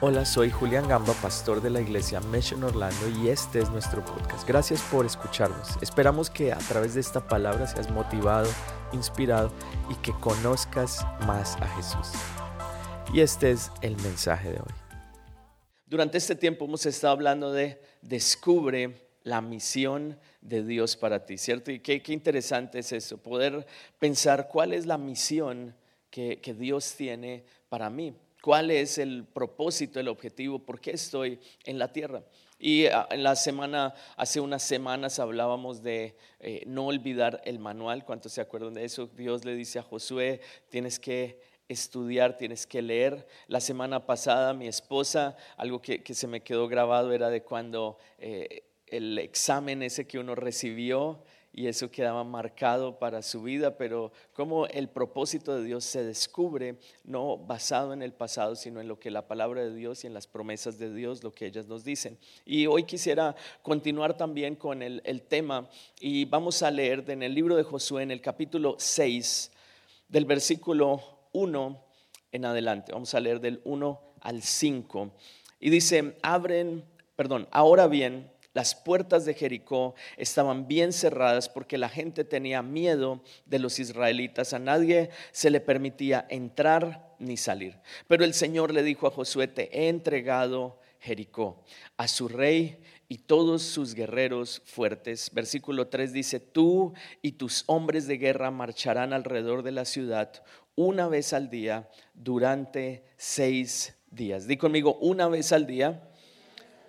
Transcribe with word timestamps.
Hola, 0.00 0.26
soy 0.26 0.50
Julián 0.50 0.88
Gamba, 0.88 1.14
pastor 1.14 1.62
de 1.62 1.70
la 1.70 1.80
iglesia 1.80 2.20
Mission 2.20 2.64
Orlando 2.64 3.08
y 3.22 3.28
este 3.28 3.60
es 3.60 3.70
nuestro 3.70 4.04
podcast. 4.04 4.46
Gracias 4.46 4.82
por 4.90 5.06
escucharnos. 5.06 5.80
Esperamos 5.80 6.30
que 6.30 6.52
a 6.52 6.58
través 6.58 6.94
de 6.94 7.00
esta 7.00 7.26
palabra 7.26 7.68
seas 7.68 7.90
motivado, 7.92 8.50
inspirado 8.92 9.52
y 9.88 9.94
que 10.02 10.12
conozcas 10.20 11.06
más 11.26 11.54
a 11.56 11.68
Jesús. 11.76 12.10
Y 13.14 13.20
este 13.20 13.52
es 13.52 13.70
el 13.82 13.96
mensaje 13.98 14.50
de 14.50 14.56
hoy. 14.58 14.74
Durante 15.86 16.18
este 16.18 16.34
tiempo 16.34 16.64
hemos 16.64 16.84
estado 16.86 17.12
hablando 17.12 17.52
de 17.52 17.80
descubre 18.02 19.08
la 19.22 19.40
misión 19.40 20.18
de 20.40 20.64
Dios 20.64 20.96
para 20.96 21.24
ti, 21.24 21.38
¿cierto? 21.38 21.70
Y 21.70 21.78
qué, 21.78 22.02
interesante 22.08 22.80
es 22.80 22.92
eso, 22.92 23.16
poder 23.18 23.64
pensar 24.00 24.48
cuál 24.48 24.72
es 24.72 24.86
la 24.86 24.98
misión 24.98 25.72
que, 26.10 26.40
que 26.40 26.52
Dios 26.52 26.94
tiene 26.96 27.44
para 27.68 27.88
mí 27.90 28.14
cuál 28.44 28.70
es 28.70 28.98
el 28.98 29.24
propósito, 29.24 29.98
el 29.98 30.08
objetivo, 30.08 30.58
por 30.58 30.78
qué 30.78 30.90
estoy 30.90 31.40
en 31.64 31.78
la 31.78 31.94
tierra. 31.94 32.22
Y 32.58 32.84
ah, 32.88 33.08
en 33.10 33.22
la 33.22 33.36
semana, 33.36 33.94
hace 34.18 34.38
unas 34.38 34.62
semanas 34.62 35.18
hablábamos 35.18 35.82
de 35.82 36.14
eh, 36.40 36.62
no 36.66 36.84
olvidar 36.88 37.40
el 37.46 37.58
manual. 37.58 38.04
¿Cuántos 38.04 38.32
se 38.32 38.42
acuerdan 38.42 38.74
de 38.74 38.84
eso? 38.84 39.06
Dios 39.06 39.46
le 39.46 39.54
dice 39.54 39.78
a 39.78 39.82
Josué, 39.82 40.42
tienes 40.68 41.00
que 41.00 41.40
estudiar, 41.70 42.36
tienes 42.36 42.66
que 42.66 42.82
leer. 42.82 43.26
La 43.46 43.62
semana 43.62 44.04
pasada 44.04 44.52
mi 44.52 44.68
esposa, 44.68 45.38
algo 45.56 45.80
que, 45.80 46.02
se 46.12 46.26
me 46.26 46.42
quedó 46.42 46.68
grabado 46.68 47.14
era 47.14 47.30
de 47.30 47.42
cuando 47.42 47.96
eh, 48.18 48.64
el 48.88 49.18
examen 49.20 49.82
ese 49.82 50.06
que 50.06 50.18
uno 50.18 50.34
recibió 50.34 51.24
y 51.56 51.68
eso 51.68 51.88
quedaba 51.88 52.24
marcado 52.24 52.98
para 52.98 53.22
su 53.22 53.42
vida, 53.42 53.78
pero 53.78 54.10
como 54.32 54.66
el 54.66 54.88
propósito 54.88 55.54
de 55.54 55.62
Dios 55.62 55.84
se 55.84 56.02
descubre 56.02 56.80
no 57.04 57.38
basado 57.38 57.92
en 57.92 58.02
el 58.02 58.12
pasado, 58.12 58.56
sino 58.56 58.80
en 58.80 58.88
lo 58.88 58.98
que 58.98 59.12
la 59.12 59.28
palabra 59.28 59.62
de 59.62 59.72
Dios 59.72 60.02
y 60.02 60.08
en 60.08 60.14
las 60.14 60.26
promesas 60.26 60.78
de 60.78 60.92
Dios, 60.92 61.22
lo 61.22 61.32
que 61.32 61.46
ellas 61.46 61.68
nos 61.68 61.84
dicen. 61.84 62.18
Y 62.44 62.66
hoy 62.66 62.82
quisiera 62.82 63.36
continuar 63.62 64.16
también 64.16 64.56
con 64.56 64.82
el, 64.82 65.00
tema 65.28 65.68
y 66.00 66.24
vamos 66.24 66.62
a 66.64 66.72
leer 66.72 67.04
en 67.08 67.22
el 67.22 67.32
libro 67.32 67.54
de 67.54 67.62
Josué, 67.62 68.02
en 68.02 68.10
el 68.10 68.20
capítulo 68.20 68.74
6, 68.76 69.52
del 70.08 70.24
versículo 70.24 71.00
1 71.32 71.84
en 72.32 72.44
adelante. 72.44 72.92
Vamos 72.92 73.14
a 73.14 73.20
leer 73.20 73.40
del 73.40 73.60
1 73.64 74.00
al 74.22 74.42
5. 74.42 75.12
Y 75.60 75.70
dice, 75.70 76.16
abren, 76.20 76.84
perdón, 77.14 77.46
ahora 77.52 77.86
bien, 77.86 78.28
las 78.54 78.74
puertas 78.74 79.24
de 79.24 79.34
Jericó 79.34 79.94
estaban 80.16 80.66
bien 80.68 80.92
cerradas 80.92 81.48
porque 81.48 81.76
la 81.76 81.88
gente 81.88 82.24
tenía 82.24 82.62
miedo 82.62 83.22
de 83.46 83.58
los 83.58 83.80
israelitas. 83.80 84.54
A 84.54 84.60
nadie 84.60 85.10
se 85.32 85.50
le 85.50 85.60
permitía 85.60 86.24
entrar 86.30 87.14
ni 87.18 87.36
salir. 87.36 87.76
Pero 88.06 88.24
el 88.24 88.32
Señor 88.32 88.72
le 88.72 88.84
dijo 88.84 89.08
a 89.08 89.10
Josué, 89.10 89.48
te 89.48 89.76
he 89.76 89.88
entregado 89.88 90.80
Jericó 91.00 91.62
a 91.96 92.06
su 92.08 92.28
rey 92.28 92.80
y 93.08 93.18
todos 93.18 93.62
sus 93.62 93.94
guerreros 93.94 94.62
fuertes. 94.64 95.30
Versículo 95.34 95.88
3 95.88 96.12
dice, 96.12 96.38
tú 96.38 96.94
y 97.22 97.32
tus 97.32 97.64
hombres 97.66 98.06
de 98.06 98.18
guerra 98.18 98.52
marcharán 98.52 99.12
alrededor 99.12 99.64
de 99.64 99.72
la 99.72 99.84
ciudad 99.84 100.44
una 100.76 101.08
vez 101.08 101.32
al 101.32 101.50
día 101.50 101.88
durante 102.14 103.04
seis 103.16 103.96
días. 104.10 104.46
Di 104.46 104.56
conmigo, 104.56 104.96
una 105.00 105.28
vez 105.28 105.52
al 105.52 105.66
día 105.66 106.08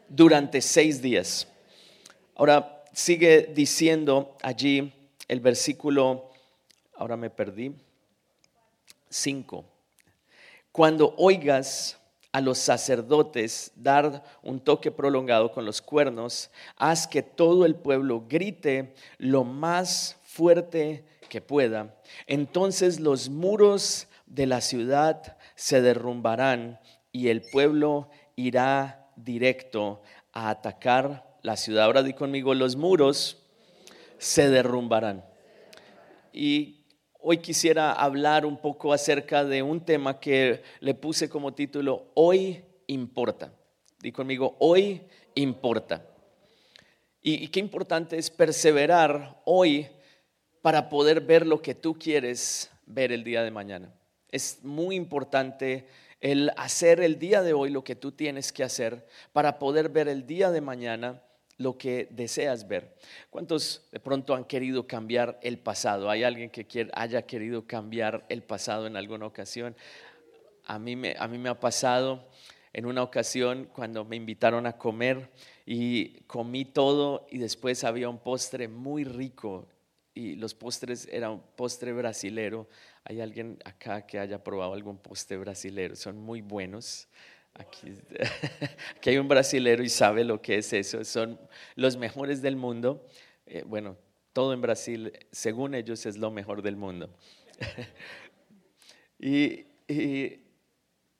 durante 0.08 0.62
seis 0.62 1.02
días. 1.02 1.48
Ahora 2.36 2.84
sigue 2.92 3.50
diciendo 3.54 4.36
allí 4.42 4.94
el 5.30 5.40
versículo, 5.40 6.30
ahora 6.96 7.16
me 7.16 7.30
perdí, 7.30 7.74
5. 9.10 9.64
Cuando 10.74 11.16
oigas 11.18 11.98
a 12.34 12.42
los 12.42 12.58
sacerdotes 12.58 13.72
dar 13.76 14.22
un 14.44 14.60
toque 14.60 14.92
prolongado 14.92 15.54
con 15.54 15.64
los 15.64 15.82
cuernos, 15.82 16.52
haz 16.76 17.08
que 17.08 17.24
todo 17.24 17.66
el 17.66 17.76
pueblo 17.76 18.26
grite 18.28 18.94
lo 19.18 19.46
más 19.46 20.18
fuerte 20.24 21.06
que 21.30 21.40
pueda. 21.40 21.96
Entonces 22.28 23.00
los 23.00 23.30
muros 23.30 24.10
de 24.26 24.46
la 24.46 24.60
ciudad 24.60 25.38
se 25.56 25.80
derrumbarán 25.82 26.82
y 27.14 27.30
el 27.30 27.44
pueblo 27.44 28.10
irá 28.36 29.08
directo 29.16 30.02
a 30.34 30.50
atacar 30.50 31.25
la 31.46 31.56
ciudad. 31.56 31.86
Ahora 31.86 32.02
di 32.02 32.14
conmigo, 32.14 32.56
los 32.56 32.76
muros 32.76 33.38
se 34.18 34.50
derrumbarán. 34.50 35.24
Y 36.34 36.86
hoy 37.20 37.38
quisiera 37.38 37.92
hablar 37.92 38.48
un 38.48 38.58
poco 38.58 38.92
acerca 38.92 39.46
de 39.46 39.62
un 39.62 39.86
tema 39.86 40.20
que 40.20 40.64
le 40.80 40.96
puse 40.96 41.30
como 41.30 41.54
título, 41.54 42.08
Hoy 42.16 42.64
importa. 42.88 43.54
Di 44.00 44.12
conmigo, 44.12 44.56
hoy 44.60 45.04
importa. 45.36 46.04
Y, 47.22 47.48
qué 47.50 47.60
importante 47.60 48.18
es 48.18 48.30
perseverar 48.30 49.42
hoy 49.46 49.88
para 50.62 50.90
poder 50.90 51.22
ver 51.22 51.46
lo 51.46 51.62
que 51.62 51.76
tú 51.76 51.98
quieres 51.98 52.72
ver 52.88 53.12
el 53.12 53.24
día 53.24 53.44
de 53.44 53.52
mañana. 53.52 53.94
Es 54.30 54.64
muy 54.64 54.96
importante 54.96 55.88
el 56.22 56.52
hacer 56.58 57.02
el 57.02 57.20
día 57.20 57.44
de 57.44 57.54
hoy 57.54 57.70
lo 57.70 57.84
que 57.84 57.96
tú 57.96 58.12
tienes 58.12 58.52
que 58.52 58.64
hacer 58.64 59.08
para 59.32 59.60
poder 59.60 59.90
ver 59.90 60.08
el 60.08 60.26
día 60.26 60.50
de 60.52 60.62
mañana 60.62 61.22
lo 61.58 61.78
que 61.78 62.08
deseas 62.12 62.68
ver. 62.68 62.96
¿Cuántos 63.30 63.88
de 63.92 64.00
pronto 64.00 64.36
han 64.36 64.46
querido 64.46 64.88
cambiar 64.88 65.40
el 65.42 65.58
pasado? 65.58 66.10
¿Hay 66.10 66.24
alguien 66.24 66.50
que 66.50 66.90
haya 66.94 67.22
querido 67.24 67.66
cambiar 67.66 68.26
el 68.30 68.44
pasado 68.44 68.88
en 68.88 68.98
alguna 68.98 69.26
ocasión? 69.26 69.76
A 70.66 70.80
mí, 70.80 70.96
me, 70.96 71.16
a 71.18 71.28
mí 71.28 71.38
me 71.38 71.50
ha 71.50 71.60
pasado 71.60 72.28
en 72.74 72.86
una 72.86 73.04
ocasión 73.04 73.70
cuando 73.74 74.04
me 74.04 74.18
invitaron 74.18 74.66
a 74.66 74.78
comer 74.78 75.30
y 75.66 76.22
comí 76.24 76.66
todo 76.66 77.26
y 77.32 77.38
después 77.38 77.84
había 77.84 78.10
un 78.10 78.20
postre 78.20 78.68
muy 78.68 79.06
rico 79.06 79.68
y 80.14 80.36
los 80.36 80.54
postres 80.54 81.08
eran 81.12 81.32
un 81.32 81.42
postre 81.56 81.94
brasilero. 81.94 82.68
¿Hay 83.04 83.22
alguien 83.22 83.60
acá 83.66 84.06
que 84.06 84.18
haya 84.18 84.44
probado 84.44 84.74
algún 84.74 84.98
postre 84.98 85.38
brasilero? 85.38 85.96
Son 85.96 86.18
muy 86.18 86.42
buenos. 86.42 87.08
Aquí, 88.98 89.10
hay 89.10 89.18
un 89.18 89.30
brasilero 89.30 89.82
y 89.82 89.90
sabe 89.90 90.26
lo 90.26 90.42
que 90.42 90.58
es 90.58 90.74
eso. 90.74 91.04
Son 91.06 91.40
los 91.76 91.96
mejores 91.96 92.42
del 92.42 92.58
mundo. 92.58 93.08
Eh, 93.46 93.64
bueno, 93.66 93.96
todo 94.34 94.52
en 94.52 94.60
Brasil, 94.60 95.14
según 95.32 95.74
ellos, 95.74 96.06
es 96.06 96.18
lo 96.18 96.32
mejor 96.32 96.62
del 96.62 96.76
mundo. 96.76 97.10
y, 99.20 99.66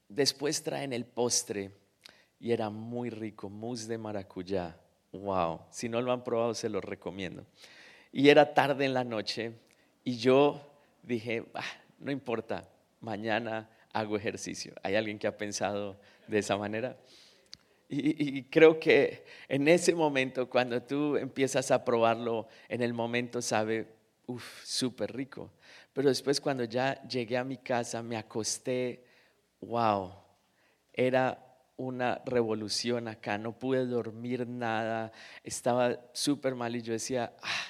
después 0.10 0.62
traen 0.62 0.92
el 0.92 1.06
postre 1.06 1.72
y 2.40 2.52
era 2.52 2.70
muy 2.70 3.10
rico, 3.10 3.50
mousse 3.50 3.88
de 3.88 3.98
maracuyá. 3.98 4.78
Wow, 5.14 5.62
si 5.72 5.88
no 5.88 6.02
lo 6.02 6.12
han 6.12 6.24
probado, 6.24 6.54
se 6.54 6.68
lo 6.68 6.82
recomiendo. 6.82 7.46
Y 8.12 8.28
era 8.28 8.54
tarde 8.54 8.84
en 8.84 8.94
la 8.94 9.06
noche 9.06 9.54
y 10.04 10.18
yo 10.18 10.62
dije, 11.02 11.46
ah, 11.54 11.64
no 12.00 12.12
importa, 12.12 12.68
mañana 13.00 13.70
hago 13.94 14.18
ejercicio. 14.18 14.74
¿Hay 14.84 14.96
alguien 14.96 15.18
que 15.18 15.28
ha 15.28 15.38
pensado 15.38 15.98
de 16.28 16.40
esa 16.40 16.58
manera? 16.58 16.98
Y, 17.88 18.44
creo 18.46 18.80
que 18.80 19.26
en 19.48 19.68
ese 19.68 19.94
momento, 19.94 20.50
cuando 20.50 20.82
tú 20.82 21.18
empiezas 21.18 21.70
a 21.70 21.86
probarlo, 21.86 22.48
en 22.68 22.82
el 22.82 22.94
momento 22.94 23.42
sabe, 23.42 23.88
uff, 24.26 24.64
súper 24.66 25.16
rico. 25.16 25.52
Pero 25.94 26.10
después 26.10 26.42
cuando 26.42 26.64
ya 26.64 27.02
llegué 27.08 27.38
a 27.38 27.44
mi 27.44 27.58
casa, 27.58 28.02
me 28.02 28.18
acosté, 28.18 29.06
wow, 29.62 30.14
era 30.94 31.42
una 31.78 32.22
revolución 32.26 33.08
acá, 33.08 33.38
no 33.38 33.58
pude 33.58 33.86
dormir 33.86 34.48
nada, 34.48 35.12
estaba 35.44 36.00
súper 36.14 36.56
mal 36.56 36.76
y 36.76 36.82
yo 36.82 36.94
decía, 36.94 37.34
ah, 37.42 37.66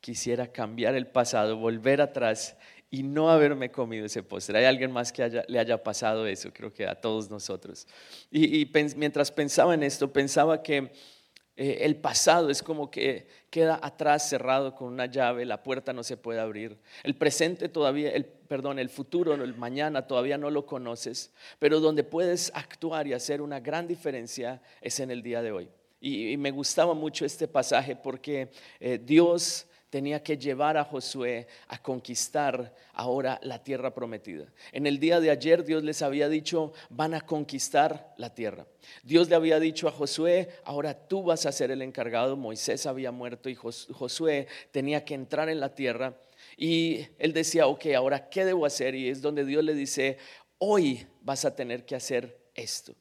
quisiera 0.00 0.46
cambiar 0.46 0.94
el 0.94 1.06
pasado, 1.06 1.56
volver 1.56 2.00
atrás 2.00 2.56
y 2.96 3.02
no 3.02 3.28
haberme 3.28 3.70
comido 3.70 4.06
ese 4.06 4.22
postre. 4.22 4.58
¿Hay 4.58 4.64
alguien 4.64 4.90
más 4.90 5.12
que 5.12 5.44
le 5.48 5.58
haya 5.58 5.82
pasado 5.82 6.26
eso? 6.26 6.50
Creo 6.50 6.72
que 6.72 6.86
a 6.86 6.94
todos 6.94 7.28
nosotros. 7.28 7.86
Y, 8.30 8.70
mientras 8.96 9.30
pensaba 9.30 9.74
en 9.74 9.82
esto, 9.82 10.10
pensaba 10.10 10.62
que 10.62 10.92
eh, 11.56 11.78
el 11.82 11.96
pasado 11.96 12.48
es 12.48 12.62
como 12.62 12.90
que 12.90 13.28
queda 13.50 13.78
atrás 13.82 14.30
cerrado 14.30 14.74
con 14.74 14.88
una 14.88 15.04
llave, 15.04 15.44
la 15.44 15.62
puerta 15.62 15.92
no 15.92 16.02
se 16.02 16.16
puede 16.16 16.40
abrir. 16.40 16.78
El 17.02 17.16
presente 17.16 17.68
todavía, 17.68 18.12
el, 18.12 18.24
perdón, 18.24 18.78
el 18.78 18.88
futuro, 18.88 19.34
el 19.34 19.54
mañana 19.56 20.06
todavía 20.06 20.38
no 20.38 20.50
lo 20.50 20.64
conoces, 20.64 21.34
pero 21.58 21.80
donde 21.80 22.02
puedes 22.02 22.50
actuar 22.54 23.06
y 23.06 23.12
hacer 23.12 23.42
una 23.42 23.60
gran 23.60 23.86
diferencia 23.86 24.62
es 24.80 25.00
en 25.00 25.10
el 25.10 25.22
día 25.22 25.42
de 25.42 25.52
hoy. 25.52 25.68
Y, 26.00 26.38
me 26.38 26.50
gustaba 26.50 26.94
mucho 26.94 27.26
este 27.26 27.46
pasaje 27.46 27.94
porque 27.94 28.48
eh, 28.80 28.98
Dios 29.04 29.66
tenía 29.96 30.22
que 30.22 30.36
llevar 30.36 30.76
a 30.76 30.84
Josué 30.84 31.46
a 31.68 31.80
conquistar 31.80 32.74
ahora 32.92 33.40
la 33.42 33.64
tierra 33.64 33.94
prometida. 33.94 34.44
En 34.70 34.86
el 34.86 35.00
día 35.00 35.20
de 35.20 35.30
ayer 35.30 35.64
Dios 35.64 35.82
les 35.82 36.02
había 36.02 36.28
dicho, 36.28 36.74
van 36.90 37.14
a 37.14 37.22
conquistar 37.22 38.12
la 38.18 38.34
tierra. 38.34 38.66
Dios 39.02 39.30
le 39.30 39.36
había 39.36 39.58
dicho 39.58 39.88
a 39.88 39.92
Josué, 39.92 40.50
ahora 40.64 40.92
tú 40.92 41.22
vas 41.22 41.46
a 41.46 41.52
ser 41.52 41.70
el 41.70 41.80
encargado. 41.80 42.36
Moisés 42.36 42.84
había 42.84 43.10
muerto 43.10 43.48
y 43.48 43.54
Josué 43.54 44.48
tenía 44.70 45.02
que 45.02 45.14
entrar 45.14 45.48
en 45.48 45.60
la 45.60 45.74
tierra. 45.74 46.14
Y 46.58 47.06
él 47.18 47.32
decía, 47.32 47.66
ok, 47.66 47.86
ahora 47.96 48.28
¿qué 48.28 48.44
debo 48.44 48.66
hacer? 48.66 48.94
Y 48.94 49.08
es 49.08 49.22
donde 49.22 49.46
Dios 49.46 49.64
le 49.64 49.72
dice, 49.72 50.18
hoy 50.58 51.06
vas 51.22 51.46
a 51.46 51.56
tener 51.56 51.86
que 51.86 51.96
hacer 51.96 52.38
esto. 52.54 52.94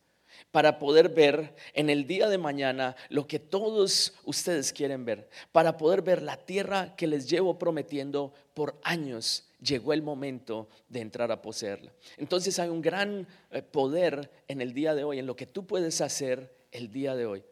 Para 0.55 0.79
poder 0.79 1.09
ver 1.09 1.53
en 1.73 1.89
el 1.89 2.07
día 2.07 2.29
de 2.29 2.37
mañana 2.37 2.95
lo 3.09 3.27
que 3.27 3.39
todos 3.39 4.13
ustedes 4.23 4.71
quieren 4.71 5.03
ver, 5.03 5.27
para 5.51 5.75
poder 5.75 6.01
ver 6.01 6.21
la 6.21 6.37
tierra 6.37 6.95
que 6.95 7.07
les 7.07 7.29
llevo 7.29 7.59
prometiendo 7.59 8.33
por 8.53 8.79
años. 8.81 9.49
Llegó 9.59 9.91
el 9.91 10.01
momento 10.01 10.69
de 10.87 11.01
entrar 11.01 11.29
a 11.29 11.41
poseerla. 11.41 11.91
Entonces 12.15 12.57
hay 12.57 12.69
un 12.69 12.81
gran 12.81 13.27
eh, 13.51 13.63
poder 13.63 14.31
en 14.47 14.61
el 14.61 14.73
día 14.73 14.95
de 14.95 15.03
hoy, 15.03 15.19
en 15.19 15.25
lo 15.25 15.35
que 15.35 15.45
tú 15.45 15.67
puedes 15.67 15.99
hacer 15.99 16.55
el 16.71 16.89
día 16.89 17.17
de 17.17 17.25
hoy. 17.25 17.43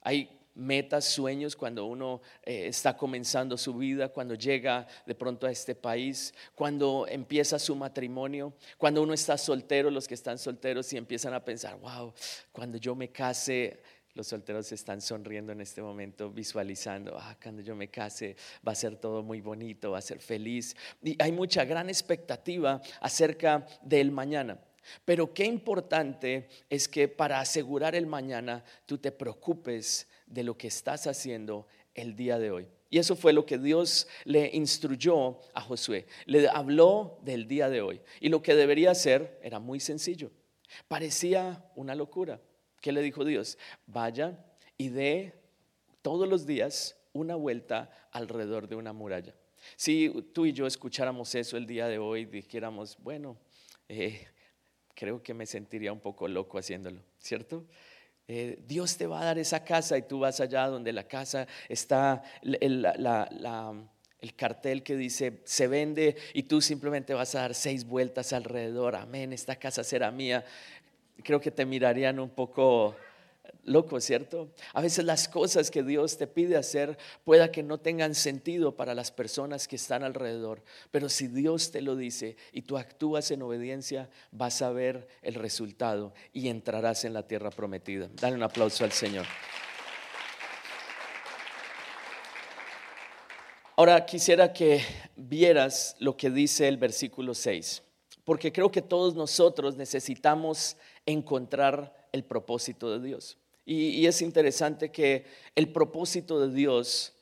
Hay 0.00 0.39
metas, 0.60 1.06
sueños 1.06 1.56
cuando 1.56 1.86
uno 1.86 2.20
eh, 2.42 2.66
está 2.66 2.96
comenzando 2.96 3.56
su 3.56 3.74
vida, 3.74 4.10
cuando 4.10 4.34
llega 4.34 4.86
de 5.06 5.14
pronto 5.14 5.46
a 5.46 5.50
este 5.50 5.74
país, 5.74 6.34
cuando 6.54 7.06
empieza 7.08 7.58
su 7.58 7.74
matrimonio, 7.74 8.52
cuando 8.76 9.02
uno 9.02 9.14
está 9.14 9.36
soltero, 9.38 9.90
los 9.90 10.06
que 10.06 10.14
están 10.14 10.38
solteros 10.38 10.92
y 10.92 10.96
empiezan 10.96 11.34
a 11.34 11.44
pensar, 11.44 11.78
wow, 11.80 12.12
cuando 12.52 12.78
yo 12.78 12.94
me 12.94 13.08
case, 13.10 13.80
los 14.14 14.26
solteros 14.26 14.70
están 14.72 15.00
sonriendo 15.00 15.52
en 15.52 15.60
este 15.60 15.80
momento, 15.80 16.30
visualizando, 16.30 17.16
ah, 17.18 17.36
cuando 17.42 17.62
yo 17.62 17.74
me 17.74 17.88
case 17.88 18.36
va 18.66 18.72
a 18.72 18.74
ser 18.74 18.96
todo 18.96 19.22
muy 19.22 19.40
bonito, 19.40 19.92
va 19.92 19.98
a 19.98 20.02
ser 20.02 20.18
feliz. 20.18 20.76
Y 21.02 21.16
hay 21.22 21.32
mucha 21.32 21.64
gran 21.64 21.88
expectativa 21.88 22.80
acerca 23.00 23.66
del 23.82 24.10
mañana. 24.10 24.58
Pero 25.04 25.32
qué 25.32 25.44
importante 25.44 26.48
es 26.68 26.88
que 26.88 27.06
para 27.08 27.40
asegurar 27.40 27.94
el 27.94 28.06
mañana 28.06 28.64
tú 28.86 28.98
te 28.98 29.12
preocupes 29.12 30.08
de 30.30 30.44
lo 30.44 30.56
que 30.56 30.68
estás 30.68 31.06
haciendo 31.06 31.66
el 31.94 32.16
día 32.16 32.38
de 32.38 32.50
hoy. 32.50 32.68
Y 32.88 32.98
eso 32.98 33.14
fue 33.14 33.32
lo 33.32 33.44
que 33.44 33.58
Dios 33.58 34.08
le 34.24 34.50
instruyó 34.52 35.38
a 35.54 35.60
Josué. 35.60 36.06
Le 36.24 36.48
habló 36.48 37.20
del 37.22 37.46
día 37.46 37.68
de 37.68 37.82
hoy. 37.82 38.00
Y 38.20 38.30
lo 38.30 38.42
que 38.42 38.54
debería 38.54 38.90
hacer 38.90 39.38
era 39.42 39.58
muy 39.58 39.78
sencillo. 39.78 40.30
Parecía 40.88 41.64
una 41.76 41.94
locura. 41.94 42.40
¿Qué 42.80 42.92
le 42.92 43.02
dijo 43.02 43.24
Dios? 43.24 43.58
Vaya 43.86 44.44
y 44.78 44.88
dé 44.88 45.34
todos 46.02 46.28
los 46.28 46.46
días 46.46 46.96
una 47.12 47.36
vuelta 47.36 47.90
alrededor 48.12 48.68
de 48.68 48.76
una 48.76 48.92
muralla. 48.92 49.34
Si 49.76 50.10
tú 50.32 50.46
y 50.46 50.52
yo 50.52 50.66
escucháramos 50.66 51.34
eso 51.34 51.56
el 51.56 51.66
día 51.66 51.86
de 51.86 51.98
hoy, 51.98 52.24
dijéramos, 52.24 52.96
bueno, 52.98 53.36
eh, 53.88 54.26
creo 54.94 55.22
que 55.22 55.34
me 55.34 55.46
sentiría 55.46 55.92
un 55.92 56.00
poco 56.00 56.26
loco 56.28 56.58
haciéndolo, 56.58 57.02
¿cierto? 57.18 57.66
Eh, 58.32 58.60
Dios 58.64 58.96
te 58.96 59.08
va 59.08 59.22
a 59.22 59.24
dar 59.24 59.40
esa 59.40 59.64
casa 59.64 59.98
y 59.98 60.02
tú 60.02 60.20
vas 60.20 60.38
allá 60.38 60.68
donde 60.68 60.92
la 60.92 61.02
casa 61.02 61.48
está, 61.68 62.22
el, 62.42 62.86
el 64.20 64.34
cartel 64.36 64.84
que 64.84 64.94
dice 64.94 65.40
se 65.42 65.66
vende 65.66 66.14
y 66.32 66.44
tú 66.44 66.60
simplemente 66.60 67.12
vas 67.12 67.34
a 67.34 67.40
dar 67.40 67.56
seis 67.56 67.84
vueltas 67.84 68.32
alrededor, 68.32 68.94
amén, 68.94 69.32
esta 69.32 69.56
casa 69.56 69.82
será 69.82 70.12
mía. 70.12 70.44
Creo 71.24 71.40
que 71.40 71.50
te 71.50 71.66
mirarían 71.66 72.20
un 72.20 72.30
poco 72.30 72.94
loco, 73.64 74.00
¿cierto? 74.00 74.52
A 74.74 74.80
veces 74.80 75.04
las 75.04 75.28
cosas 75.28 75.70
que 75.70 75.82
Dios 75.82 76.18
te 76.18 76.26
pide 76.26 76.56
hacer 76.56 76.98
pueda 77.24 77.50
que 77.50 77.62
no 77.62 77.78
tengan 77.78 78.14
sentido 78.14 78.76
para 78.76 78.94
las 78.94 79.10
personas 79.10 79.68
que 79.68 79.76
están 79.76 80.02
alrededor, 80.02 80.62
pero 80.90 81.08
si 81.08 81.28
Dios 81.28 81.70
te 81.70 81.82
lo 81.82 81.96
dice 81.96 82.36
y 82.52 82.62
tú 82.62 82.78
actúas 82.78 83.30
en 83.30 83.42
obediencia, 83.42 84.10
vas 84.30 84.62
a 84.62 84.70
ver 84.70 85.08
el 85.22 85.34
resultado 85.34 86.12
y 86.32 86.48
entrarás 86.48 87.04
en 87.04 87.12
la 87.12 87.26
tierra 87.26 87.50
prometida. 87.50 88.10
Dale 88.14 88.36
un 88.36 88.42
aplauso 88.42 88.84
al 88.84 88.92
Señor. 88.92 89.26
Ahora 93.76 94.04
quisiera 94.04 94.52
que 94.52 94.82
vieras 95.16 95.96
lo 96.00 96.14
que 96.14 96.28
dice 96.28 96.68
el 96.68 96.76
versículo 96.76 97.32
6, 97.32 97.82
porque 98.24 98.52
creo 98.52 98.70
que 98.70 98.82
todos 98.82 99.14
nosotros 99.14 99.76
necesitamos 99.76 100.76
encontrar 101.06 102.08
el 102.12 102.24
propósito 102.24 102.90
de 102.90 103.06
Dios. 103.06 103.38
Y, 103.72 104.04
es 104.08 104.20
interesante 104.20 104.90
que 104.90 105.26
el 105.54 105.68
propósito 105.68 106.40
de 106.40 106.52
Dios 106.52 107.12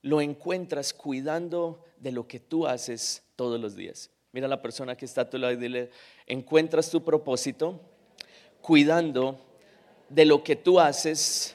lo 0.00 0.22
encuentras 0.22 0.94
cuidando 0.94 1.84
de 1.98 2.12
lo 2.12 2.26
que 2.26 2.40
tú 2.40 2.66
haces 2.66 3.22
todos 3.36 3.60
los 3.60 3.76
días. 3.76 4.08
Mira 4.32 4.46
a 4.46 4.48
la 4.48 4.62
persona 4.62 4.96
que 4.96 5.04
está 5.04 5.20
a 5.20 5.28
tu 5.28 5.36
lado 5.36 5.52
y 5.52 5.56
dile, 5.56 5.90
encuentras 6.26 6.88
tu 6.88 7.04
propósito 7.04 7.78
cuidando 8.62 9.38
de 10.08 10.24
lo 10.24 10.42
que 10.42 10.56
tú 10.56 10.80
haces 10.80 11.54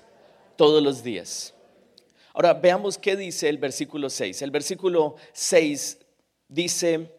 todos 0.55 0.83
los 0.83 1.03
días. 1.03 1.55
Ahora 2.35 2.53
veamos 2.53 2.99
qué 2.99 3.15
dice 3.15 3.49
el 3.49 3.57
versículo 3.57 4.07
6. 4.07 4.39
El 4.43 4.51
versículo 4.51 5.15
6 5.31 5.97
dice, 6.47 7.11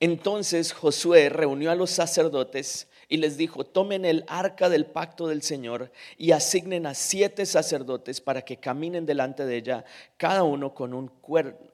entonces 0.00 0.72
Josué 0.72 1.28
reunió 1.28 1.70
a 1.70 1.74
los 1.74 1.90
sacerdotes 1.90 2.88
y 3.14 3.16
les 3.16 3.36
dijo, 3.36 3.62
tomen 3.62 4.04
el 4.04 4.24
arca 4.26 4.68
del 4.68 4.86
pacto 4.86 5.28
del 5.28 5.40
Señor 5.40 5.92
y 6.18 6.32
asignen 6.32 6.84
a 6.84 6.94
siete 6.94 7.46
sacerdotes 7.46 8.20
para 8.20 8.42
que 8.42 8.56
caminen 8.56 9.06
delante 9.06 9.46
de 9.46 9.56
ella, 9.56 9.84
cada 10.16 10.42
uno 10.42 10.74
con 10.74 10.92
un 10.92 11.06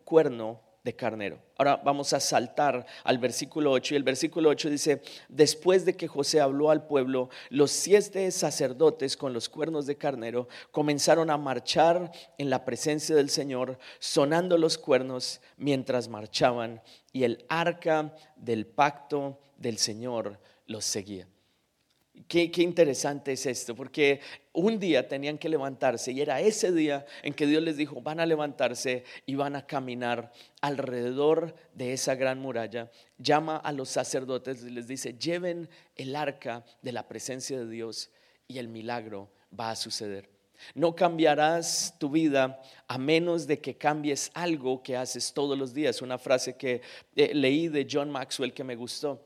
cuerno 0.05 0.61
de 0.85 0.95
carnero. 0.95 1.39
Ahora 1.57 1.77
vamos 1.83 2.13
a 2.13 2.21
saltar 2.21 2.85
al 3.05 3.17
versículo 3.17 3.71
8 3.73 3.95
y 3.95 3.97
el 3.97 4.03
versículo 4.03 4.51
8 4.51 4.69
dice, 4.69 5.01
después 5.31 5.87
de 5.87 5.97
que 5.97 6.09
José 6.09 6.43
habló 6.43 6.71
al 6.71 6.87
pueblo, 6.87 7.31
los 7.49 7.71
siete 7.71 8.31
sacerdotes 8.33 9.17
con 9.17 9.33
los 9.33 9.49
cuernos 9.49 9.87
de 9.87 9.97
carnero 9.97 10.47
comenzaron 10.71 11.31
a 11.31 11.39
marchar 11.39 12.13
en 12.37 12.51
la 12.51 12.67
presencia 12.67 13.17
del 13.17 13.31
Señor, 13.31 13.79
sonando 13.99 14.59
los 14.59 14.77
cuernos 14.77 15.41
mientras 15.57 16.07
marchaban 16.09 16.83
y 17.15 17.25
el 17.25 17.47
arca 17.49 18.15
del 18.37 18.67
pacto 18.67 19.39
del 19.57 19.79
Señor 19.79 20.39
los 20.71 20.85
seguía. 20.85 21.27
Qué, 22.29 22.51
qué, 22.51 22.63
interesante 22.63 23.33
es 23.33 23.45
esto, 23.47 23.75
porque 23.75 24.21
un 24.53 24.79
día 24.79 25.09
tenían 25.09 25.37
que 25.37 25.49
levantarse 25.49 26.13
y 26.13 26.21
era 26.21 26.41
ese 26.41 26.71
día 26.71 27.05
en 27.23 27.35
que 27.35 27.47
Dios 27.47 27.63
les 27.63 27.77
dijo, 27.77 28.01
van 28.01 28.21
a 28.21 28.27
levantarse 28.27 29.05
y 29.27 29.35
van 29.35 29.57
a 29.57 29.67
caminar 29.67 30.31
alrededor 30.61 31.57
de 31.75 31.93
esa 31.93 32.15
gran 32.15 32.39
muralla. 32.39 32.91
Llama 33.19 33.57
a 33.57 33.73
los 33.73 33.89
sacerdotes 33.89 34.63
y 34.63 34.71
les 34.71 34.87
dice, 34.87 35.15
lleven 35.15 35.69
el 35.97 36.15
arca 36.15 36.65
de 36.83 36.93
la 36.93 37.09
presencia 37.09 37.59
de 37.59 37.69
Dios 37.69 38.11
y 38.47 38.59
el 38.59 38.69
milagro 38.69 39.29
va 39.59 39.73
a 39.73 39.77
suceder. 39.77 40.29
No 40.75 40.95
cambiarás 40.95 41.97
tu 41.99 42.11
vida 42.11 42.63
a 42.87 42.99
menos 42.99 43.49
de 43.49 43.59
que 43.61 43.77
cambies 43.77 44.31
algo 44.35 44.83
que 44.83 44.97
haces 44.97 45.33
todos 45.33 45.59
los 45.59 45.75
días. 45.75 46.03
Una 46.03 46.19
frase 46.19 46.55
que 46.57 46.83
eh, 47.17 47.35
leí 47.35 47.69
de 47.69 47.89
John 47.91 48.11
Maxwell 48.11 48.53
que 48.53 48.63
me 48.63 48.77
gustó. 48.77 49.25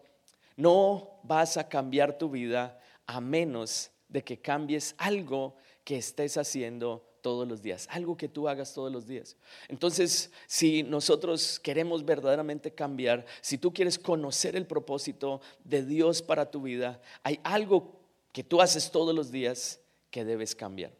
No 0.56 1.20
vas 1.22 1.56
a 1.56 1.68
cambiar 1.68 2.18
tu 2.18 2.30
vida 2.30 2.80
a 3.06 3.20
menos 3.20 3.90
de 4.08 4.22
que 4.22 4.40
cambies 4.40 4.94
algo 4.98 5.56
que 5.84 5.96
estés 5.96 6.36
haciendo 6.36 7.04
todos 7.20 7.48
los 7.48 7.62
días, 7.62 7.88
algo 7.90 8.16
que 8.16 8.28
tú 8.28 8.48
hagas 8.48 8.74
todos 8.74 8.92
los 8.92 9.06
días. 9.06 9.36
Entonces, 9.68 10.30
si 10.46 10.82
nosotros 10.82 11.58
queremos 11.58 12.04
verdaderamente 12.04 12.70
cambiar, 12.70 13.24
si 13.40 13.56
tú 13.56 13.72
quieres 13.72 13.98
conocer 13.98 14.56
el 14.56 14.66
propósito 14.66 15.40
de 15.64 15.84
Dios 15.84 16.20
para 16.20 16.50
tu 16.50 16.62
vida, 16.62 17.00
hay 17.22 17.40
algo 17.42 17.98
que 18.30 18.44
tú 18.44 18.60
haces 18.60 18.90
todos 18.90 19.14
los 19.14 19.30
días 19.30 19.80
que 20.10 20.24
debes 20.24 20.54
cambiar. 20.54 20.92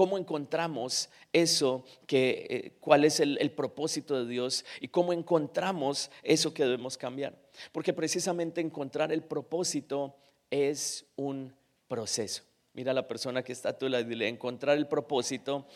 ¿Cómo 0.00 0.16
encontramos 0.16 1.10
eso 1.30 1.84
que 2.06 2.46
eh, 2.48 2.72
cuál 2.80 3.04
es 3.04 3.20
el 3.20 3.50
propósito 3.50 4.16
de 4.18 4.26
Dios 4.26 4.64
y 4.80 4.88
cómo 4.88 5.12
encontramos 5.12 6.10
eso 6.22 6.54
que 6.54 6.64
debemos 6.64 6.96
cambiar? 6.96 7.36
Porque 7.70 7.92
precisamente 7.92 8.62
encontrar 8.62 9.12
el 9.12 9.22
propósito 9.22 10.16
es 10.50 11.04
un 11.16 11.54
proceso. 11.86 12.44
Mira 12.72 12.92
a 12.92 12.94
la 12.94 13.06
persona 13.06 13.42
que 13.42 13.52
está 13.52 13.68
a 13.68 13.78
tu 13.78 13.90
lado 13.90 14.02
y 14.02 14.06
dile, 14.06 14.26
encontrar 14.26 14.78
el 14.78 14.86
propósito 14.86 15.66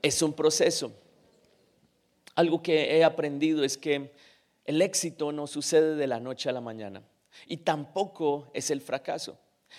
es 0.00 0.22
un 0.22 0.32
proceso. 0.32 0.90
Algo 2.36 2.62
que 2.62 2.96
he 2.96 3.04
aprendido 3.04 3.64
es 3.64 3.76
que 3.76 4.14
el 4.64 4.80
éxito 4.80 5.30
no 5.30 5.46
sucede 5.46 5.94
de 5.94 6.06
la 6.06 6.20
noche 6.20 6.48
a 6.48 6.52
la 6.52 6.62
mañana 6.62 7.02
y 7.46 7.58
tampoco 7.58 8.50
es 8.54 8.70
el 8.70 8.80
fracaso. 8.80 9.36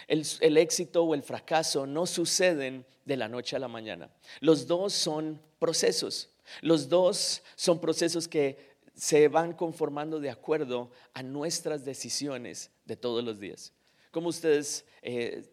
El, 0.07 0.57
éxito 0.57 1.03
o 1.03 1.13
el 1.13 1.23
fracaso 1.23 1.85
no 1.85 2.05
suceden 2.05 2.85
de 3.05 3.17
la 3.17 3.27
noche 3.27 3.55
a 3.55 3.59
la 3.59 3.67
mañana. 3.67 4.09
Los 4.39 4.67
dos 4.67 4.93
son 4.93 5.39
procesos. 5.59 6.29
Los 6.61 6.89
dos 6.89 7.41
son 7.55 7.79
procesos 7.79 8.27
que 8.27 8.71
se 8.95 9.27
van 9.27 9.53
conformando 9.53 10.19
de 10.19 10.29
acuerdo 10.29 10.91
a 11.13 11.23
nuestras 11.23 11.85
decisiones 11.85 12.71
de 12.85 12.97
todos 12.97 13.23
los 13.23 13.39
días. 13.39 13.73
Como 14.11 14.29
ustedes 14.29 14.85
eh, 15.01 15.45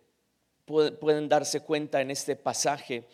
pueden 0.67 1.29
darse 1.29 1.61
cuenta 1.61 2.01
en 2.01 2.11
este 2.11 2.35
pasaje, 2.37 3.07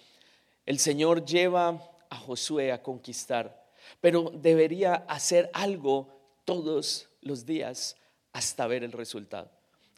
el 0.67 0.79
Señor 0.79 1.25
lleva 1.25 1.79
a 2.09 2.17
Josué 2.17 2.73
a 2.73 2.83
conquistar, 2.83 3.67
pero 4.01 4.33
debería 4.35 4.95
hacer 5.09 5.51
algo 5.53 6.09
todos 6.45 7.09
los 7.21 7.45
días 7.45 7.97
hasta 8.33 8.67
ver 8.67 8.83
el 8.83 8.93
resultado. 8.93 9.51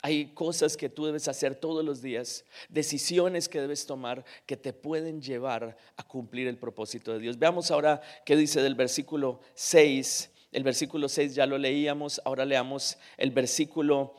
Hay 0.02 0.26
cosas 0.34 0.76
que 0.76 0.88
tú 0.88 1.06
debes 1.06 1.28
hacer 1.28 1.54
todos 1.54 1.84
los 1.84 2.02
días, 2.02 2.44
decisiones 2.68 3.48
que 3.48 3.60
debes 3.60 3.86
tomar 3.86 4.24
que 4.46 4.56
te 4.56 4.72
pueden 4.72 5.20
llevar 5.20 5.76
a 5.96 6.02
cumplir 6.02 6.48
el 6.48 6.58
propósito 6.58 7.12
de 7.12 7.18
Dios. 7.18 7.38
Veamos 7.38 7.70
ahora 7.70 8.00
qué 8.24 8.36
dice 8.36 8.62
del 8.62 8.74
versículo 8.74 9.40
6. 9.54 10.30
El 10.52 10.62
versículo 10.62 11.08
6 11.08 11.34
ya 11.34 11.46
lo 11.46 11.58
leíamos, 11.58 12.20
ahora 12.24 12.44
leamos 12.44 12.98
el 13.16 13.30
versículo 13.30 14.14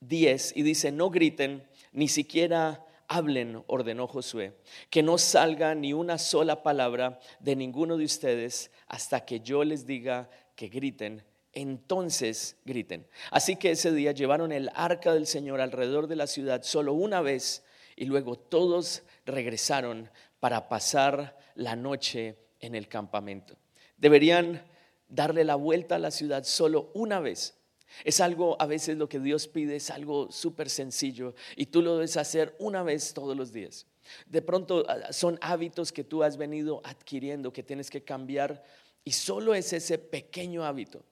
10 0.00 0.56
y 0.56 0.62
dice, 0.62 0.90
no 0.90 1.10
griten, 1.10 1.66
ni 1.92 2.08
siquiera 2.08 2.84
hablen, 3.08 3.62
ordenó 3.66 4.06
Josué, 4.06 4.56
que 4.90 5.02
no 5.02 5.18
salga 5.18 5.74
ni 5.74 5.92
una 5.92 6.18
sola 6.18 6.62
palabra 6.62 7.20
de 7.40 7.56
ninguno 7.56 7.96
de 7.96 8.04
ustedes 8.04 8.70
hasta 8.88 9.24
que 9.24 9.40
yo 9.40 9.64
les 9.64 9.86
diga 9.86 10.28
que 10.54 10.68
griten. 10.68 11.22
Entonces 11.56 12.58
griten. 12.66 13.06
Así 13.30 13.56
que 13.56 13.70
ese 13.70 13.90
día 13.90 14.12
llevaron 14.12 14.52
el 14.52 14.70
arca 14.74 15.14
del 15.14 15.26
Señor 15.26 15.62
alrededor 15.62 16.06
de 16.06 16.14
la 16.14 16.26
ciudad 16.26 16.62
solo 16.62 16.92
una 16.92 17.22
vez 17.22 17.64
y 17.96 18.04
luego 18.04 18.36
todos 18.36 19.04
regresaron 19.24 20.10
para 20.38 20.68
pasar 20.68 21.38
la 21.54 21.74
noche 21.74 22.36
en 22.60 22.74
el 22.74 22.88
campamento. 22.88 23.56
Deberían 23.96 24.66
darle 25.08 25.44
la 25.44 25.54
vuelta 25.54 25.94
a 25.94 25.98
la 25.98 26.10
ciudad 26.10 26.44
solo 26.44 26.90
una 26.92 27.20
vez. 27.20 27.56
Es 28.04 28.20
algo, 28.20 28.60
a 28.60 28.66
veces 28.66 28.98
lo 28.98 29.08
que 29.08 29.18
Dios 29.18 29.48
pide 29.48 29.76
es 29.76 29.88
algo 29.88 30.30
súper 30.30 30.68
sencillo 30.68 31.34
y 31.56 31.64
tú 31.64 31.80
lo 31.80 31.94
debes 31.94 32.18
hacer 32.18 32.54
una 32.58 32.82
vez 32.82 33.14
todos 33.14 33.34
los 33.34 33.54
días. 33.54 33.86
De 34.26 34.42
pronto 34.42 34.84
ah, 34.86 35.10
son 35.10 35.38
hábitos 35.40 35.90
que 35.90 36.04
tú 36.04 36.22
has 36.22 36.36
venido 36.36 36.82
adquiriendo, 36.84 37.50
que 37.50 37.62
tienes 37.62 37.88
que 37.88 38.04
cambiar 38.04 38.62
y 39.04 39.12
solo 39.12 39.54
es 39.54 39.72
ese 39.72 39.96
pequeño 39.96 40.62
hábito. 40.62 41.02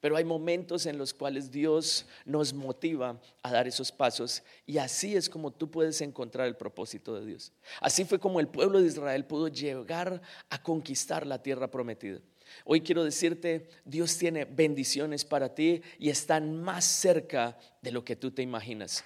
Pero 0.00 0.16
hay 0.16 0.24
momentos 0.24 0.86
en 0.86 0.98
los 0.98 1.14
cuales 1.14 1.50
Dios 1.50 2.06
nos 2.24 2.52
motiva 2.52 3.20
a 3.42 3.52
dar 3.52 3.66
esos 3.66 3.92
pasos 3.92 4.42
y 4.66 4.78
así 4.78 5.16
es 5.16 5.28
como 5.28 5.52
tú 5.52 5.70
puedes 5.70 6.00
encontrar 6.00 6.46
el 6.46 6.56
propósito 6.56 7.14
de 7.14 7.26
Dios. 7.26 7.52
Así 7.80 8.04
fue 8.04 8.18
como 8.18 8.40
el 8.40 8.48
pueblo 8.48 8.80
de 8.80 8.86
Israel 8.86 9.24
pudo 9.24 9.48
llegar 9.48 10.20
a 10.50 10.62
conquistar 10.62 11.26
la 11.26 11.42
tierra 11.42 11.70
prometida. 11.70 12.20
Hoy 12.64 12.80
quiero 12.80 13.04
decirte, 13.04 13.68
Dios 13.84 14.16
tiene 14.18 14.44
bendiciones 14.44 15.24
para 15.24 15.54
ti 15.54 15.82
y 15.98 16.10
están 16.10 16.60
más 16.62 16.84
cerca 16.84 17.58
de 17.82 17.92
lo 17.92 18.04
que 18.04 18.16
tú 18.16 18.30
te 18.30 18.42
imaginas. 18.42 19.04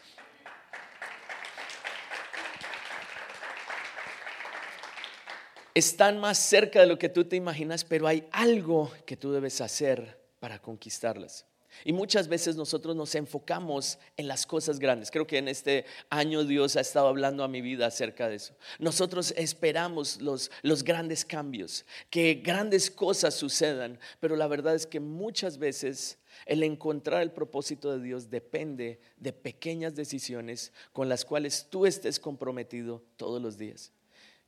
Están 5.73 6.19
más 6.19 6.39
cerca 6.39 6.81
de 6.81 6.87
lo 6.87 6.99
que 6.99 7.09
tú 7.09 7.25
te 7.25 7.37
imaginas, 7.37 7.85
pero 7.85 8.07
hay 8.07 8.29
algo 8.33 8.93
que 9.07 9.17
tú 9.17 9.33
debes 9.33 9.61
hacer 9.61 10.20
para 10.41 10.59
conquistarlas. 10.59 11.47
Y 11.85 11.93
muchas 11.93 12.29
veces 12.29 12.57
nosotros 12.57 12.97
nos 12.97 13.15
enfocamos 13.15 13.99
en 14.17 14.29
las 14.29 14.45
cosas 14.45 14.79
grandes. 14.79 15.11
Creo 15.11 15.27
que 15.27 15.39
en 15.39 15.49
este 15.49 15.85
año 16.09 16.45
Dios 16.45 16.77
ha 16.77 16.81
estado 16.81 17.07
hablando 17.07 17.45
a 17.45 17.49
mi 17.49 17.61
vida 17.61 17.87
acerca 17.87 18.29
de 18.29 18.37
eso. 18.37 18.55
Nosotros 18.79 19.33
esperamos 19.37 20.21
los, 20.21 20.51
los 20.63 20.83
grandes 20.83 21.25
cambios, 21.25 21.87
que 22.11 22.35
grandes 22.35 22.91
cosas 22.91 23.35
sucedan, 23.35 23.99
pero 24.19 24.37
la 24.37 24.49
verdad 24.49 24.75
es 24.75 24.87
que 24.87 25.01
muchas 25.01 25.59
veces 25.59 26.19
el 26.45 26.63
encontrar 26.63 27.23
el 27.23 27.33
propósito 27.33 27.93
de 27.93 28.05
Dios 28.05 28.31
depende 28.31 29.01
de 29.17 29.33
pequeñas 29.33 29.95
decisiones 29.95 30.73
con 30.93 31.09
las 31.09 31.25
cuales 31.25 31.69
tú 31.71 31.87
estés 31.87 32.19
comprometido 32.19 33.05
todos 33.17 33.41
los 33.41 33.57
días. 33.57 33.93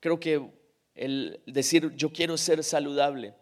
Creo 0.01 0.19
que 0.19 0.51
el 0.95 1.41
decir 1.47 1.93
yo 1.95 2.13
quiero 2.13 2.37
ser 2.37 2.63
saludable 2.65 3.35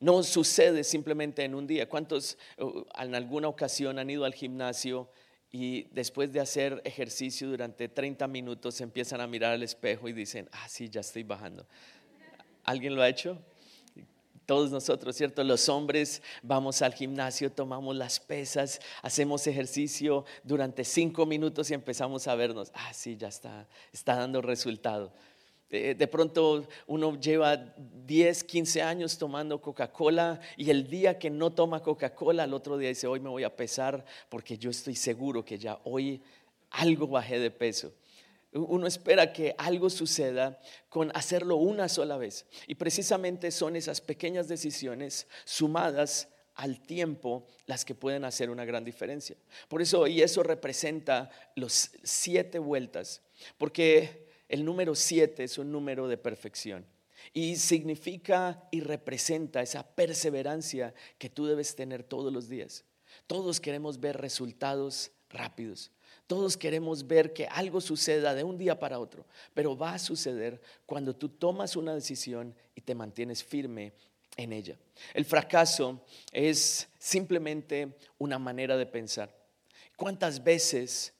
no 0.00 0.22
sucede 0.22 0.84
simplemente 0.84 1.44
en 1.44 1.54
un 1.54 1.66
día. 1.66 1.88
¿Cuántos 1.88 2.36
uh, 2.58 2.84
en 2.98 3.14
alguna 3.14 3.48
ocasión 3.48 3.98
han 3.98 4.10
ido 4.10 4.24
al 4.24 4.34
gimnasio 4.34 5.10
y 5.50 5.84
después 5.84 6.32
de 6.32 6.40
hacer 6.40 6.82
ejercicio 6.84 7.48
durante 7.48 7.88
30 7.88 8.26
minutos 8.28 8.80
empiezan 8.80 9.20
a 9.20 9.26
mirar 9.26 9.52
al 9.52 9.62
espejo 9.62 10.08
y 10.08 10.12
dicen, 10.12 10.48
ah, 10.52 10.68
sí, 10.68 10.90
ya 10.90 11.00
estoy 11.00 11.22
bajando? 11.22 11.66
¿Alguien 12.64 12.94
lo 12.94 13.02
ha 13.02 13.08
hecho? 13.08 13.38
Todos 14.44 14.70
nosotros, 14.70 15.16
¿cierto? 15.16 15.42
Los 15.42 15.68
hombres 15.68 16.22
vamos 16.42 16.82
al 16.82 16.94
gimnasio, 16.94 17.50
tomamos 17.50 17.96
las 17.96 18.20
pesas, 18.20 18.80
hacemos 19.02 19.46
ejercicio 19.46 20.24
durante 20.44 20.84
cinco 20.84 21.26
minutos 21.26 21.70
y 21.70 21.74
empezamos 21.74 22.28
a 22.28 22.34
vernos, 22.34 22.70
ah, 22.74 22.92
sí, 22.92 23.16
ya 23.16 23.28
está, 23.28 23.66
está 23.92 24.14
dando 24.16 24.42
resultado. 24.42 25.12
De, 25.68 26.06
pronto 26.06 26.66
uno 26.86 27.18
lleva 27.18 27.56
10, 27.56 28.44
15 28.44 28.82
años 28.82 29.18
tomando 29.18 29.60
Coca-Cola 29.60 30.40
y 30.56 30.70
el 30.70 30.88
día 30.88 31.18
que 31.18 31.28
no 31.28 31.52
toma 31.52 31.82
Coca-Cola, 31.82 32.44
al 32.44 32.54
otro 32.54 32.78
día 32.78 32.90
dice, 32.90 33.08
hoy 33.08 33.18
me 33.18 33.28
voy 33.28 33.42
a 33.42 33.56
pesar 33.56 34.04
porque 34.28 34.56
yo 34.56 34.70
estoy 34.70 34.94
seguro 34.94 35.44
que 35.44 35.58
ya 35.58 35.80
hoy 35.82 36.22
algo 36.70 37.08
bajé 37.08 37.40
de 37.40 37.50
peso. 37.50 37.92
Uno 38.52 38.86
espera 38.86 39.32
que 39.32 39.54
algo 39.58 39.90
suceda 39.90 40.60
con 40.88 41.10
hacerlo 41.14 41.56
una 41.56 41.88
sola 41.88 42.16
vez. 42.16 42.46
Y 42.68 42.76
precisamente 42.76 43.50
son 43.50 43.74
esas 43.74 44.00
pequeñas 44.00 44.46
decisiones 44.46 45.26
sumadas 45.44 46.28
al 46.54 46.80
tiempo 46.80 47.46
las 47.66 47.84
que 47.84 47.94
pueden 47.94 48.24
hacer 48.24 48.50
una 48.50 48.64
gran 48.64 48.84
diferencia. 48.84 49.36
Por 49.68 49.82
eso, 49.82 50.06
y 50.06 50.22
eso 50.22 50.42
representa 50.42 51.30
los 51.54 51.90
siete 52.02 52.58
vueltas, 52.58 53.20
porque 53.58 54.25
el 54.48 54.64
número 54.64 54.94
siete 54.94 55.44
es 55.44 55.58
un 55.58 55.72
número 55.72 56.08
de 56.08 56.18
perfección 56.18 56.86
y 57.32 57.56
significa 57.56 58.68
y 58.70 58.80
representa 58.80 59.62
esa 59.62 59.86
perseverancia 59.86 60.94
que 61.18 61.30
tú 61.30 61.46
debes 61.46 61.74
tener 61.74 62.02
todos 62.02 62.32
los 62.32 62.48
días. 62.48 62.84
Todos 63.26 63.60
queremos 63.60 63.98
ver 63.98 64.16
resultados 64.18 65.10
rápidos. 65.30 65.90
Todos 66.26 66.56
queremos 66.56 67.06
ver 67.06 67.32
que 67.32 67.46
algo 67.46 67.80
suceda 67.80 68.34
de 68.34 68.42
un 68.42 68.58
día 68.58 68.78
para 68.78 68.98
otro, 68.98 69.26
pero 69.54 69.76
va 69.76 69.94
a 69.94 69.98
suceder 69.98 70.60
cuando 70.84 71.14
tú 71.14 71.28
tomas 71.28 71.76
una 71.76 71.94
decisión 71.94 72.54
y 72.74 72.80
te 72.80 72.94
mantienes 72.94 73.44
firme 73.44 73.92
en 74.36 74.52
ella. 74.52 74.76
El 75.14 75.24
fracaso 75.24 76.04
es 76.32 76.88
simplemente 76.98 77.96
una 78.18 78.38
manera 78.38 78.76
de 78.76 78.86
pensar. 78.86 79.34
¿Cuántas 79.96 80.42
veces 80.42 81.14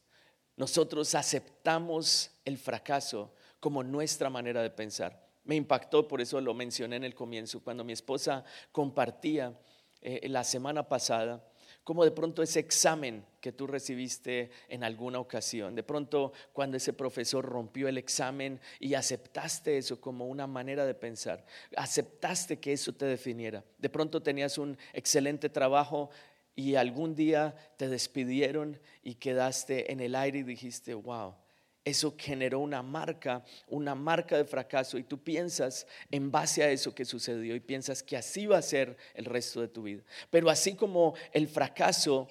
nosotros 0.56 1.14
aceptamos 1.14 2.30
el 2.44 2.58
fracaso 2.58 3.32
como 3.60 3.82
nuestra 3.82 4.30
manera 4.30 4.62
de 4.62 4.70
pensar. 4.70 5.26
Me 5.44 5.54
impactó, 5.54 6.08
por 6.08 6.20
eso 6.20 6.40
lo 6.40 6.54
mencioné 6.54 6.96
en 6.96 7.04
el 7.04 7.14
comienzo, 7.14 7.60
cuando 7.62 7.84
mi 7.84 7.92
esposa 7.92 8.44
compartía 8.72 9.56
eh, 10.00 10.28
la 10.28 10.44
semana 10.44 10.88
pasada, 10.88 11.44
como 11.84 12.04
de 12.04 12.10
pronto 12.10 12.42
ese 12.42 12.58
examen 12.58 13.24
que 13.40 13.52
tú 13.52 13.68
recibiste 13.68 14.50
en 14.68 14.82
alguna 14.82 15.20
ocasión, 15.20 15.76
de 15.76 15.84
pronto 15.84 16.32
cuando 16.52 16.76
ese 16.76 16.92
profesor 16.92 17.44
rompió 17.44 17.86
el 17.86 17.96
examen 17.96 18.60
y 18.80 18.94
aceptaste 18.94 19.78
eso 19.78 20.00
como 20.00 20.26
una 20.26 20.48
manera 20.48 20.84
de 20.84 20.94
pensar, 20.94 21.44
aceptaste 21.76 22.58
que 22.58 22.72
eso 22.72 22.92
te 22.92 23.06
definiera, 23.06 23.62
de 23.78 23.88
pronto 23.88 24.20
tenías 24.20 24.58
un 24.58 24.76
excelente 24.92 25.48
trabajo 25.48 26.10
y 26.56 26.74
algún 26.74 27.14
día 27.14 27.54
te 27.76 27.88
despidieron 27.88 28.80
y 29.02 29.14
quedaste 29.14 29.92
en 29.92 30.00
el 30.00 30.14
aire 30.14 30.38
y 30.38 30.42
dijiste, 30.42 30.94
wow, 30.94 31.34
eso 31.84 32.16
generó 32.18 32.58
una 32.58 32.82
marca, 32.82 33.44
una 33.68 33.94
marca 33.94 34.36
de 34.36 34.44
fracaso 34.44 34.98
y 34.98 35.04
tú 35.04 35.22
piensas 35.22 35.86
en 36.10 36.32
base 36.32 36.64
a 36.64 36.70
eso 36.70 36.92
que 36.92 37.04
sucedió 37.04 37.54
y 37.54 37.60
piensas 37.60 38.02
que 38.02 38.16
así 38.16 38.46
va 38.46 38.58
a 38.58 38.62
ser 38.62 38.96
el 39.14 39.26
resto 39.26 39.60
de 39.60 39.68
tu 39.68 39.84
vida. 39.84 40.02
Pero 40.30 40.50
así 40.50 40.74
como 40.74 41.14
el 41.32 41.46
fracaso 41.46 42.26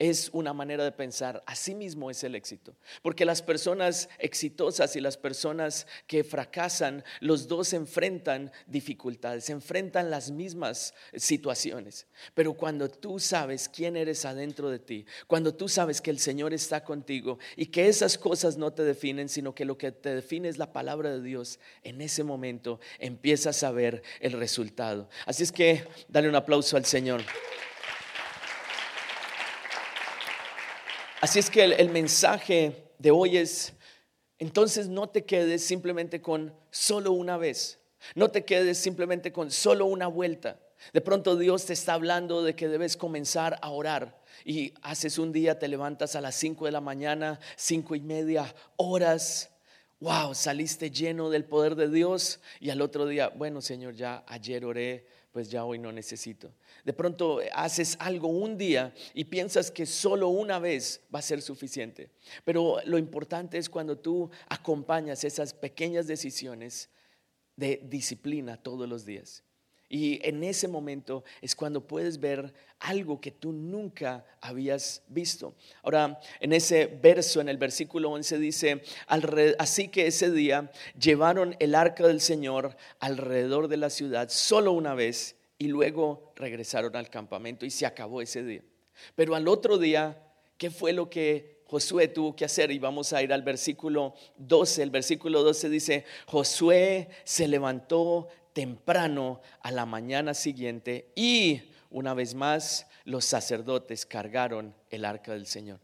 es 0.00 0.30
una 0.32 0.54
manera 0.54 0.82
de 0.82 0.92
pensar, 0.92 1.42
así 1.46 1.74
mismo 1.74 2.10
es 2.10 2.24
el 2.24 2.34
éxito. 2.34 2.74
Porque 3.02 3.26
las 3.26 3.42
personas 3.42 4.08
exitosas 4.18 4.96
y 4.96 5.00
las 5.00 5.18
personas 5.18 5.86
que 6.06 6.24
fracasan, 6.24 7.04
los 7.20 7.48
dos 7.48 7.74
enfrentan 7.74 8.50
dificultades, 8.66 9.50
enfrentan 9.50 10.10
las 10.10 10.30
mismas 10.30 10.94
situaciones. 11.14 12.06
Pero 12.32 12.54
cuando 12.54 12.88
tú 12.88 13.18
sabes 13.18 13.68
quién 13.68 13.94
eres 13.94 14.24
adentro 14.24 14.70
de 14.70 14.78
ti, 14.78 15.04
cuando 15.26 15.54
tú 15.54 15.68
sabes 15.68 16.00
que 16.00 16.10
el 16.10 16.18
Señor 16.18 16.54
está 16.54 16.82
contigo 16.82 17.38
y 17.54 17.66
que 17.66 17.86
esas 17.86 18.16
cosas 18.16 18.56
no 18.56 18.72
te 18.72 18.84
definen, 18.84 19.28
sino 19.28 19.54
que 19.54 19.66
lo 19.66 19.76
que 19.76 19.92
te 19.92 20.14
define 20.14 20.48
es 20.48 20.56
la 20.56 20.72
palabra 20.72 21.10
de 21.10 21.22
Dios, 21.22 21.60
en 21.82 22.00
ese 22.00 22.24
momento 22.24 22.80
empiezas 23.00 23.62
a 23.62 23.70
ver 23.70 24.02
el 24.20 24.32
resultado. 24.32 25.10
Así 25.26 25.42
es 25.42 25.52
que 25.52 25.84
dale 26.08 26.30
un 26.30 26.36
aplauso 26.36 26.78
al 26.78 26.86
Señor. 26.86 27.20
Así 31.20 31.38
es 31.38 31.50
que 31.50 31.62
el, 31.62 31.90
mensaje 31.90 32.94
de 32.98 33.10
hoy 33.10 33.36
es, 33.36 33.74
entonces 34.38 34.88
no 34.88 35.10
te 35.10 35.26
quedes 35.26 35.62
simplemente 35.62 36.22
con 36.22 36.54
solo 36.70 37.12
una 37.12 37.36
vez, 37.36 37.78
no 38.14 38.30
te 38.30 38.46
quedes 38.46 38.78
simplemente 38.78 39.30
con 39.30 39.50
solo 39.50 39.84
una 39.84 40.06
vuelta. 40.06 40.58
De 40.94 41.02
pronto 41.02 41.36
Dios 41.36 41.66
te 41.66 41.74
está 41.74 41.92
hablando 41.92 42.42
de 42.42 42.56
que 42.56 42.68
debes 42.68 42.96
comenzar 42.96 43.58
a 43.60 43.68
orar 43.68 44.18
y 44.46 44.72
haces 44.80 45.18
un 45.18 45.30
día, 45.30 45.58
te 45.58 45.68
levantas 45.68 46.16
a 46.16 46.22
las 46.22 46.36
5 46.36 46.64
de 46.64 46.72
la 46.72 46.80
mañana, 46.80 47.38
cinco 47.54 47.94
y 47.94 48.00
media 48.00 48.54
horas. 48.76 49.50
Wow, 50.00 50.34
saliste 50.34 50.90
lleno 50.90 51.28
del 51.28 51.44
poder 51.44 51.74
de 51.74 51.90
Dios 51.90 52.40
y 52.60 52.70
al 52.70 52.80
otro 52.80 53.06
día, 53.06 53.28
bueno 53.28 53.60
Señor, 53.60 53.92
ya 53.92 54.24
ayer 54.26 54.64
oré, 54.64 55.06
pues 55.32 55.48
ya 55.48 55.64
hoy 55.64 55.78
no 55.78 55.92
necesito. 55.92 56.52
De 56.84 56.92
pronto 56.92 57.40
haces 57.52 57.96
algo 58.00 58.28
un 58.28 58.58
día 58.58 58.92
y 59.14 59.24
piensas 59.24 59.70
que 59.70 59.86
solo 59.86 60.28
una 60.28 60.58
vez 60.58 61.00
va 61.14 61.20
a 61.20 61.22
ser 61.22 61.40
suficiente. 61.42 62.10
Pero 62.44 62.78
lo 62.84 62.98
importante 62.98 63.58
es 63.58 63.68
cuando 63.68 63.96
tú 63.96 64.30
acompañas 64.48 65.24
esas 65.24 65.54
pequeñas 65.54 66.06
decisiones 66.06 66.88
de 67.56 67.80
disciplina 67.84 68.56
todos 68.56 68.88
los 68.88 69.04
días. 69.04 69.44
Y 69.92 70.20
en 70.26 70.44
ese 70.44 70.68
momento 70.68 71.24
es 71.42 71.56
cuando 71.56 71.84
puedes 71.84 72.20
ver 72.20 72.54
algo 72.78 73.20
que 73.20 73.32
tú 73.32 73.52
nunca 73.52 74.24
habías 74.40 75.02
visto. 75.08 75.56
Ahora, 75.82 76.20
en 76.38 76.52
ese 76.52 76.86
verso, 76.86 77.40
en 77.40 77.48
el 77.48 77.58
versículo 77.58 78.12
11 78.12 78.38
dice, 78.38 78.82
así 79.58 79.88
que 79.88 80.06
ese 80.06 80.30
día 80.30 80.70
llevaron 80.96 81.56
el 81.58 81.74
arca 81.74 82.06
del 82.06 82.20
Señor 82.20 82.76
alrededor 83.00 83.66
de 83.66 83.78
la 83.78 83.90
ciudad 83.90 84.28
solo 84.30 84.70
una 84.70 84.94
vez 84.94 85.34
y 85.58 85.66
luego 85.66 86.32
regresaron 86.36 86.94
al 86.94 87.10
campamento 87.10 87.66
y 87.66 87.70
se 87.70 87.84
acabó 87.84 88.22
ese 88.22 88.44
día. 88.44 88.62
Pero 89.16 89.34
al 89.34 89.48
otro 89.48 89.76
día, 89.76 90.22
¿qué 90.56 90.70
fue 90.70 90.92
lo 90.92 91.10
que 91.10 91.64
Josué 91.66 92.06
tuvo 92.06 92.36
que 92.36 92.44
hacer? 92.44 92.70
Y 92.70 92.78
vamos 92.78 93.12
a 93.12 93.22
ir 93.22 93.32
al 93.32 93.42
versículo 93.42 94.14
12. 94.38 94.84
El 94.84 94.90
versículo 94.90 95.42
12 95.42 95.68
dice, 95.68 96.04
Josué 96.26 97.08
se 97.24 97.48
levantó 97.48 98.28
temprano 98.52 99.40
a 99.62 99.70
la 99.70 99.86
mañana 99.86 100.34
siguiente 100.34 101.12
y 101.14 101.62
una 101.90 102.14
vez 102.14 102.34
más 102.34 102.86
los 103.04 103.24
sacerdotes 103.24 104.06
cargaron 104.06 104.74
el 104.90 105.04
arca 105.04 105.32
del 105.32 105.46
Señor. 105.46 105.80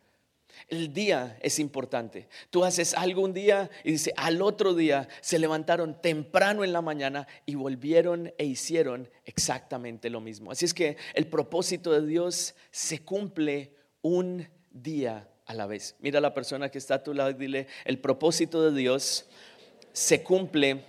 El 0.68 0.92
día 0.92 1.38
es 1.42 1.58
importante. 1.58 2.28
Tú 2.50 2.64
haces 2.64 2.94
algo 2.94 3.22
un 3.22 3.34
día 3.34 3.70
y 3.84 3.92
dice, 3.92 4.12
al 4.16 4.40
otro 4.40 4.74
día 4.74 5.08
se 5.20 5.38
levantaron 5.38 6.00
temprano 6.00 6.64
en 6.64 6.72
la 6.72 6.80
mañana 6.80 7.26
y 7.44 7.54
volvieron 7.54 8.32
e 8.38 8.46
hicieron 8.46 9.08
exactamente 9.24 10.10
lo 10.10 10.20
mismo. 10.20 10.50
Así 10.50 10.64
es 10.64 10.74
que 10.74 10.96
el 11.14 11.26
propósito 11.26 11.92
de 11.92 12.06
Dios 12.06 12.54
se 12.70 13.02
cumple 13.02 13.74
un 14.02 14.48
día 14.70 15.28
a 15.44 15.54
la 15.54 15.66
vez. 15.66 15.94
Mira 16.00 16.18
a 16.18 16.22
la 16.22 16.34
persona 16.34 16.70
que 16.70 16.78
está 16.78 16.96
a 16.96 17.02
tu 17.02 17.14
lado 17.14 17.30
y 17.30 17.34
dile, 17.34 17.66
el 17.84 17.98
propósito 17.98 18.62
de 18.68 18.76
Dios 18.78 19.26
se 19.92 20.22
cumple 20.22 20.84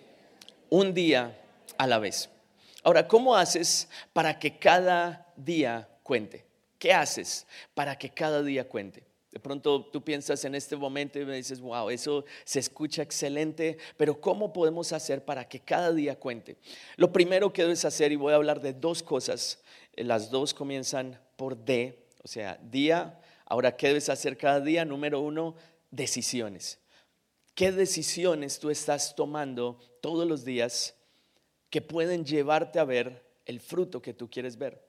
un 0.69 0.93
día 0.93 1.39
a 1.77 1.88
la 1.88 2.00
vez. 2.00 2.29
Ahora, 2.84 3.07
¿cómo 3.07 3.36
haces 3.36 3.89
para 4.13 4.39
que 4.39 4.57
cada 4.57 5.31
día 5.36 5.89
cuente? 6.03 6.46
¿Qué 6.79 6.93
haces 6.93 7.46
para 7.74 7.98
que 7.98 8.10
cada 8.10 8.41
día 8.43 8.67
cuente? 8.67 9.03
De 9.31 9.39
pronto 9.39 9.86
tú 9.86 10.03
piensas 10.03 10.43
en 10.46 10.55
este 10.55 10.75
momento 10.75 11.19
y 11.19 11.25
me 11.25 11.36
dices, 11.36 11.60
wow, 11.60 11.89
eso 11.89 12.25
se 12.43 12.60
escucha 12.60 13.03
excelente, 13.03 13.77
pero 13.96 14.19
¿cómo 14.19 14.51
podemos 14.51 14.93
hacer 14.93 15.24
para 15.25 15.48
que 15.48 15.60
cada 15.60 15.91
día 15.91 16.17
cuente? 16.17 16.57
Lo 16.96 17.12
primero 17.12 17.53
que 17.53 17.62
debes 17.62 17.86
hacer, 17.86 18.12
y 18.12 18.15
voy 18.15 18.34
a 18.34 18.38
hablar 18.38 18.62
de 18.62 18.74
dos 18.74 19.03
cosas, 19.03 19.62
eh, 19.93 20.03
las 20.03 20.31
dos 20.31 20.53
comienzan 20.53 21.19
por 21.36 21.55
D, 21.55 22.07
o 22.24 22.27
sea, 22.27 22.57
día. 22.63 23.19
Ahora, 23.46 23.75
¿qué 23.75 23.89
debes 23.89 24.10
hacer 24.10 24.38
cada 24.38 24.60
día? 24.60 24.86
Número 24.86 25.19
uno, 25.19 25.55
decisiones. 25.91 26.79
¿Qué 27.53 27.72
decisiones 27.72 28.60
tú 28.60 28.69
estás 28.69 29.15
tomando 29.15 29.79
todos 30.01 30.27
los 30.27 30.46
días 30.46 30.96
que 31.69 31.81
pueden 31.81 32.25
llevarte 32.25 32.79
a 32.79 32.86
ver 32.86 33.24
el 33.45 33.59
fruto 33.59 34.01
que 34.01 34.13
tú 34.13 34.29
quieres 34.29 34.57
ver. 34.57 34.88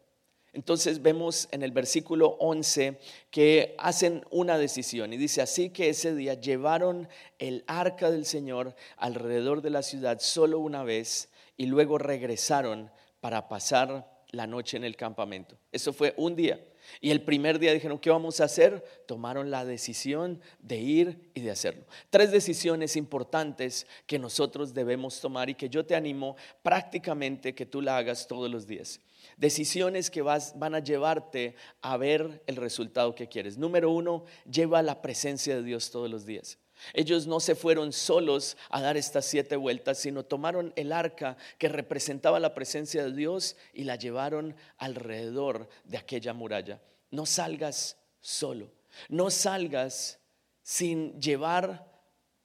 Entonces 0.52 1.02
vemos 1.02 1.48
en 1.52 1.62
el 1.62 1.72
versículo 1.72 2.36
11 2.40 2.98
que 3.30 3.74
hacen 3.78 4.24
una 4.30 4.58
decisión 4.58 5.12
y 5.12 5.16
dice, 5.16 5.42
así 5.42 5.70
que 5.70 5.90
ese 5.90 6.14
día 6.14 6.34
llevaron 6.34 7.08
el 7.38 7.64
arca 7.66 8.10
del 8.10 8.24
Señor 8.24 8.74
alrededor 8.96 9.60
de 9.60 9.70
la 9.70 9.82
ciudad 9.82 10.18
solo 10.20 10.58
una 10.58 10.82
vez 10.84 11.28
y 11.56 11.66
luego 11.66 11.98
regresaron 11.98 12.90
para 13.20 13.48
pasar 13.48 14.10
la 14.30 14.46
noche 14.46 14.76
en 14.76 14.84
el 14.84 14.96
campamento. 14.96 15.56
Eso 15.70 15.92
fue 15.92 16.14
un 16.16 16.34
día. 16.34 16.60
Y 17.00 17.10
el 17.10 17.22
primer 17.22 17.58
día 17.58 17.72
dijeron, 17.72 17.98
¿qué 17.98 18.10
vamos 18.10 18.40
a 18.40 18.44
hacer? 18.44 18.84
Tomaron 19.06 19.50
la 19.50 19.64
decisión 19.64 20.40
de 20.60 20.78
ir 20.78 21.30
y 21.34 21.40
de 21.40 21.50
hacerlo. 21.50 21.84
Tres 22.10 22.30
decisiones 22.30 22.96
importantes 22.96 23.86
que 24.06 24.18
nosotros 24.18 24.74
debemos 24.74 25.20
tomar 25.20 25.50
y 25.50 25.54
que 25.54 25.68
yo 25.68 25.84
te 25.86 25.94
animo 25.94 26.36
prácticamente 26.62 27.54
que 27.54 27.66
tú 27.66 27.80
la 27.82 27.96
hagas 27.96 28.26
todos 28.26 28.50
los 28.50 28.66
días. 28.66 29.00
Decisiones 29.36 30.10
que 30.10 30.22
vas, 30.22 30.58
van 30.58 30.74
a 30.74 30.80
llevarte 30.80 31.54
a 31.80 31.96
ver 31.96 32.42
el 32.46 32.56
resultado 32.56 33.14
que 33.14 33.28
quieres. 33.28 33.58
Número 33.58 33.90
uno, 33.90 34.24
lleva 34.50 34.82
la 34.82 35.00
presencia 35.02 35.54
de 35.56 35.62
Dios 35.62 35.90
todos 35.90 36.10
los 36.10 36.26
días. 36.26 36.58
Ellos 36.94 37.26
no 37.26 37.40
se 37.40 37.54
fueron 37.54 37.92
solos 37.92 38.56
a 38.70 38.80
dar 38.80 38.96
estas 38.96 39.26
siete 39.26 39.56
vueltas, 39.56 39.98
sino 39.98 40.24
tomaron 40.24 40.72
el 40.76 40.92
arca 40.92 41.36
que 41.58 41.68
representaba 41.68 42.40
la 42.40 42.54
presencia 42.54 43.04
de 43.04 43.12
Dios 43.12 43.56
y 43.72 43.84
la 43.84 43.96
llevaron 43.96 44.56
alrededor 44.76 45.68
de 45.84 45.98
aquella 45.98 46.32
muralla. 46.32 46.80
No 47.10 47.26
salgas 47.26 47.96
solo, 48.20 48.70
no 49.08 49.30
salgas 49.30 50.18
sin 50.62 51.20
llevar 51.20 51.88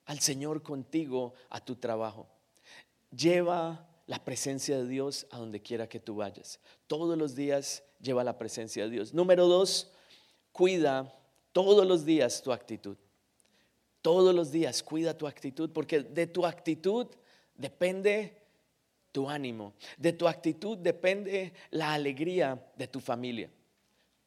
al 0.06 0.20
Señor 0.20 0.64
contigo 0.64 1.34
a 1.50 1.64
tu 1.64 1.76
trabajo. 1.76 2.30
Lleva 3.12 3.88
la 4.08 4.24
presencia 4.24 4.78
de 4.78 4.88
Dios 4.88 5.28
a 5.32 5.38
donde 5.38 5.62
quiera 5.62 5.88
que 5.88 6.00
tú 6.00 6.16
vayas. 6.16 6.60
Todos 6.88 7.18
los 7.18 7.36
días 7.36 7.84
lleva 8.00 8.24
la 8.24 8.38
presencia 8.38 8.84
de 8.84 8.90
Dios. 8.90 9.14
Número 9.14 9.48
dos, 9.48 9.92
cuida 10.52 11.14
todos 11.52 11.86
los 11.88 12.06
días 12.06 12.42
tu 12.42 12.52
actitud. 12.52 12.98
Todos 14.04 14.36
los 14.36 14.52
días 14.52 14.84
cuida 14.84 15.18
tu 15.18 15.26
actitud 15.26 15.70
porque 15.72 16.02
de 16.02 16.28
tu 16.28 16.46
actitud 16.46 17.08
depende 17.56 18.36
tu 19.14 19.30
ánimo, 19.30 19.74
de 19.98 20.12
tu 20.12 20.28
actitud 20.28 20.78
depende 20.78 21.54
la 21.72 21.94
alegría 21.94 22.62
de 22.76 22.88
tu 22.88 23.00
familia. 23.00 23.50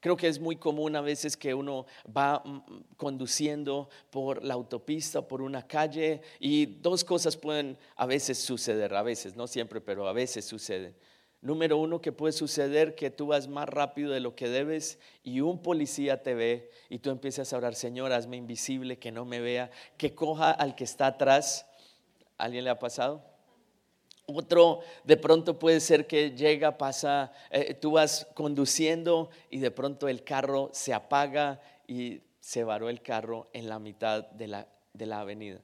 Creo 0.00 0.16
que 0.16 0.28
es 0.28 0.40
muy 0.40 0.56
común 0.56 0.96
a 0.96 1.02
veces 1.02 1.36
que 1.36 1.52
uno 1.52 1.84
va 2.16 2.42
mm, 2.42 2.94
conduciendo 2.96 3.90
por 4.08 4.42
la 4.42 4.54
autopista, 4.54 5.20
por 5.20 5.42
una 5.42 5.66
calle 5.66 6.22
y 6.40 6.64
dos 6.64 7.04
cosas 7.04 7.36
pueden 7.36 7.76
a 7.96 8.06
veces 8.06 8.38
suceder, 8.38 8.94
a 8.94 9.02
veces, 9.02 9.36
no 9.36 9.46
siempre, 9.46 9.82
pero 9.82 10.08
a 10.08 10.14
veces 10.14 10.46
suceden. 10.46 10.96
Número 11.46 11.78
uno, 11.78 12.00
que 12.00 12.10
puede 12.10 12.32
suceder 12.32 12.96
que 12.96 13.08
tú 13.08 13.28
vas 13.28 13.46
más 13.46 13.68
rápido 13.68 14.10
de 14.10 14.18
lo 14.18 14.34
que 14.34 14.48
debes 14.48 14.98
y 15.22 15.42
un 15.42 15.62
policía 15.62 16.20
te 16.24 16.34
ve 16.34 16.72
y 16.88 16.98
tú 16.98 17.10
empiezas 17.10 17.52
a 17.52 17.56
orar, 17.56 17.76
Señor, 17.76 18.12
hazme 18.12 18.36
invisible, 18.36 18.98
que 18.98 19.12
no 19.12 19.24
me 19.24 19.38
vea, 19.38 19.70
que 19.96 20.12
coja 20.12 20.50
al 20.50 20.74
que 20.74 20.82
está 20.82 21.06
atrás. 21.06 21.64
¿Alguien 22.36 22.64
le 22.64 22.70
ha 22.70 22.80
pasado? 22.80 23.22
Otro, 24.26 24.80
de 25.04 25.16
pronto 25.16 25.56
puede 25.56 25.78
ser 25.78 26.08
que 26.08 26.32
llega, 26.32 26.78
pasa, 26.78 27.30
eh, 27.52 27.74
tú 27.74 27.92
vas 27.92 28.26
conduciendo 28.34 29.30
y 29.48 29.60
de 29.60 29.70
pronto 29.70 30.08
el 30.08 30.24
carro 30.24 30.70
se 30.72 30.94
apaga 30.94 31.60
y 31.86 32.22
se 32.40 32.64
varó 32.64 32.88
el 32.88 33.02
carro 33.02 33.46
en 33.52 33.68
la 33.68 33.78
mitad 33.78 34.26
de 34.30 34.48
la, 34.48 34.66
de 34.94 35.06
la 35.06 35.20
avenida. 35.20 35.60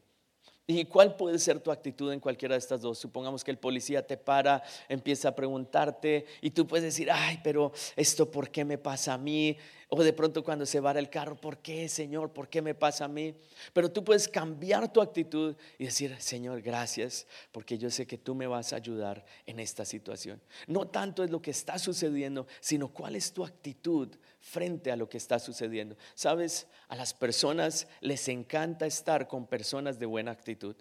¿Y 0.80 0.84
cuál 0.86 1.16
puede 1.16 1.38
ser 1.38 1.60
tu 1.60 1.70
actitud 1.70 2.12
en 2.12 2.20
cualquiera 2.20 2.54
de 2.54 2.58
estas 2.58 2.80
dos? 2.80 2.98
Supongamos 2.98 3.44
que 3.44 3.50
el 3.50 3.58
policía 3.58 4.06
te 4.06 4.16
para, 4.16 4.62
empieza 4.88 5.28
a 5.28 5.34
preguntarte 5.34 6.26
y 6.40 6.50
tú 6.50 6.66
puedes 6.66 6.84
decir, 6.84 7.10
ay, 7.10 7.40
pero 7.44 7.72
esto, 7.96 8.30
¿por 8.30 8.50
qué 8.50 8.64
me 8.64 8.78
pasa 8.78 9.14
a 9.14 9.18
mí? 9.18 9.56
O 9.94 10.02
de 10.02 10.14
pronto 10.14 10.42
cuando 10.42 10.64
se 10.64 10.80
vara 10.80 10.98
el 10.98 11.10
carro, 11.10 11.36
¿por 11.36 11.58
qué, 11.58 11.86
Señor? 11.86 12.32
¿Por 12.32 12.48
qué 12.48 12.62
me 12.62 12.74
pasa 12.74 13.04
a 13.04 13.08
mí? 13.08 13.34
Pero 13.74 13.92
tú 13.92 14.02
puedes 14.02 14.26
cambiar 14.26 14.90
tu 14.90 15.02
actitud 15.02 15.54
y 15.78 15.84
decir, 15.84 16.16
Señor, 16.18 16.62
gracias, 16.62 17.26
porque 17.52 17.76
yo 17.76 17.90
sé 17.90 18.06
que 18.06 18.16
tú 18.16 18.34
me 18.34 18.46
vas 18.46 18.72
a 18.72 18.76
ayudar 18.76 19.22
en 19.44 19.60
esta 19.60 19.84
situación. 19.84 20.40
No 20.66 20.86
tanto 20.86 21.22
es 21.22 21.30
lo 21.30 21.42
que 21.42 21.50
está 21.50 21.78
sucediendo, 21.78 22.46
sino 22.60 22.88
cuál 22.88 23.16
es 23.16 23.34
tu 23.34 23.44
actitud 23.44 24.08
frente 24.40 24.90
a 24.90 24.96
lo 24.96 25.10
que 25.10 25.18
está 25.18 25.38
sucediendo. 25.38 25.94
Sabes, 26.14 26.68
a 26.88 26.96
las 26.96 27.12
personas 27.12 27.86
les 28.00 28.28
encanta 28.28 28.86
estar 28.86 29.28
con 29.28 29.46
personas 29.46 29.98
de 29.98 30.06
buena 30.06 30.30
actitud. 30.30 30.74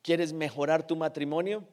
¿Quieres 0.00 0.32
mejorar 0.32 0.86
tu 0.86 0.94
matrimonio? 0.94 1.64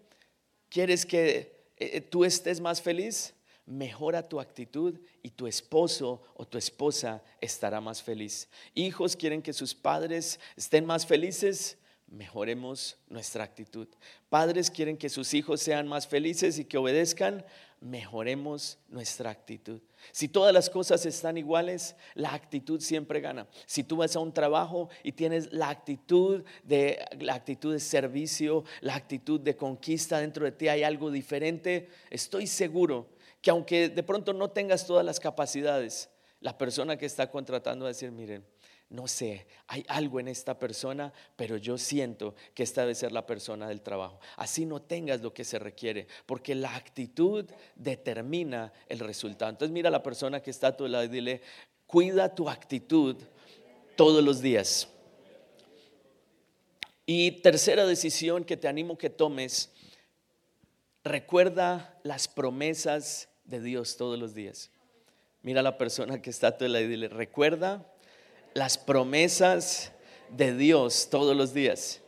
¿Quieres 0.70 1.06
que 1.06 1.68
eh, 1.78 2.02
tú 2.02 2.26
estés 2.26 2.60
más 2.60 2.82
feliz? 2.82 3.36
Mejora 3.66 4.28
tu 4.28 4.40
actitud 4.40 5.00
y 5.24 5.32
tu 5.32 5.48
esposo 5.48 6.22
o 6.36 6.46
tu 6.46 6.58
esposa 6.58 7.24
estará 7.42 7.82
más 7.82 8.02
feliz. 8.02 8.48
Hijos 8.74 9.16
quieren 9.16 9.42
que 9.42 9.54
sus 9.54 9.74
padres 9.74 10.40
estén 10.56 10.86
más 10.86 11.06
felices, 11.06 11.78
mejoremos 12.08 12.98
nuestra 13.10 13.44
actitud. 13.44 13.88
Padres 14.30 14.70
quieren 14.70 14.98
que 14.98 15.10
sus 15.10 15.34
hijos 15.34 15.62
sean 15.62 15.88
más 15.88 16.08
felices 16.08 16.60
y 16.60 16.66
que 16.66 16.78
obedezcan, 16.78 17.44
mejoremos 17.82 18.78
nuestra 18.88 19.30
actitud. 19.32 19.82
Si 20.12 20.28
todas 20.28 20.54
las 20.54 20.70
cosas 20.70 21.06
están 21.06 21.38
iguales, 21.38 21.96
la 22.14 22.34
actitud 22.34 22.80
siempre 22.80 23.22
gana. 23.22 23.48
Si 23.66 23.84
tú 23.84 23.98
vas 23.98 24.16
a 24.16 24.20
un 24.20 24.34
trabajo 24.34 24.90
y 25.04 25.12
tienes 25.12 25.52
la 25.52 25.70
actitud 25.70 26.44
de 26.64 27.04
la 27.20 27.34
actitud 27.34 27.74
de 27.74 27.80
servicio, 27.80 28.64
la 28.82 28.96
actitud 28.96 29.40
de 29.40 29.56
conquista 29.56 30.20
dentro 30.20 30.46
de 30.46 30.52
ti 30.52 30.68
hay 30.68 30.84
algo 30.84 31.12
diferente, 31.12 31.90
estoy 32.10 32.48
seguro 32.48 33.15
que 33.46 33.52
aunque 33.52 33.90
de 33.90 34.02
pronto 34.02 34.34
no 34.34 34.50
tengas 34.50 34.88
todas 34.88 35.06
las 35.06 35.20
capacidades, 35.20 36.10
la 36.40 36.58
persona 36.58 36.98
que 36.98 37.06
está 37.06 37.30
contratando 37.30 37.84
va 37.84 37.90
a 37.90 37.94
decir, 37.94 38.10
miren, 38.10 38.44
no 38.90 39.08
sé, 39.08 39.46
hay 39.68 39.86
algo 39.88 40.20
en 40.20 40.30
esta 40.30 40.58
persona, 40.58 41.14
pero 41.36 41.56
yo 41.56 41.78
siento 41.78 42.34
que 42.56 42.64
esta 42.64 42.82
debe 42.82 42.96
ser 42.96 43.12
la 43.12 43.28
persona 43.28 43.68
del 43.68 43.84
trabajo. 43.84 44.20
Así 44.36 44.66
no 44.66 44.82
tengas 44.82 45.22
lo 45.22 45.32
que 45.32 45.44
se 45.44 45.60
requiere, 45.60 46.08
porque 46.26 46.56
la 46.56 46.76
actitud 46.76 47.46
determina 47.76 48.74
el 48.90 48.98
resultado. 48.98 49.52
Entonces 49.52 49.72
mira 49.72 49.90
a 49.90 49.92
la 49.92 50.02
persona 50.02 50.42
que 50.42 50.50
está 50.50 50.70
a 50.70 50.78
tu 50.78 50.88
lado 50.88 51.04
y 51.04 51.10
dile, 51.10 51.44
cuida 51.86 52.34
tu 52.34 52.50
actitud 52.50 53.16
todos 53.96 54.24
los 54.24 54.42
días. 54.42 54.88
Y 57.06 57.30
tercera 57.44 57.86
decisión 57.86 58.44
que 58.44 58.58
te 58.58 58.68
animo 58.68 58.98
que 58.98 59.12
tomes 59.12 59.72
recuerda 61.04 62.00
las 62.02 62.28
promesas 62.28 63.30
de 63.46 63.62
Dios 63.62 63.98
todos 63.98 64.20
los 64.20 64.34
días. 64.34 64.72
Mira 65.42 65.60
a 65.60 65.64
la 65.64 65.78
persona 65.78 66.22
que 66.22 66.30
está 66.30 66.48
a 66.48 66.58
tu 66.58 66.68
lado 66.68 66.86
y 66.86 67.08
recuerda 67.08 67.86
las 68.54 68.78
promesas 68.78 69.92
de 70.30 70.56
Dios 70.56 71.10
todos 71.10 71.36
los 71.36 71.54
días. 71.54 72.02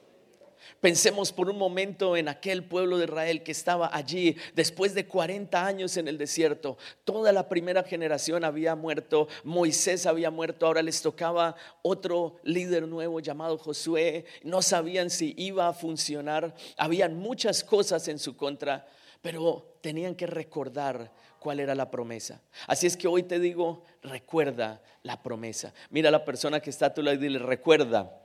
Pensemos 0.82 1.34
por 1.34 1.50
un 1.50 1.58
momento 1.58 2.16
en 2.16 2.28
aquel 2.28 2.63
pueblo 2.63 2.98
de 2.98 3.06
Israel 3.06 3.42
que 3.42 3.52
estaba 3.52 3.90
allí 3.92 4.38
después 4.54 4.94
de 4.94 5.08
40 5.08 5.66
años 5.66 5.98
en 5.98 6.08
el 6.08 6.18
desierto. 6.20 6.78
Toda 7.04 7.32
la 7.32 7.50
primera 7.50 7.84
generación 7.84 8.44
había 8.44 8.76
muerto, 8.76 9.28
Moisés 9.44 10.06
había 10.06 10.30
muerto, 10.30 10.68
ahora 10.68 10.84
les 10.84 11.02
tocaba 11.02 11.56
otro 11.82 12.36
líder 12.44 12.88
nuevo 12.88 13.20
llamado 13.20 13.58
Josué. 13.58 14.26
No 14.44 14.62
sabían 14.62 15.10
si 15.10 15.34
iba 15.38 15.68
a 15.68 15.74
funcionar, 15.74 16.54
habían 16.78 17.18
muchas 17.18 17.63
cosas 17.63 18.08
en 18.08 18.20
su 18.20 18.38
contra, 18.38 18.88
pero 19.22 19.80
tenían 19.82 20.13
que 20.13 20.28
recordar 20.28 21.12
cuál 21.40 21.60
era 21.60 21.74
la 21.74 21.90
promesa. 21.90 22.42
Así 22.68 22.86
es 22.86 22.96
que 22.96 23.08
hoy 23.08 23.24
te 23.24 23.40
digo, 23.40 23.84
recuerda 24.04 24.82
la 25.02 25.24
promesa. 25.24 25.74
Mira 25.90 26.10
a 26.10 26.12
la 26.12 26.24
persona 26.24 26.60
que 26.60 26.70
está 26.70 26.88
a 26.88 26.94
tu 26.94 27.02
lado 27.02 27.16
y 27.16 27.20
dile, 27.20 27.40
recuerda 27.40 28.22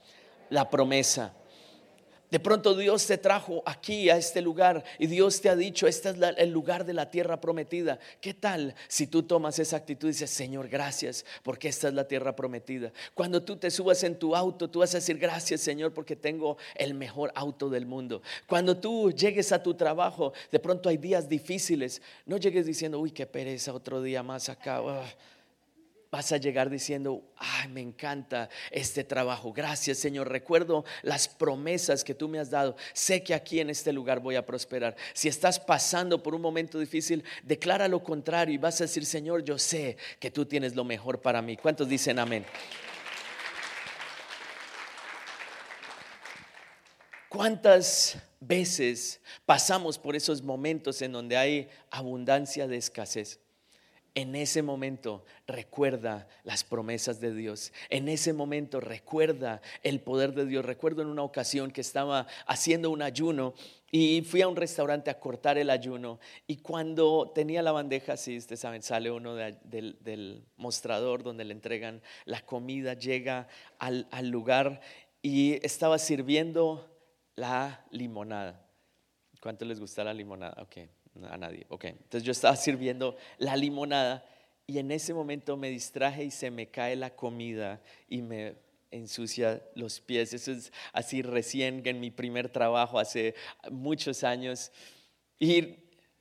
la 0.50 0.68
promesa. 0.68 1.34
De 2.32 2.40
pronto 2.40 2.74
Dios 2.74 3.06
te 3.06 3.18
trajo 3.18 3.62
aquí 3.66 4.08
a 4.08 4.16
este 4.16 4.40
lugar 4.40 4.82
y 4.98 5.06
Dios 5.06 5.42
te 5.42 5.50
ha 5.50 5.54
dicho, 5.54 5.86
este 5.86 6.08
es 6.08 6.16
el 6.38 6.48
lugar 6.48 6.86
de 6.86 6.94
la 6.94 7.10
tierra 7.10 7.38
prometida. 7.38 7.98
¿Qué 8.22 8.32
tal 8.32 8.74
si 8.88 9.06
tú 9.06 9.24
tomas 9.24 9.58
esa 9.58 9.76
actitud 9.76 10.08
y 10.08 10.12
dices, 10.12 10.30
Señor, 10.30 10.66
gracias 10.68 11.26
porque 11.42 11.68
esta 11.68 11.88
es 11.88 11.94
la 11.94 12.08
tierra 12.08 12.34
prometida? 12.34 12.90
Cuando 13.12 13.42
tú 13.42 13.56
te 13.56 13.70
subas 13.70 14.02
en 14.04 14.18
tu 14.18 14.34
auto, 14.34 14.70
tú 14.70 14.78
vas 14.78 14.94
a 14.94 14.96
decir, 14.96 15.18
gracias 15.18 15.60
Señor 15.60 15.92
porque 15.92 16.16
tengo 16.16 16.56
el 16.74 16.94
mejor 16.94 17.32
auto 17.34 17.68
del 17.68 17.84
mundo. 17.84 18.22
Cuando 18.46 18.78
tú 18.78 19.12
llegues 19.12 19.52
a 19.52 19.62
tu 19.62 19.74
trabajo, 19.74 20.32
de 20.50 20.58
pronto 20.58 20.88
hay 20.88 20.96
días 20.96 21.28
difíciles, 21.28 22.00
no 22.24 22.38
llegues 22.38 22.64
diciendo, 22.64 22.98
uy, 22.98 23.10
qué 23.10 23.26
pereza, 23.26 23.74
otro 23.74 24.00
día 24.00 24.22
más 24.22 24.48
acá 24.48 24.80
vas 26.12 26.30
a 26.30 26.36
llegar 26.36 26.68
diciendo, 26.68 27.24
ay, 27.38 27.68
me 27.68 27.80
encanta 27.80 28.50
este 28.70 29.02
trabajo. 29.02 29.50
Gracias, 29.50 29.96
Señor. 29.96 30.28
Recuerdo 30.28 30.84
las 31.00 31.26
promesas 31.26 32.04
que 32.04 32.14
tú 32.14 32.28
me 32.28 32.38
has 32.38 32.50
dado. 32.50 32.76
Sé 32.92 33.22
que 33.22 33.32
aquí 33.32 33.60
en 33.60 33.70
este 33.70 33.94
lugar 33.94 34.20
voy 34.20 34.36
a 34.36 34.44
prosperar. 34.44 34.94
Si 35.14 35.28
estás 35.28 35.58
pasando 35.58 36.22
por 36.22 36.34
un 36.34 36.42
momento 36.42 36.78
difícil, 36.78 37.24
declara 37.42 37.88
lo 37.88 38.04
contrario 38.04 38.54
y 38.54 38.58
vas 38.58 38.78
a 38.82 38.84
decir, 38.84 39.06
Señor, 39.06 39.42
yo 39.42 39.58
sé 39.58 39.96
que 40.20 40.30
tú 40.30 40.44
tienes 40.44 40.76
lo 40.76 40.84
mejor 40.84 41.22
para 41.22 41.40
mí. 41.40 41.56
¿Cuántos 41.56 41.88
dicen 41.88 42.18
amén? 42.18 42.44
¿Cuántas 47.30 48.18
veces 48.38 49.18
pasamos 49.46 49.98
por 49.98 50.14
esos 50.14 50.42
momentos 50.42 51.00
en 51.00 51.12
donde 51.12 51.38
hay 51.38 51.70
abundancia 51.90 52.68
de 52.68 52.76
escasez? 52.76 53.40
En 54.14 54.34
ese 54.34 54.60
momento 54.60 55.24
recuerda 55.46 56.28
las 56.44 56.64
promesas 56.64 57.18
de 57.18 57.34
Dios. 57.34 57.72
En 57.88 58.08
ese 58.08 58.34
momento 58.34 58.78
recuerda 58.78 59.62
el 59.82 60.00
poder 60.00 60.34
de 60.34 60.44
Dios. 60.44 60.66
Recuerdo 60.66 61.00
en 61.00 61.08
una 61.08 61.22
ocasión 61.22 61.70
que 61.70 61.80
estaba 61.80 62.26
haciendo 62.46 62.90
un 62.90 63.00
ayuno 63.00 63.54
y 63.90 64.20
fui 64.22 64.42
a 64.42 64.48
un 64.48 64.56
restaurante 64.56 65.10
a 65.10 65.18
cortar 65.18 65.56
el 65.56 65.70
ayuno. 65.70 66.20
Y 66.46 66.58
cuando 66.58 67.32
tenía 67.34 67.62
la 67.62 67.72
bandeja, 67.72 68.18
sí, 68.18 68.36
ustedes 68.36 68.60
saben, 68.60 68.82
sale 68.82 69.10
uno 69.10 69.34
del, 69.34 70.46
mostrador 70.56 71.22
donde 71.22 71.46
le 71.46 71.54
entregan 71.54 72.02
la 72.26 72.42
comida, 72.42 72.92
llega 72.92 73.48
al, 73.78 74.08
al 74.10 74.28
lugar 74.28 74.82
y 75.22 75.64
estaba 75.64 75.98
sirviendo 75.98 76.94
la 77.34 77.86
limonada. 77.90 78.66
¿Cuánto 79.40 79.64
les 79.64 79.80
gusta 79.80 80.04
la 80.04 80.12
limonada? 80.12 80.62
Ok 80.62 81.01
a 81.28 81.36
nadie. 81.36 81.66
Ok, 81.68 81.84
entonces 81.84 82.22
yo 82.22 82.32
estaba 82.32 82.56
sirviendo 82.56 83.16
la 83.38 83.56
limonada 83.56 84.24
y 84.66 84.78
en 84.78 84.90
ese 84.90 85.12
momento 85.14 85.56
me 85.56 85.70
distraje 85.70 86.24
y 86.24 86.30
se 86.30 86.50
me 86.50 86.68
cae 86.68 86.96
la 86.96 87.14
comida 87.14 87.80
y 88.08 88.22
me 88.22 88.54
ensucia 88.90 89.62
los 89.74 90.00
pies. 90.00 90.32
Eso 90.32 90.52
es 90.52 90.72
así 90.92 91.22
recién 91.22 91.82
en 91.84 92.00
mi 92.00 92.10
primer 92.10 92.48
trabajo 92.48 92.98
hace 92.98 93.34
muchos 93.70 94.24
años. 94.24 94.70
Y 95.38 95.76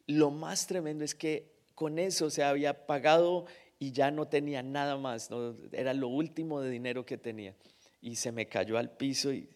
lo 0.07 0.31
más 0.31 0.67
tremendo 0.67 1.03
es 1.03 1.15
que 1.15 1.51
con 1.75 1.99
eso 1.99 2.29
se 2.29 2.43
había 2.43 2.85
pagado 2.85 3.45
y 3.79 3.91
ya 3.91 4.11
no 4.11 4.27
tenía 4.27 4.61
nada 4.61 4.97
más, 4.97 5.29
era 5.71 5.93
lo 5.93 6.07
último 6.07 6.61
de 6.61 6.69
dinero 6.69 7.05
que 7.05 7.17
tenía. 7.17 7.55
Y 8.01 8.15
se 8.15 8.31
me 8.31 8.47
cayó 8.47 8.77
al 8.77 8.91
piso 8.91 9.31
y 9.31 9.49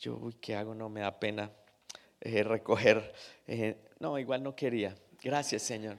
yo, 0.00 0.16
uy, 0.16 0.34
¿qué 0.40 0.54
hago? 0.56 0.74
No 0.74 0.88
me 0.88 1.00
da 1.00 1.18
pena 1.18 1.50
eh, 2.26 2.42
recoger. 2.42 3.12
Eh, 3.46 3.76
no, 4.00 4.18
igual 4.18 4.42
no 4.42 4.54
quería. 4.54 4.94
Gracias, 5.22 5.62
Señor. 5.62 5.96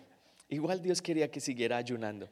Igual 0.50 0.82
Dios 0.82 1.02
quería 1.02 1.30
que 1.32 1.40
siguiera 1.40 1.78
ayunando. 1.78 2.30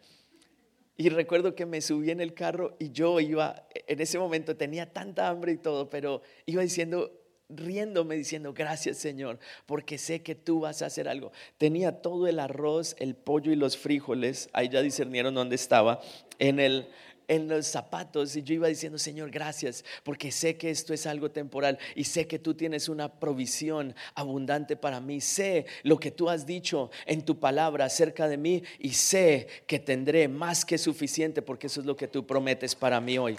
Y 0.97 1.09
recuerdo 1.09 1.55
que 1.55 1.65
me 1.65 1.81
subí 1.81 2.11
en 2.11 2.21
el 2.21 2.33
carro 2.33 2.75
y 2.79 2.91
yo 2.91 3.19
iba, 3.19 3.67
en 3.73 3.99
ese 3.99 4.17
momento 4.17 4.55
tenía 4.55 4.91
tanta 4.91 5.27
hambre 5.27 5.51
y 5.53 5.57
todo, 5.57 5.89
pero 5.89 6.21
iba 6.45 6.61
diciendo, 6.61 7.11
riéndome, 7.49 8.15
diciendo, 8.15 8.53
gracias 8.53 8.97
Señor, 8.97 9.39
porque 9.65 9.97
sé 9.97 10.23
que 10.23 10.35
tú 10.35 10.61
vas 10.61 10.81
a 10.81 10.85
hacer 10.85 11.09
algo. 11.09 11.33
Tenía 11.57 12.01
todo 12.01 12.27
el 12.27 12.39
arroz, 12.39 12.95
el 12.99 13.15
pollo 13.15 13.51
y 13.51 13.57
los 13.57 13.75
frijoles, 13.75 14.49
ahí 14.53 14.69
ya 14.69 14.81
discernieron 14.81 15.35
dónde 15.35 15.55
estaba, 15.55 15.99
en 16.39 16.61
el, 16.61 16.87
en 17.27 17.47
los 17.47 17.67
zapatos 17.67 18.35
y 18.35 18.43
yo 18.43 18.53
iba 18.55 18.67
diciendo, 18.67 18.97
Señor, 18.97 19.31
gracias, 19.31 19.83
porque 20.03 20.31
sé 20.31 20.57
que 20.57 20.69
esto 20.69 20.93
es 20.93 21.05
algo 21.05 21.31
temporal 21.31 21.77
y 21.95 22.03
sé 22.03 22.27
que 22.27 22.39
tú 22.39 22.53
tienes 22.53 22.89
una 22.89 23.19
provisión 23.19 23.95
abundante 24.13 24.75
para 24.75 24.99
mí. 24.99 25.21
Sé 25.21 25.65
lo 25.83 25.99
que 25.99 26.11
tú 26.11 26.29
has 26.29 26.45
dicho 26.45 26.91
en 27.05 27.23
tu 27.23 27.39
palabra 27.39 27.85
acerca 27.85 28.27
de 28.27 28.37
mí 28.37 28.63
y 28.79 28.91
sé 28.91 29.47
que 29.67 29.79
tendré 29.79 30.27
más 30.27 30.65
que 30.65 30.77
suficiente 30.77 31.41
porque 31.41 31.67
eso 31.67 31.81
es 31.81 31.85
lo 31.85 31.95
que 31.95 32.07
tú 32.07 32.25
prometes 32.25 32.75
para 32.75 32.99
mí 33.01 33.17
hoy. 33.17 33.37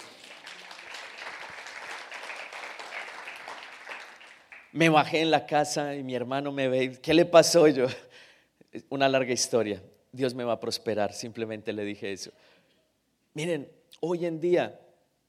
Me 4.71 4.89
bajé 4.89 5.21
en 5.21 5.31
la 5.31 5.45
casa 5.47 5.95
y 5.95 6.03
mi 6.03 6.13
hermano 6.13 6.51
me 6.51 6.67
ve, 6.67 6.99
¿qué 7.01 7.13
le 7.13 7.25
pasó 7.25 7.67
yo? 7.67 7.87
Una 8.89 9.09
larga 9.09 9.33
historia. 9.33 9.81
Dios 10.11 10.33
me 10.35 10.43
va 10.43 10.53
a 10.53 10.59
prosperar, 10.59 11.13
simplemente 11.13 11.73
le 11.73 11.83
dije 11.83 12.11
eso. 12.11 12.31
Miren, 13.33 13.69
hoy 14.01 14.25
en 14.25 14.39
día 14.39 14.79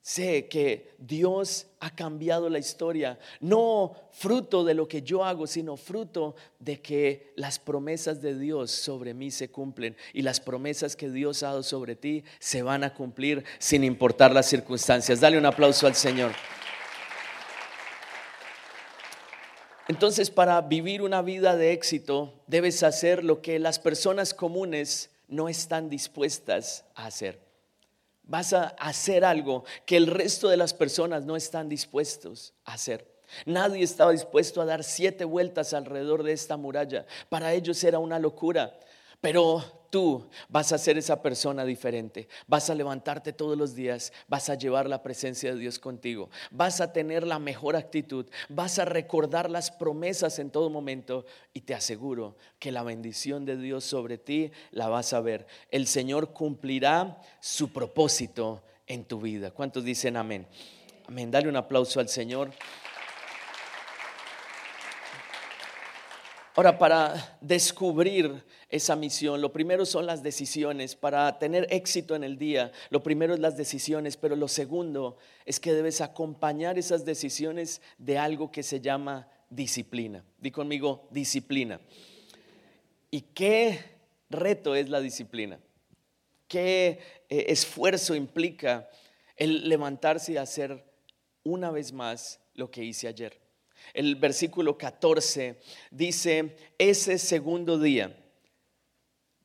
sé 0.08 0.48
que 0.48 0.94
Dios 0.96 1.66
ha 1.80 1.94
cambiado 1.94 2.48
la 2.48 2.58
historia, 2.58 3.18
no 3.40 3.94
fruto 4.12 4.64
de 4.64 4.72
lo 4.72 4.88
que 4.88 5.02
yo 5.02 5.22
hago, 5.22 5.46
sino 5.46 5.76
fruto 5.76 6.34
de 6.58 6.80
que 6.80 7.32
las 7.36 7.58
promesas 7.58 8.22
de 8.22 8.38
Dios 8.38 8.70
sobre 8.70 9.12
mí 9.12 9.30
se 9.30 9.50
cumplen 9.50 9.96
y 10.14 10.22
las 10.22 10.40
promesas 10.40 10.96
que 10.96 11.10
Dios 11.10 11.42
ha 11.42 11.48
dado 11.48 11.62
sobre 11.62 11.94
ti 11.94 12.24
se 12.38 12.62
van 12.62 12.84
a 12.84 12.94
cumplir 12.94 13.44
sin 13.58 13.84
importar 13.84 14.32
las 14.32 14.46
circunstancias. 14.46 15.20
Dale 15.20 15.36
un 15.36 15.46
aplauso 15.46 15.86
al 15.86 15.94
Señor. 15.94 16.32
Entonces, 19.88 20.30
para 20.30 20.60
vivir 20.60 21.00
una 21.00 21.22
vida 21.22 21.56
de 21.56 21.72
éxito, 21.72 22.34
debes 22.46 22.82
hacer 22.82 23.24
lo 23.24 23.40
que 23.40 23.58
las 23.58 23.78
personas 23.78 24.34
comunes 24.34 25.10
no 25.28 25.48
están 25.48 25.88
dispuestas 25.88 26.84
a 26.94 27.06
hacer. 27.06 27.47
Vas 28.28 28.52
a 28.52 28.68
hacer 28.78 29.24
algo 29.24 29.64
que 29.86 29.96
el 29.96 30.06
resto 30.06 30.48
de 30.48 30.56
las 30.56 30.74
personas 30.74 31.24
no 31.24 31.34
están 31.34 31.68
dispuestos 31.68 32.54
a 32.64 32.74
hacer. 32.74 33.10
Nadie 33.46 33.82
estaba 33.82 34.12
dispuesto 34.12 34.60
a 34.60 34.66
dar 34.66 34.84
siete 34.84 35.24
vueltas 35.24 35.74
alrededor 35.74 36.22
de 36.22 36.32
esta 36.32 36.56
muralla. 36.56 37.06
Para 37.28 37.52
ellos 37.54 37.82
era 37.82 37.98
una 37.98 38.18
locura. 38.18 38.78
Pero 39.20 39.64
tú 39.90 40.28
vas 40.48 40.72
a 40.72 40.78
ser 40.78 40.98
esa 40.98 41.22
persona 41.22 41.64
diferente. 41.64 42.28
Vas 42.46 42.70
a 42.70 42.74
levantarte 42.74 43.32
todos 43.32 43.56
los 43.56 43.74
días, 43.74 44.12
vas 44.28 44.48
a 44.48 44.54
llevar 44.54 44.88
la 44.88 45.02
presencia 45.02 45.52
de 45.52 45.58
Dios 45.58 45.78
contigo, 45.78 46.30
vas 46.50 46.80
a 46.80 46.92
tener 46.92 47.26
la 47.26 47.38
mejor 47.38 47.76
actitud, 47.76 48.26
vas 48.48 48.78
a 48.78 48.84
recordar 48.84 49.50
las 49.50 49.70
promesas 49.70 50.38
en 50.38 50.50
todo 50.50 50.70
momento 50.70 51.24
y 51.52 51.62
te 51.62 51.74
aseguro 51.74 52.36
que 52.58 52.72
la 52.72 52.82
bendición 52.82 53.44
de 53.44 53.56
Dios 53.56 53.84
sobre 53.84 54.18
ti 54.18 54.50
la 54.70 54.88
vas 54.88 55.12
a 55.12 55.20
ver. 55.20 55.46
El 55.70 55.86
Señor 55.86 56.32
cumplirá 56.32 57.20
su 57.40 57.72
propósito 57.72 58.62
en 58.86 59.04
tu 59.04 59.20
vida. 59.20 59.50
¿Cuántos 59.50 59.84
dicen 59.84 60.16
amén? 60.16 60.46
Amén. 61.06 61.30
Dale 61.30 61.48
un 61.48 61.56
aplauso 61.56 62.00
al 62.00 62.08
Señor. 62.08 62.50
Ahora, 66.54 66.76
para 66.76 67.38
descubrir 67.40 68.44
esa 68.68 68.96
misión, 68.96 69.40
lo 69.40 69.52
primero 69.52 69.86
son 69.86 70.06
las 70.06 70.22
decisiones. 70.22 70.94
Para 70.94 71.38
tener 71.38 71.66
éxito 71.70 72.14
en 72.14 72.22
el 72.22 72.36
día, 72.36 72.70
lo 72.90 73.02
primero 73.02 73.32
es 73.32 73.40
las 73.40 73.56
decisiones, 73.56 74.16
pero 74.16 74.36
lo 74.36 74.48
segundo 74.48 75.16
es 75.46 75.58
que 75.58 75.72
debes 75.72 76.00
acompañar 76.00 76.78
esas 76.78 77.04
decisiones 77.04 77.80
de 77.96 78.18
algo 78.18 78.50
que 78.52 78.62
se 78.62 78.80
llama 78.80 79.28
disciplina. 79.48 80.22
Di 80.38 80.50
conmigo, 80.50 81.08
disciplina. 81.10 81.80
¿Y 83.10 83.22
qué 83.22 83.80
reto 84.28 84.74
es 84.74 84.90
la 84.90 85.00
disciplina? 85.00 85.58
¿Qué 86.46 87.00
eh, 87.30 87.46
esfuerzo 87.48 88.14
implica 88.14 88.90
el 89.36 89.68
levantarse 89.68 90.32
y 90.32 90.36
hacer 90.36 90.84
una 91.42 91.70
vez 91.70 91.92
más 91.92 92.40
lo 92.54 92.70
que 92.70 92.84
hice 92.84 93.08
ayer? 93.08 93.40
El 93.94 94.16
versículo 94.16 94.76
14 94.76 95.58
dice, 95.90 96.56
ese 96.76 97.16
segundo 97.16 97.78
día 97.78 98.14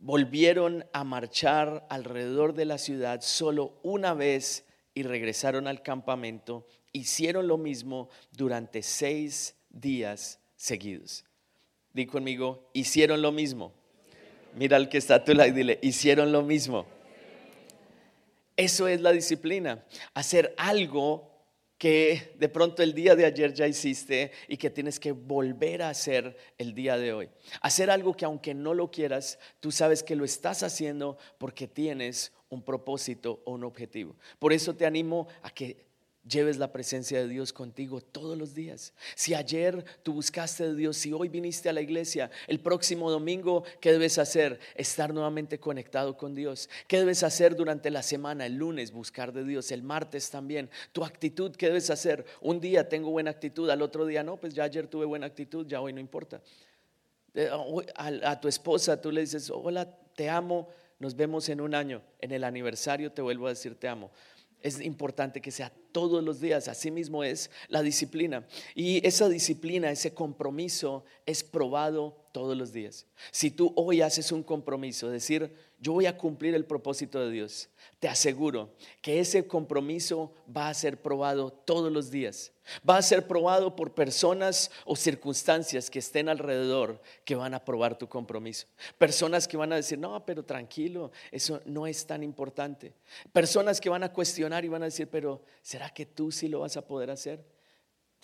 volvieron 0.03 0.85
a 0.91 1.05
marchar 1.05 1.87
alrededor 1.89 2.53
de 2.53 2.65
la 2.65 2.77
ciudad 2.77 3.21
solo 3.21 3.79
una 3.83 4.13
vez 4.13 4.65
y 4.93 5.03
regresaron 5.03 5.65
al 5.65 5.81
campamento. 5.81 6.67
Hicieron 6.91 7.47
lo 7.47 7.57
mismo 7.57 8.09
durante 8.31 8.83
seis 8.83 9.55
días 9.69 10.39
seguidos. 10.57 11.23
Di 11.93 12.05
conmigo, 12.05 12.69
hicieron 12.73 13.21
lo 13.21 13.31
mismo. 13.31 13.71
Mira 14.55 14.75
al 14.75 14.89
que 14.89 14.97
está 14.97 15.15
a 15.15 15.23
tu 15.23 15.33
lado 15.33 15.49
y 15.49 15.53
dile, 15.53 15.79
hicieron 15.81 16.33
lo 16.33 16.41
mismo. 16.43 16.85
Eso 18.57 18.89
es 18.89 18.99
la 18.99 19.13
disciplina, 19.13 19.85
hacer 20.13 20.53
algo 20.57 21.33
que 21.84 22.34
de 22.39 22.48
pronto 22.48 22.82
el 22.82 22.93
día 22.93 23.13
de 23.13 23.26
ayer 23.26 23.54
ya 23.54 23.67
hiciste 23.67 24.32
y 24.48 24.56
que 24.56 24.69
tienes 24.69 25.02
que 25.02 25.12
volver 25.12 25.82
a 25.82 25.89
hacer 25.89 26.38
el 26.58 26.74
día 26.74 26.96
de 26.96 27.12
hoy. 27.12 27.30
Hacer 27.60 27.91
algo 27.91 28.15
que 28.15 28.24
aunque 28.24 28.54
no 28.54 28.74
lo 28.74 28.89
quieras, 28.89 29.38
tú 29.60 29.69
sabes 29.69 30.02
que 30.02 30.15
lo 30.15 30.24
estás 30.24 30.63
haciendo 30.63 31.17
porque 31.38 31.67
tienes 31.67 32.32
un 32.48 32.63
propósito 32.63 33.41
o 33.43 33.52
un 33.52 33.65
objetivo. 33.65 34.15
Por 34.39 34.54
eso 34.54 34.74
te 34.78 34.86
animo 34.86 35.28
a 35.41 35.50
que 35.50 35.86
lleves 36.27 36.57
la 36.57 36.71
presencia 36.71 37.19
de 37.19 37.27
Dios 37.27 37.51
contigo 37.51 38.01
todos 38.01 38.38
los 38.38 38.53
días. 38.53 38.93
Si 39.15 39.33
ayer 39.33 39.83
tú 40.03 40.13
buscaste 40.13 40.67
de 40.67 40.75
Dios, 40.75 40.97
si 40.97 41.12
hoy 41.12 41.27
viniste 41.27 41.69
a 41.69 41.73
la 41.73 41.81
iglesia, 41.81 42.31
el 42.47 42.59
próximo 42.59 43.12
domingo, 43.12 43.63
¿qué 43.79 43.91
debes 43.91 44.17
hacer? 44.17 44.59
Estar 44.75 45.13
nuevamente 45.13 45.59
conectado 45.59 46.15
con 46.17 46.33
Dios. 46.33 46.69
¿Qué 46.88 46.99
debes 46.99 47.23
hacer 47.23 47.55
durante 47.55 47.91
la 47.91 48.03
semana? 48.03 48.45
El 48.45 48.55
lunes 48.55 48.91
buscar 48.91 49.33
de 49.33 49.43
Dios, 49.43 49.71
el 49.71 49.83
martes 49.83 50.29
también. 50.29 50.69
Tu 50.91 51.03
actitud, 51.03 51.55
¿qué 51.55 51.67
debes 51.67 51.89
hacer? 51.89 52.25
Un 52.41 52.59
día 52.59 52.88
tengo 52.88 53.12
buena 53.12 53.31
actitud, 53.31 53.69
al 53.69 53.81
otro 53.81 54.05
día 54.05 54.23
no, 54.23 54.38
pues 54.38 54.53
ya 54.53 54.63
ayer 54.63 54.88
tuve 54.88 55.05
buena 55.05 55.25
actitud, 55.25 55.67
ya 55.67 55.81
hoy 55.81 55.93
no 55.93 55.99
importa. 55.99 56.41
Eh, 57.33 57.49
a, 57.95 58.39
tu 58.39 58.47
esposa 58.47 59.01
tú 59.01 59.12
le 59.12 59.21
dices, 59.21 59.49
hola, 59.49 59.89
te 60.15 60.29
amo, 60.29 60.69
nos 60.99 61.15
vemos 61.15 61.49
en 61.49 61.59
un 61.59 61.73
año, 61.75 62.01
en 62.21 62.31
el 62.31 62.43
aniversario 62.43 63.12
te 63.12 63.21
vuelvo 63.21 63.47
a 63.47 63.49
decir 63.49 63.77
te 63.77 63.88
amo 63.88 64.12
es 64.63 64.80
importante 64.82 65.41
que 65.41 65.52
sea 65.52 65.71
todos 65.91 66.23
los 66.23 66.39
días. 66.39 66.67
Así 66.67 66.89
mismo 66.89 67.23
es 67.23 67.52
la 67.67 67.84
disciplina. 67.84 68.47
Y 68.73 69.06
esa 69.06 69.30
disciplina, 69.30 69.91
ese 69.91 70.13
compromiso 70.13 71.04
es 71.26 71.43
probado 71.43 72.17
todos 72.32 72.58
los 72.58 72.73
días. 72.73 73.06
Si 73.32 73.52
tú 73.52 73.73
hoy 73.76 74.02
haces 74.02 74.32
un 74.32 74.41
compromiso, 74.41 75.10
decir, 75.10 75.54
yo 75.84 75.91
voy 75.91 76.06
a 76.06 76.17
cumplir 76.17 76.56
el 76.56 76.63
propósito 76.63 77.19
de 77.19 77.30
Dios, 77.30 77.67
te 78.00 78.08
aseguro 78.08 78.74
que 79.02 79.19
ese 79.19 79.46
compromiso 79.46 80.34
va 80.56 80.69
a 80.69 80.74
ser 80.74 81.02
probado 81.02 81.52
todos 81.52 81.91
los 81.91 82.10
días. 82.10 82.54
Va 82.89 82.96
a 82.96 83.02
ser 83.02 83.28
probado 83.28 83.76
por 83.76 83.93
personas 83.93 84.72
o 84.86 84.96
circunstancias 84.96 85.89
que 85.89 86.00
estén 86.00 86.30
alrededor 86.30 87.02
que 87.26 87.36
van 87.36 87.54
a 87.54 87.65
probar 87.65 87.98
tu 87.98 88.08
compromiso. 88.08 88.65
Personas 88.98 89.46
que 89.46 89.58
van 89.58 89.74
a 89.74 89.76
decir, 89.76 90.00
no, 90.00 90.26
pero 90.26 90.46
tranquilo, 90.46 91.12
eso 91.32 91.60
no 91.65 91.86
es 91.86 92.08
tan 92.08 92.24
importante. 92.24 92.93
Personas 93.34 93.82
que 93.82 93.89
van 93.89 94.04
a 94.04 94.13
cuestionar 94.13 94.63
y 94.63 94.69
van 94.69 94.84
a 94.84 94.86
decir, 94.86 95.10
pero 95.10 95.43
¿será 95.62 95.89
que 95.89 96.06
tú 96.06 96.32
sí 96.32 96.48
lo 96.48 96.62
vas 96.62 96.78
a 96.78 96.88
poder 96.88 97.12
hacer? 97.12 97.43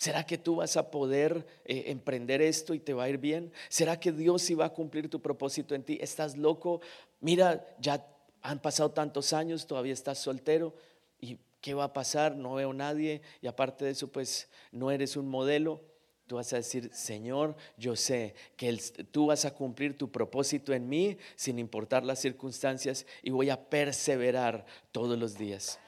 ¿Será 0.00 0.24
que 0.24 0.38
tú 0.38 0.56
vas 0.56 0.78
a 0.78 0.90
poder 0.90 1.46
eh, 1.66 1.84
emprender 1.88 2.40
esto 2.40 2.72
y 2.72 2.80
te 2.80 2.94
va 2.94 3.02
a 3.04 3.10
ir 3.10 3.18
bien? 3.18 3.52
¿Será 3.68 4.00
que 4.00 4.12
Dios 4.12 4.40
sí 4.40 4.54
va 4.54 4.64
a 4.64 4.72
cumplir 4.72 5.10
tu 5.10 5.20
propósito 5.20 5.74
en 5.74 5.82
ti? 5.82 5.98
¿Estás 6.00 6.38
loco? 6.38 6.80
Mira, 7.20 7.66
ya 7.78 8.06
han 8.42 8.60
pasado 8.60 8.90
tantos 8.90 9.32
años, 9.32 9.66
todavía 9.66 9.92
estás 9.92 10.18
soltero 10.18 10.74
y 11.20 11.38
¿qué 11.60 11.74
va 11.74 11.84
a 11.84 11.92
pasar? 11.92 12.34
No 12.36 12.54
veo 12.54 12.72
nadie 12.72 13.22
y 13.42 13.46
aparte 13.46 13.84
de 13.84 13.90
eso 13.92 14.08
pues 14.08 14.48
no 14.72 14.90
eres 14.90 15.16
un 15.16 15.28
modelo. 15.28 15.82
Tú 16.26 16.36
vas 16.36 16.52
a 16.52 16.56
decir, 16.56 16.90
Señor, 16.94 17.56
yo 17.76 17.96
sé 17.96 18.34
que 18.56 18.72
tú 19.10 19.26
vas 19.26 19.44
a 19.44 19.52
cumplir 19.52 19.98
tu 19.98 20.10
propósito 20.10 20.72
en 20.72 20.88
mí 20.88 21.18
sin 21.34 21.58
importar 21.58 22.04
las 22.04 22.20
circunstancias 22.20 23.04
y 23.22 23.30
voy 23.30 23.50
a 23.50 23.68
perseverar 23.68 24.64
todos 24.92 25.18
los 25.18 25.36
días. 25.36 25.80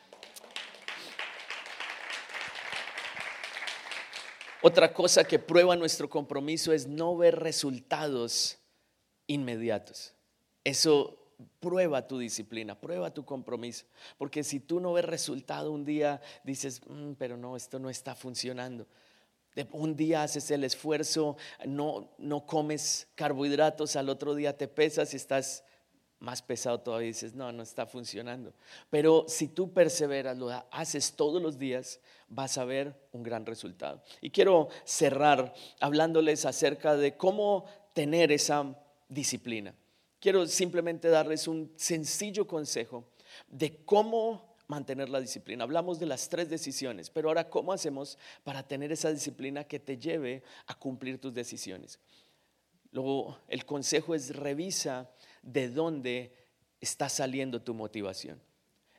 Otra 4.65 4.93
cosa 4.93 5.25
que 5.25 5.39
prueba 5.39 5.77
nuestro 5.77 6.11
compromiso 6.11 6.73
es 6.73 6.87
no 6.87 7.17
ver 7.17 7.39
resultados 7.39 8.59
inmediatos. 9.27 10.13
Eso 10.65 11.22
prueba 11.61 12.07
tu 12.07 12.19
disciplina, 12.19 12.79
prueba 12.79 13.13
tu 13.13 13.25
compromiso. 13.25 13.87
Porque 14.19 14.45
si 14.45 14.61
tú 14.61 14.81
no 14.81 14.93
ves 14.93 15.05
resultado 15.05 15.73
un 15.73 15.85
día, 15.85 16.21
dices, 16.45 16.81
mm, 16.87 17.13
pero 17.13 17.37
no, 17.37 17.57
esto 17.57 17.79
no 17.79 17.91
está 17.91 18.15
funcionando. 18.15 18.87
Un 19.71 19.97
día 19.97 20.23
haces 20.23 20.51
el 20.51 20.65
esfuerzo, 20.65 21.37
no, 21.67 22.11
no 22.19 22.47
comes 22.47 23.09
carbohidratos, 23.15 23.97
al 23.97 24.09
otro 24.09 24.35
día 24.35 24.57
te 24.57 24.67
pesas 24.67 25.13
y 25.13 25.17
estás 25.17 25.65
más 26.23 26.41
pesado 26.41 26.81
todavía 26.81 27.09
dices, 27.09 27.35
no, 27.35 27.51
no 27.51 27.65
está 27.65 27.85
funcionando. 27.85 28.55
Pero 28.91 29.25
si 29.27 29.49
tú 29.49 29.73
perseveras, 29.73 30.39
lo 30.39 30.51
haces 30.71 31.15
todos 31.17 31.43
los 31.43 31.59
días, 31.59 32.01
vas 32.29 32.59
a 32.59 32.65
ver 32.65 32.95
un 33.11 33.25
gran 33.25 33.45
resultado. 33.45 34.01
Y 34.21 34.31
quiero 34.31 34.69
cerrar 34.85 35.53
hablándoles 35.81 36.47
acerca 36.47 36.97
de 36.97 37.17
cómo 37.17 37.65
tener 37.93 38.31
esa 38.31 38.79
disciplina. 39.09 39.75
Quiero 40.23 40.47
simplemente 40.47 41.09
darles 41.09 41.49
un 41.49 41.73
sencillo 41.75 42.47
consejo 42.47 43.03
de 43.49 43.85
cómo 43.85 44.55
mantener 44.69 45.09
la 45.09 45.21
disciplina. 45.21 45.65
Hablamos 45.65 45.99
de 45.99 46.07
las 46.07 46.29
tres 46.29 46.49
decisiones, 46.49 47.11
pero 47.11 47.29
ahora, 47.29 47.51
¿cómo 47.51 47.73
hacemos 47.73 48.17
para 48.45 48.63
tener 48.63 48.93
esa 48.93 49.11
disciplina 49.11 49.65
que 49.65 49.81
te 49.81 49.99
lleve 49.99 50.45
a 50.69 50.77
cumplir 50.77 51.21
tus 51.21 51.35
decisiones? 51.35 51.99
Luego, 52.93 53.37
el 53.49 53.67
consejo 53.67 54.15
es 54.15 54.37
revisa 54.37 55.11
de 55.43 55.69
dónde 55.71 56.33
está 56.81 57.09
saliendo 57.09 57.61
tu 57.61 57.75
motivación. 57.75 58.41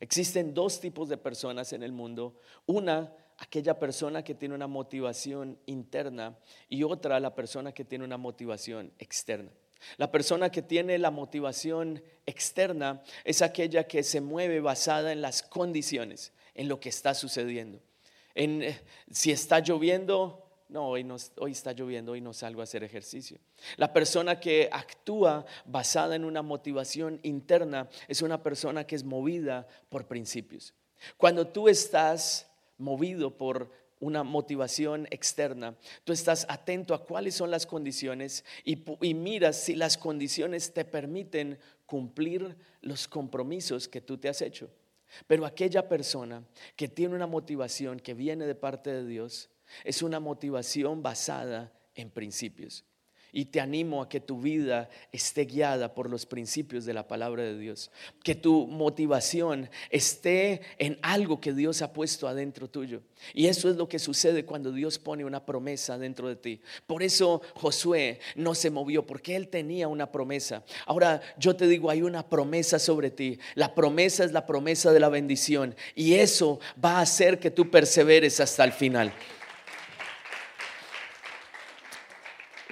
Existen 0.02 0.54
dos 0.54 0.82
tipos 0.82 1.08
de 1.08 1.16
personas 1.16 1.72
en 1.72 1.84
el 1.84 1.94
mundo. 1.94 2.36
Una, 2.66 3.16
aquella 3.38 3.80
persona 3.80 4.26
que 4.26 4.36
tiene 4.36 4.56
una 4.56 4.68
motivación 4.68 5.58
interna 5.68 6.38
y 6.68 6.84
otra, 6.84 7.22
la 7.22 7.34
persona 7.34 7.72
que 7.72 7.86
tiene 7.86 8.04
una 8.04 8.18
motivación 8.18 8.92
externa. 9.00 9.54
La 9.98 10.12
persona 10.12 10.50
que 10.50 10.62
tiene 10.62 10.98
la 10.98 11.12
motivación 11.12 12.04
externa 12.26 13.04
es 13.24 13.42
aquella 13.42 13.86
que 13.86 14.04
se 14.04 14.22
mueve 14.22 14.60
basada 14.60 15.12
en 15.12 15.22
las 15.22 15.44
condiciones, 15.44 16.34
en 16.54 16.68
lo 16.68 16.80
que 16.80 16.90
está 16.90 17.14
sucediendo. 17.14 17.82
En, 18.36 18.64
eh, 18.64 18.82
si 19.12 19.32
está 19.32 19.60
lloviendo, 19.60 20.44
no 20.70 20.88
hoy, 20.88 21.04
no, 21.04 21.18
hoy 21.38 21.52
está 21.52 21.74
lloviendo, 21.74 22.14
hoy 22.14 22.22
no 22.22 22.34
salgo 22.34 22.62
a 22.62 22.64
hacer 22.64 22.84
ejercicio. 22.84 23.38
La 23.78 23.94
persona 23.94 24.40
que 24.40 24.70
actúa 24.72 25.46
basada 25.66 26.16
en 26.16 26.26
una 26.26 26.42
motivación 26.42 27.20
interna 27.24 27.90
es 28.08 28.22
una 28.22 28.42
persona 28.42 28.86
que 28.86 28.96
es 28.96 29.04
movida 29.04 29.68
por 29.90 30.08
principios. 30.08 30.74
Cuando 31.18 31.48
tú 31.48 31.70
estás 31.70 32.50
movido 32.78 33.38
por 33.38 33.72
una 34.04 34.24
motivación 34.24 35.08
externa. 35.12 35.76
Tú 36.04 36.14
estás 36.14 36.46
atento 36.50 36.94
a 36.94 37.04
cuáles 37.04 37.36
son 37.36 37.50
las 37.50 37.66
condiciones 37.66 38.44
y, 38.66 38.76
miras 39.14 39.56
si 39.58 39.76
las 39.76 39.98
condiciones 39.98 40.74
te 40.74 40.84
permiten 40.86 41.58
cumplir 41.86 42.56
los 42.82 43.08
compromisos 43.08 43.88
que 43.88 44.02
tú 44.02 44.18
te 44.18 44.30
has 44.30 44.42
hecho. 44.42 44.70
Pero 45.28 45.46
aquella 45.46 45.88
persona 45.88 46.44
que 46.76 46.88
tiene 46.88 47.16
una 47.16 47.28
motivación 47.28 48.00
que 48.00 48.14
viene 48.14 48.46
de 48.46 48.56
parte 48.56 48.92
de 48.92 49.08
Dios 49.08 49.50
es 49.84 50.02
una 50.02 50.20
motivación 50.20 51.02
basada 51.02 51.72
en 51.96 52.10
principios. 52.10 52.84
Y 53.34 53.46
te 53.46 53.60
animo 53.60 54.02
a 54.02 54.08
que 54.08 54.20
tu 54.20 54.40
vida 54.40 54.90
esté 55.12 55.46
guiada 55.46 55.94
por 55.94 56.10
los 56.10 56.26
principios 56.26 56.86
de 56.86 56.94
la 56.94 57.08
palabra 57.08 57.44
de 57.44 57.58
Dios. 57.58 57.92
Que 58.24 58.36
tu 58.36 58.68
motivación 58.68 59.70
esté 59.90 60.62
en 60.78 61.00
algo 61.02 61.42
que 61.42 61.52
Dios 61.52 61.82
ha 61.82 61.92
puesto 61.92 62.28
adentro 62.28 62.70
tuyo. 62.70 63.02
Y 63.34 63.48
eso 63.48 63.70
es 63.70 63.76
lo 63.76 63.90
que 63.90 64.00
sucede 64.00 64.46
cuando 64.46 64.72
Dios 64.72 65.00
pone 65.00 65.26
una 65.26 65.46
promesa 65.46 65.98
dentro 65.98 66.28
de 66.28 66.36
ti. 66.36 66.62
Por 66.86 67.02
eso 67.02 67.42
Josué 67.56 68.20
no 68.36 68.54
se 68.54 68.70
movió, 68.70 69.06
porque 69.06 69.36
él 69.36 69.48
tenía 69.48 69.88
una 69.88 70.12
promesa. 70.12 70.64
Ahora 70.86 71.22
yo 71.38 71.56
te 71.56 71.68
digo, 71.68 71.90
hay 71.90 72.04
una 72.04 72.30
promesa 72.30 72.78
sobre 72.78 73.10
ti. 73.10 73.40
La 73.56 73.74
promesa 73.74 74.24
es 74.24 74.32
la 74.32 74.46
promesa 74.46 74.92
de 74.92 75.00
la 75.00 75.10
bendición. 75.10 75.76
Y 75.96 76.14
eso 76.14 76.60
va 76.84 77.00
a 77.00 77.02
hacer 77.02 77.40
que 77.40 77.52
tú 77.52 77.72
perseveres 77.72 78.40
hasta 78.40 78.64
el 78.64 78.74
final. 78.74 79.12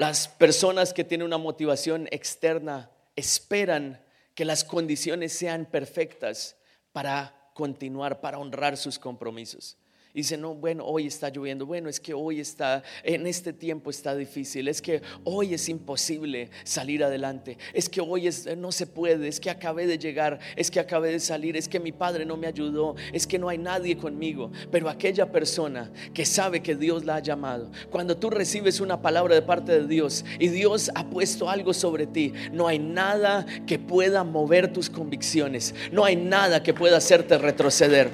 Las 0.02 0.28
personas 0.28 0.94
que 0.94 1.04
tienen 1.04 1.28
una 1.28 1.38
motivación 1.38 2.08
externa 2.10 2.90
esperan 3.16 4.04
que 4.34 4.46
las 4.46 4.64
condiciones 4.64 5.32
sean 5.32 5.68
perfectas 5.68 6.56
para 6.92 7.52
continuar, 7.54 8.20
para 8.20 8.40
honrar 8.40 8.78
sus 8.78 8.98
compromisos. 8.98 9.78
Y 10.14 10.20
dice, 10.20 10.36
no, 10.36 10.54
bueno, 10.56 10.84
hoy 10.86 11.08
está 11.08 11.30
lloviendo, 11.30 11.66
bueno, 11.66 11.88
es 11.88 12.00
que 12.00 12.14
hoy 12.14 12.42
está, 12.42 12.84
en 13.02 13.26
este 13.28 13.54
tiempo 13.54 13.90
está 13.90 14.14
difícil, 14.14 14.68
es 14.68 14.82
que 14.82 15.02
hoy 15.24 15.54
es 15.54 15.70
imposible 15.70 16.50
salir 16.66 17.02
adelante, 17.02 17.58
es 17.74 17.88
que 17.88 18.02
hoy 18.02 18.28
es, 18.28 18.46
no 18.58 18.74
se 18.74 18.88
puede, 18.88 19.30
es 19.30 19.40
que 19.40 19.50
acabé 19.50 19.88
de 19.88 19.98
llegar, 19.98 20.40
es 20.58 20.70
que 20.70 20.82
acabé 20.82 21.14
de 21.14 21.22
salir, 21.22 21.56
es 21.56 21.70
que 21.70 21.80
mi 21.80 21.94
padre 21.94 22.26
no 22.26 22.36
me 22.36 22.48
ayudó, 22.48 22.96
es 23.14 23.26
que 23.26 23.40
no 23.40 23.48
hay 23.48 23.58
nadie 23.58 23.96
conmigo. 23.96 24.52
Pero 24.70 24.90
aquella 24.90 25.32
persona 25.32 25.90
que 26.14 26.26
sabe 26.26 26.62
que 26.62 26.76
Dios 26.76 27.06
la 27.06 27.16
ha 27.16 27.20
llamado, 27.22 27.72
cuando 27.90 28.18
tú 28.18 28.30
recibes 28.30 28.82
una 28.82 29.02
palabra 29.02 29.36
de 29.36 29.42
parte 29.42 29.72
de 29.72 29.88
Dios 29.88 30.26
y 30.40 30.50
Dios 30.50 30.92
ha 30.94 31.10
puesto 31.10 31.50
algo 31.50 31.74
sobre 31.74 32.06
ti, 32.06 32.34
no 32.52 32.68
hay 32.68 32.80
nada 32.80 33.46
que 33.66 33.80
pueda 33.80 34.26
mover 34.26 34.74
tus 34.74 34.90
convicciones, 34.90 35.74
no 35.94 36.04
hay 36.04 36.18
nada 36.18 36.64
que 36.64 36.74
pueda 36.74 36.98
hacerte 36.98 37.38
retroceder. 37.38 38.12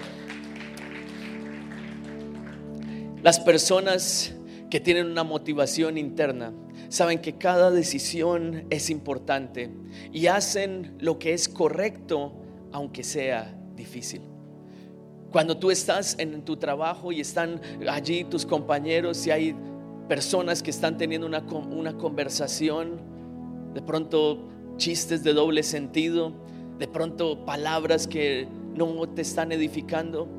Las 3.28 3.42
personas 3.42 4.34
que 4.70 4.80
tienen 4.80 5.08
una 5.08 5.26
motivación 5.26 5.98
interna 5.98 6.54
saben 6.88 7.20
que 7.20 7.34
cada 7.34 7.72
decisión 7.72 8.64
es 8.70 8.90
importante 8.90 9.70
y 10.14 10.28
hacen 10.28 10.96
lo 11.00 11.20
que 11.20 11.34
es 11.34 11.50
correcto 11.50 12.32
aunque 12.72 13.04
sea 13.04 13.54
difícil. 13.76 14.22
Cuando 15.30 15.58
tú 15.58 15.72
estás 15.72 16.16
en 16.20 16.42
tu 16.44 16.56
trabajo 16.56 17.12
y 17.12 17.20
están 17.20 17.60
allí 17.90 18.24
tus 18.24 18.46
compañeros 18.46 19.28
y 19.28 19.32
hay 19.32 19.56
personas 20.08 20.64
que 20.64 20.72
están 20.72 20.98
teniendo 20.98 21.28
una, 21.28 21.42
una 21.42 21.98
conversación, 21.98 23.02
de 23.74 23.82
pronto 23.82 24.48
chistes 24.78 25.26
de 25.26 25.34
doble 25.34 25.64
sentido, 25.64 26.32
de 26.80 26.88
pronto 26.88 27.44
palabras 27.44 28.08
que 28.08 28.48
no 28.74 29.06
te 29.10 29.24
están 29.24 29.52
edificando, 29.52 30.30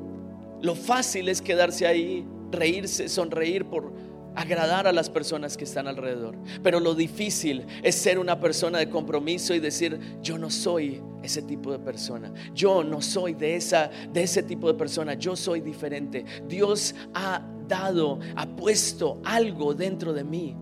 lo 0.63 0.73
fácil 0.73 1.29
es 1.29 1.39
quedarse 1.39 1.85
ahí 1.85 2.25
reírse, 2.51 3.09
sonreír 3.09 3.65
por 3.65 3.93
agradar 4.35 4.87
a 4.87 4.91
las 4.91 5.09
personas 5.09 5.57
que 5.57 5.63
están 5.63 5.87
alrededor. 5.87 6.35
Pero 6.63 6.79
lo 6.79 6.95
difícil 6.95 7.65
es 7.83 7.95
ser 7.95 8.19
una 8.19 8.39
persona 8.39 8.77
de 8.77 8.89
compromiso 8.89 9.53
y 9.53 9.59
decir, 9.59 9.99
yo 10.21 10.37
no 10.37 10.49
soy 10.49 11.01
ese 11.23 11.41
tipo 11.41 11.71
de 11.71 11.79
persona. 11.79 12.31
Yo 12.53 12.83
no 12.83 13.01
soy 13.01 13.33
de 13.33 13.55
esa 13.55 13.89
de 14.13 14.23
ese 14.23 14.43
tipo 14.43 14.67
de 14.67 14.75
persona. 14.75 15.15
Yo 15.15 15.35
soy 15.35 15.61
diferente. 15.61 16.25
Dios 16.47 16.95
ha 17.13 17.41
dado, 17.67 18.19
ha 18.35 18.47
puesto 18.47 19.21
algo 19.25 19.73
dentro 19.73 20.13
de 20.13 20.23
mí 20.23 20.55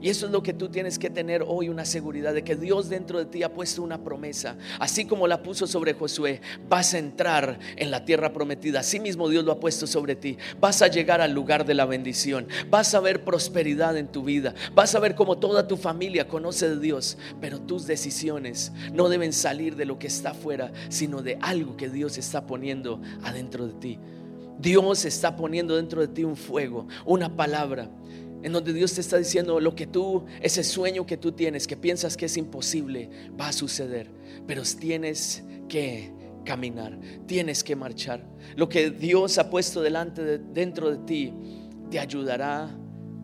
y 0.00 0.08
eso 0.08 0.26
es 0.26 0.32
lo 0.32 0.42
que 0.42 0.52
tú 0.52 0.68
tienes 0.68 0.98
que 0.98 1.10
tener 1.10 1.44
hoy, 1.46 1.68
una 1.68 1.84
seguridad 1.84 2.34
de 2.34 2.42
que 2.42 2.56
Dios 2.56 2.88
dentro 2.88 3.18
de 3.18 3.26
ti 3.26 3.42
ha 3.42 3.52
puesto 3.52 3.82
una 3.82 4.02
promesa. 4.02 4.56
Así 4.78 5.04
como 5.04 5.26
la 5.26 5.42
puso 5.42 5.66
sobre 5.66 5.94
Josué, 5.94 6.40
vas 6.68 6.94
a 6.94 6.98
entrar 6.98 7.58
en 7.76 7.90
la 7.90 8.04
tierra 8.04 8.32
prometida. 8.32 8.80
Así 8.80 9.00
mismo 9.00 9.28
Dios 9.28 9.44
lo 9.44 9.52
ha 9.52 9.60
puesto 9.60 9.86
sobre 9.86 10.16
ti. 10.16 10.38
Vas 10.60 10.82
a 10.82 10.88
llegar 10.88 11.20
al 11.20 11.32
lugar 11.32 11.64
de 11.64 11.74
la 11.74 11.86
bendición. 11.86 12.48
Vas 12.70 12.94
a 12.94 13.00
ver 13.00 13.24
prosperidad 13.24 13.96
en 13.96 14.08
tu 14.08 14.22
vida. 14.22 14.54
Vas 14.74 14.94
a 14.94 15.00
ver 15.00 15.14
cómo 15.14 15.38
toda 15.38 15.68
tu 15.68 15.76
familia 15.76 16.28
conoce 16.28 16.68
de 16.68 16.80
Dios. 16.80 17.18
Pero 17.40 17.60
tus 17.60 17.86
decisiones 17.86 18.72
no 18.92 19.08
deben 19.08 19.32
salir 19.32 19.76
de 19.76 19.84
lo 19.84 19.98
que 19.98 20.06
está 20.06 20.30
afuera, 20.30 20.72
sino 20.88 21.22
de 21.22 21.38
algo 21.40 21.76
que 21.76 21.88
Dios 21.88 22.18
está 22.18 22.46
poniendo 22.46 23.00
adentro 23.22 23.66
de 23.66 23.74
ti. 23.74 23.98
Dios 24.58 25.04
está 25.04 25.34
poniendo 25.34 25.76
dentro 25.76 26.00
de 26.00 26.08
ti 26.08 26.22
un 26.24 26.36
fuego, 26.36 26.86
una 27.04 27.34
palabra 27.34 27.90
en 28.42 28.52
donde 28.52 28.72
Dios 28.72 28.92
te 28.94 29.00
está 29.00 29.18
diciendo 29.18 29.60
lo 29.60 29.74
que 29.74 29.86
tú, 29.86 30.24
ese 30.40 30.64
sueño 30.64 31.06
que 31.06 31.16
tú 31.16 31.32
tienes, 31.32 31.66
que 31.66 31.76
piensas 31.76 32.16
que 32.16 32.26
es 32.26 32.36
imposible, 32.36 33.08
va 33.40 33.48
a 33.48 33.52
suceder, 33.52 34.10
pero 34.46 34.62
tienes 34.78 35.44
que 35.68 36.12
caminar, 36.44 36.98
tienes 37.26 37.62
que 37.62 37.76
marchar. 37.76 38.26
Lo 38.56 38.68
que 38.68 38.90
Dios 38.90 39.38
ha 39.38 39.48
puesto 39.48 39.80
delante 39.80 40.22
de, 40.22 40.38
dentro 40.38 40.90
de 40.90 40.98
ti 40.98 41.32
te 41.90 41.98
ayudará 41.98 42.70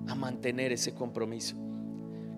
a 0.07 0.14
mantener 0.14 0.72
ese 0.72 0.94
compromiso. 0.94 1.57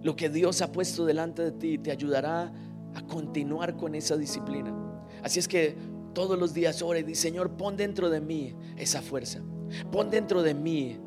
Lo 0.02 0.16
que 0.16 0.30
Dios 0.30 0.62
ha 0.62 0.72
puesto 0.72 1.04
delante 1.04 1.42
de 1.42 1.52
ti 1.52 1.78
te 1.78 1.90
ayudará 1.90 2.52
a 2.94 3.06
continuar 3.06 3.76
con 3.76 3.94
esa 3.94 4.16
disciplina. 4.16 4.74
Así 5.22 5.38
es 5.38 5.46
que 5.46 5.76
todos 6.14 6.38
los 6.38 6.54
días 6.54 6.82
ora 6.82 6.98
y 6.98 7.02
dice, 7.02 7.22
Señor, 7.22 7.56
pon 7.56 7.76
dentro 7.76 8.08
de 8.08 8.20
mí 8.20 8.54
esa 8.76 9.02
fuerza. 9.02 9.42
Pon 9.92 10.10
dentro 10.10 10.42
de 10.42 10.54
mí 10.54 10.98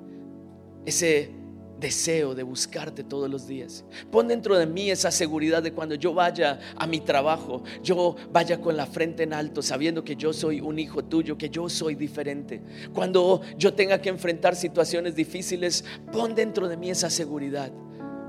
ese 0.86 1.32
deseo 1.80 2.36
de 2.36 2.44
buscarte 2.44 3.04
todos 3.04 3.30
los 3.30 3.48
días. 3.48 3.84
Pon 4.12 4.28
dentro 4.28 4.58
de 4.58 4.66
mí 4.66 4.90
esa 4.90 5.12
seguridad 5.12 5.62
de 5.62 5.74
cuando 5.74 5.96
yo 5.96 6.14
vaya 6.14 6.60
a 6.76 6.88
mi 6.88 7.00
trabajo, 7.00 7.64
yo 7.82 8.16
vaya 8.32 8.60
con 8.62 8.78
la 8.78 8.86
frente 8.86 9.24
en 9.24 9.34
alto, 9.34 9.62
sabiendo 9.62 10.04
que 10.04 10.16
yo 10.16 10.34
soy 10.34 10.62
un 10.62 10.80
hijo 10.80 11.04
tuyo, 11.04 11.38
que 11.38 11.50
yo 11.50 11.70
soy 11.70 11.96
diferente. 11.96 12.62
Cuando 12.94 13.42
yo 13.58 13.74
tenga 13.74 14.00
que 14.02 14.10
enfrentar 14.10 14.56
situaciones 14.56 15.16
difíciles, 15.16 15.84
pon 16.12 16.36
dentro 16.36 16.68
de 16.68 16.78
mí 16.78 16.90
esa 16.90 17.10
seguridad. 17.10 17.72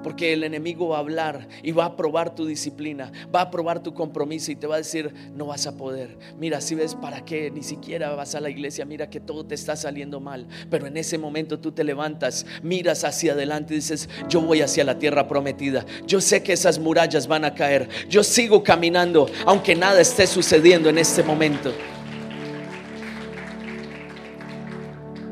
Porque 0.05 0.35
el 0.35 0.45
enemigo 0.45 0.89
va 0.89 0.99
a 0.99 1.01
hablar 1.01 1.49
y 1.63 1.73
va 1.73 1.87
a 1.87 1.97
probar 1.97 2.35
tu 2.35 2.45
disciplina, 2.45 3.11
va 3.35 3.41
a 3.41 3.51
probar 3.51 3.83
tu 3.83 3.95
compromiso 3.95 4.53
y 4.53 4.57
te 4.57 4.67
va 4.67 4.75
a 4.75 4.79
decir, 4.79 5.15
no 5.35 5.47
vas 5.47 5.67
a 5.67 5.79
poder. 5.79 6.19
Mira, 6.39 6.61
si 6.61 6.75
ves 6.75 6.95
para 6.95 7.25
qué, 7.25 7.51
ni 7.51 7.63
siquiera 7.63 8.15
vas 8.15 8.35
a 8.35 8.41
la 8.41 8.51
iglesia, 8.51 8.85
mira 8.85 9.09
que 9.09 9.19
todo 9.19 9.47
te 9.47 9.55
está 9.55 9.77
saliendo 9.77 10.21
mal. 10.21 10.47
Pero 10.69 10.87
en 10.87 10.99
ese 10.99 11.17
momento 11.17 11.59
tú 11.59 11.73
te 11.73 11.85
levantas, 11.85 12.45
miras 12.63 13.03
hacia 13.03 13.33
adelante 13.33 13.73
y 13.73 13.77
dices, 13.79 14.11
yo 14.29 14.43
voy 14.43 14.61
hacia 14.61 14.85
la 14.85 14.99
tierra 14.99 15.27
prometida. 15.27 15.87
Yo 16.07 16.21
sé 16.21 16.43
que 16.43 16.53
esas 16.53 16.79
murallas 16.79 17.27
van 17.27 17.47
a 17.47 17.55
caer. 17.55 17.89
Yo 18.07 18.23
sigo 18.23 18.63
caminando, 18.63 19.27
aunque 19.47 19.75
nada 19.75 20.03
esté 20.03 20.27
sucediendo 20.27 20.91
en 20.91 20.99
este 20.99 21.23
momento. 21.23 21.73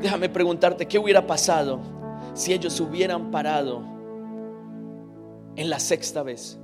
Déjame 0.01 0.29
preguntarte, 0.29 0.87
¿qué 0.87 0.97
hubiera 0.97 1.27
pasado 1.27 1.79
si 2.33 2.53
ellos 2.53 2.79
hubieran 2.79 3.29
parado 3.29 3.92
en 5.55 5.69
la 5.69 5.79
sexta 5.79 6.23
vez. 6.23 6.57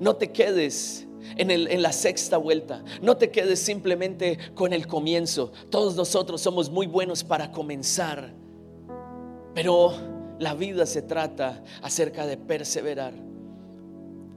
No 0.00 0.16
te 0.16 0.32
quedes 0.32 1.06
en, 1.36 1.50
el, 1.50 1.68
en, 1.68 1.82
la 1.82 1.92
sexta 1.92 2.36
vuelta. 2.36 2.84
No 3.02 3.16
te 3.16 3.30
quedes 3.30 3.60
simplemente 3.60 4.38
con 4.54 4.72
el 4.72 4.86
comienzo. 4.86 5.52
Todos 5.70 5.96
nosotros 5.96 6.40
somos 6.40 6.70
muy 6.70 6.86
buenos 6.86 7.24
para 7.24 7.52
comenzar. 7.52 8.32
Pero 9.54 9.94
la 10.38 10.54
vida 10.54 10.86
se 10.86 11.02
trata 11.02 11.62
acerca 11.82 12.26
de 12.26 12.36
perseverar. 12.36 13.14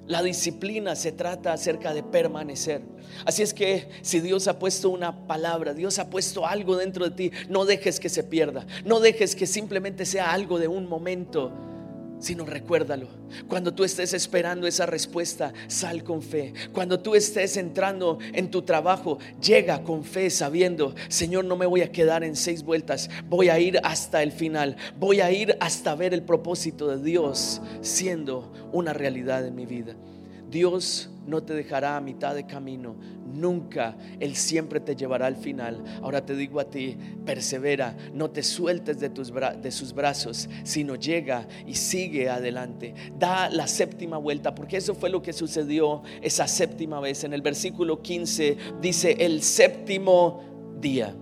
La 0.08 0.24
disciplina 0.24 0.96
se 0.96 1.12
trata 1.12 1.54
acerca 1.54 1.94
de 1.94 2.02
permanecer. 2.02 2.82
Así 3.26 3.44
es 3.44 3.54
que 3.54 3.90
si 4.02 4.22
Dios 4.22 4.48
ha 4.48 4.58
puesto 4.58 4.90
una 4.90 5.28
palabra, 5.28 5.76
Dios 5.76 6.00
ha 6.00 6.10
puesto 6.10 6.48
algo 6.48 6.78
dentro 6.78 7.06
de 7.08 7.12
ti, 7.12 7.32
no 7.48 7.66
dejes 7.66 8.00
que 8.00 8.10
se 8.10 8.24
pierda. 8.24 8.66
No 8.86 9.00
dejes 9.00 9.36
que 9.36 9.46
simplemente 9.46 10.08
sea 10.08 10.32
algo 10.32 10.58
de 10.58 10.68
un 10.68 10.88
momento 10.88 11.52
sino 12.20 12.46
recuérdalo. 12.46 13.08
Cuando 13.48 13.74
tú 13.74 13.84
estés 13.84 14.14
esperando 14.14 14.68
esa 14.68 14.86
respuesta, 14.86 15.54
sal 15.68 16.04
con 16.04 16.22
fe. 16.22 16.54
Cuando 16.74 17.00
tú 17.00 17.16
estés 17.16 17.58
entrando 17.58 18.20
en 18.34 18.52
tu 18.52 18.62
trabajo, 18.62 19.20
llega 19.42 19.84
con 19.84 20.04
fe 20.04 20.30
sabiendo, 20.30 20.96
Señor, 21.08 21.46
no 21.46 21.56
me 21.56 21.66
voy 21.66 21.82
a 21.82 21.92
quedar 21.92 22.24
en 22.24 22.36
seis 22.36 22.64
vueltas, 22.64 23.10
voy 23.28 23.50
a 23.50 23.60
ir 23.60 23.80
hasta 23.84 24.24
el 24.24 24.32
final, 24.32 24.78
voy 25.00 25.22
a 25.22 25.32
ir 25.32 25.58
hasta 25.60 25.96
ver 25.96 26.14
el 26.14 26.24
propósito 26.24 26.88
de 26.88 27.04
Dios 27.04 27.62
siendo 27.82 28.52
una 28.72 28.94
realidad 28.94 29.46
en 29.46 29.56
mi 29.56 29.66
vida. 29.66 29.96
Dios 30.50 31.10
no 31.30 31.44
te 31.44 31.54
dejará 31.54 31.96
a 31.96 32.02
mitad 32.02 32.36
de 32.36 32.46
camino, 32.46 32.96
nunca, 33.26 33.96
Él 34.20 34.36
siempre 34.36 34.80
te 34.80 34.96
llevará 34.96 35.28
al 35.28 35.36
final. 35.36 35.84
Ahora 36.02 36.26
te 36.26 36.36
digo 36.36 36.60
a 36.60 36.70
ti, 36.70 36.98
persevera, 37.26 37.96
no 38.14 38.32
te 38.32 38.44
sueltes 38.44 39.00
de, 39.00 39.10
tus 39.10 39.32
sus 39.70 39.94
brazos, 39.94 40.50
sino 40.64 40.96
llega 40.96 41.48
y 41.66 41.76
sigue 41.76 42.30
adelante. 42.30 42.94
Da 43.18 43.50
la 43.50 43.68
séptima 43.68 44.18
vuelta, 44.18 44.56
porque 44.56 44.78
eso 44.78 44.96
fue 44.96 45.10
lo 45.10 45.22
que 45.22 45.34
sucedió 45.34 46.02
esa 46.22 46.48
séptima 46.48 47.00
vez. 47.00 47.24
En 47.24 47.34
el 47.34 47.42
versículo 47.42 48.02
15 48.02 48.58
dice, 48.82 49.16
el 49.20 49.42
séptimo 49.42 50.42
día. 50.80 51.16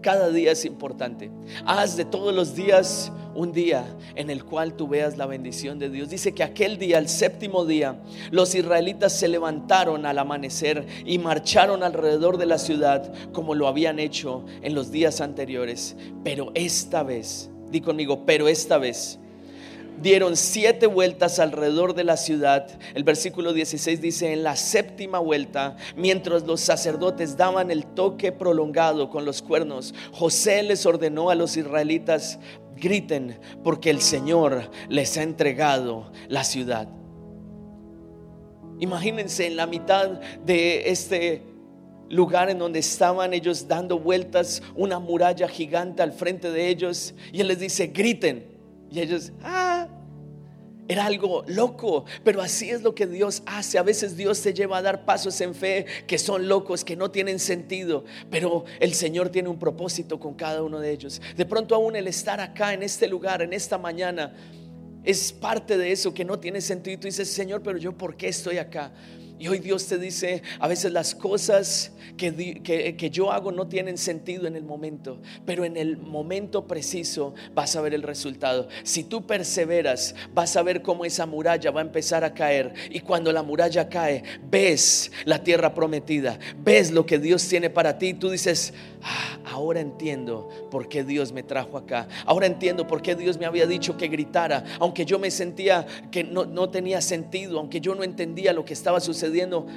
Cada 0.00 0.30
día 0.30 0.52
es 0.52 0.64
importante. 0.64 1.30
Haz 1.64 1.96
de 1.96 2.04
todos 2.04 2.34
los 2.34 2.54
días 2.54 3.12
un 3.34 3.52
día 3.52 3.84
en 4.14 4.30
el 4.30 4.44
cual 4.44 4.74
tú 4.74 4.88
veas 4.88 5.16
la 5.16 5.26
bendición 5.26 5.78
de 5.78 5.90
Dios. 5.90 6.08
Dice 6.08 6.32
que 6.32 6.42
aquel 6.42 6.78
día, 6.78 6.98
el 6.98 7.08
séptimo 7.08 7.64
día, 7.64 8.00
los 8.30 8.54
israelitas 8.54 9.12
se 9.12 9.28
levantaron 9.28 10.06
al 10.06 10.18
amanecer 10.18 10.86
y 11.04 11.18
marcharon 11.18 11.82
alrededor 11.82 12.36
de 12.36 12.46
la 12.46 12.58
ciudad 12.58 13.12
como 13.32 13.54
lo 13.54 13.68
habían 13.68 13.98
hecho 13.98 14.44
en 14.62 14.74
los 14.74 14.90
días 14.90 15.20
anteriores. 15.20 15.96
Pero 16.24 16.50
esta 16.54 17.02
vez, 17.02 17.50
di 17.70 17.80
conmigo, 17.80 18.24
pero 18.24 18.48
esta 18.48 18.78
vez 18.78 19.18
dieron 20.00 20.36
siete 20.36 20.86
vueltas 20.86 21.38
alrededor 21.38 21.94
de 21.94 22.04
la 22.04 22.16
ciudad. 22.16 22.68
El 22.94 23.04
versículo 23.04 23.52
16 23.52 24.00
dice, 24.00 24.32
en 24.32 24.42
la 24.42 24.56
séptima 24.56 25.18
vuelta, 25.18 25.76
mientras 25.96 26.44
los 26.44 26.60
sacerdotes 26.60 27.36
daban 27.36 27.70
el 27.70 27.86
toque 27.86 28.32
prolongado 28.32 29.10
con 29.10 29.24
los 29.24 29.42
cuernos, 29.42 29.94
José 30.12 30.62
les 30.62 30.86
ordenó 30.86 31.30
a 31.30 31.34
los 31.34 31.56
israelitas, 31.56 32.38
griten 32.76 33.38
porque 33.64 33.90
el 33.90 34.00
Señor 34.00 34.70
les 34.88 35.16
ha 35.16 35.22
entregado 35.22 36.12
la 36.28 36.44
ciudad. 36.44 36.88
Imagínense 38.80 39.46
en 39.46 39.56
la 39.56 39.66
mitad 39.66 40.20
de 40.44 40.90
este 40.90 41.42
lugar 42.08 42.48
en 42.48 42.58
donde 42.58 42.78
estaban 42.78 43.34
ellos 43.34 43.66
dando 43.66 43.98
vueltas, 43.98 44.62
una 44.76 44.98
muralla 44.98 45.48
gigante 45.48 46.02
al 46.02 46.12
frente 46.12 46.50
de 46.50 46.68
ellos, 46.68 47.14
y 47.32 47.40
él 47.40 47.48
les 47.48 47.58
dice, 47.58 47.88
griten. 47.88 48.57
Y 48.90 49.00
ellos, 49.00 49.32
ah, 49.42 49.88
era 50.88 51.04
algo 51.04 51.44
loco, 51.46 52.06
pero 52.24 52.40
así 52.40 52.70
es 52.70 52.82
lo 52.82 52.94
que 52.94 53.06
Dios 53.06 53.42
hace. 53.44 53.78
A 53.78 53.82
veces 53.82 54.16
Dios 54.16 54.40
te 54.40 54.54
lleva 54.54 54.78
a 54.78 54.82
dar 54.82 55.04
pasos 55.04 55.38
en 55.42 55.54
fe 55.54 55.84
que 56.06 56.18
son 56.18 56.48
locos, 56.48 56.82
que 56.82 56.96
no 56.96 57.10
tienen 57.10 57.38
sentido, 57.38 58.04
pero 58.30 58.64
el 58.80 58.94
Señor 58.94 59.28
tiene 59.28 59.50
un 59.50 59.58
propósito 59.58 60.18
con 60.18 60.34
cada 60.34 60.62
uno 60.62 60.80
de 60.80 60.90
ellos. 60.90 61.20
De 61.36 61.44
pronto 61.44 61.74
aún 61.74 61.94
el 61.94 62.08
estar 62.08 62.40
acá 62.40 62.72
en 62.72 62.82
este 62.82 63.06
lugar, 63.06 63.42
en 63.42 63.52
esta 63.52 63.76
mañana, 63.76 64.34
es 65.04 65.32
parte 65.32 65.76
de 65.76 65.92
eso 65.92 66.14
que 66.14 66.24
no 66.24 66.38
tiene 66.38 66.62
sentido. 66.62 66.94
Y 66.94 66.96
tú 66.96 67.06
dices, 67.06 67.30
Señor, 67.30 67.62
pero 67.62 67.76
yo 67.76 67.92
por 67.92 68.16
qué 68.16 68.28
estoy 68.28 68.56
acá? 68.56 68.92
Y 69.38 69.46
hoy 69.46 69.60
Dios 69.60 69.86
te 69.86 69.98
dice, 69.98 70.42
a 70.58 70.66
veces 70.66 70.92
las 70.92 71.14
cosas 71.14 71.92
que, 72.16 72.60
que, 72.96 73.10
yo 73.10 73.30
hago 73.30 73.52
no 73.52 73.68
tienen 73.68 73.96
sentido 73.96 74.48
en 74.48 74.56
el 74.56 74.64
momento, 74.64 75.20
pero 75.46 75.64
en 75.64 75.76
el 75.76 75.96
momento 75.96 76.66
preciso 76.66 77.34
vas 77.54 77.76
a 77.76 77.80
ver 77.80 77.94
el 77.94 78.02
resultado. 78.02 78.68
Si 78.82 79.04
tú 79.04 79.28
perseveras, 79.28 80.16
vas 80.34 80.56
a 80.56 80.62
ver 80.62 80.82
cómo 80.82 81.04
esa 81.04 81.24
muralla 81.24 81.70
va 81.70 81.80
a 81.80 81.84
empezar 81.84 82.24
a 82.24 82.34
caer. 82.34 82.74
Y 82.90 82.98
cuando 83.00 83.30
la 83.32 83.44
muralla 83.44 83.88
cae, 83.88 84.24
ves 84.50 85.12
la 85.24 85.44
tierra 85.44 85.72
prometida, 85.72 86.40
ves 86.58 86.90
lo 86.90 87.06
que 87.06 87.20
Dios 87.20 87.46
tiene 87.46 87.70
para 87.70 87.96
ti. 87.96 88.14
Tú 88.14 88.30
dices, 88.30 88.74
ah, 89.02 89.38
ahora 89.44 89.78
entiendo 89.78 90.48
por 90.72 90.88
qué 90.88 91.04
Dios 91.04 91.30
me 91.30 91.44
trajo 91.44 91.78
acá. 91.78 92.08
Ahora 92.26 92.46
entiendo 92.46 92.88
por 92.88 93.02
qué 93.02 93.14
Dios 93.14 93.38
me 93.38 93.46
había 93.46 93.68
dicho 93.68 93.96
que 93.96 94.08
gritara, 94.08 94.64
aunque 94.80 95.04
yo 95.04 95.20
me 95.20 95.30
sentía 95.30 95.86
que 96.10 96.24
no, 96.24 96.44
no 96.44 96.70
tenía 96.70 97.00
sentido, 97.00 97.60
aunque 97.60 97.80
yo 97.80 97.94
no 97.94 98.02
entendía 98.02 98.52
lo 98.52 98.64
que 98.64 98.72
estaba 98.72 98.98
sucediendo 98.98 99.27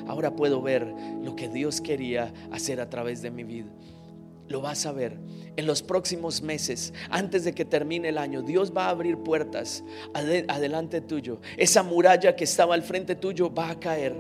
ahora 0.08 0.36
puedo 0.36 0.62
ver 0.62 0.94
lo 1.24 1.36
que 1.36 1.48
Dios 1.48 1.82
quería 1.82 2.34
hacer 2.52 2.82
a 2.82 2.90
través 2.90 3.22
de 3.22 3.32
mi 3.32 3.44
vida. 3.44 3.70
Lo 4.48 4.62
vas 4.62 4.86
a 4.86 4.92
ver 4.92 5.18
en 5.56 5.66
los 5.66 5.82
próximos 5.82 6.42
meses, 6.42 6.94
antes 7.10 7.44
de 7.44 7.54
que 7.54 7.64
termine 7.64 8.10
el 8.10 8.18
año. 8.18 8.42
Dios 8.42 8.74
va 8.76 8.86
a 8.86 8.90
abrir 8.90 9.18
puertas 9.18 9.84
adelante 10.14 11.02
tuyo. 11.02 11.40
Esa 11.58 11.84
muralla 11.84 12.36
que 12.36 12.44
estaba 12.44 12.76
al 12.76 12.84
frente 12.84 13.16
tuyo 13.16 13.54
va 13.54 13.70
a 13.70 13.80
caer 13.80 14.14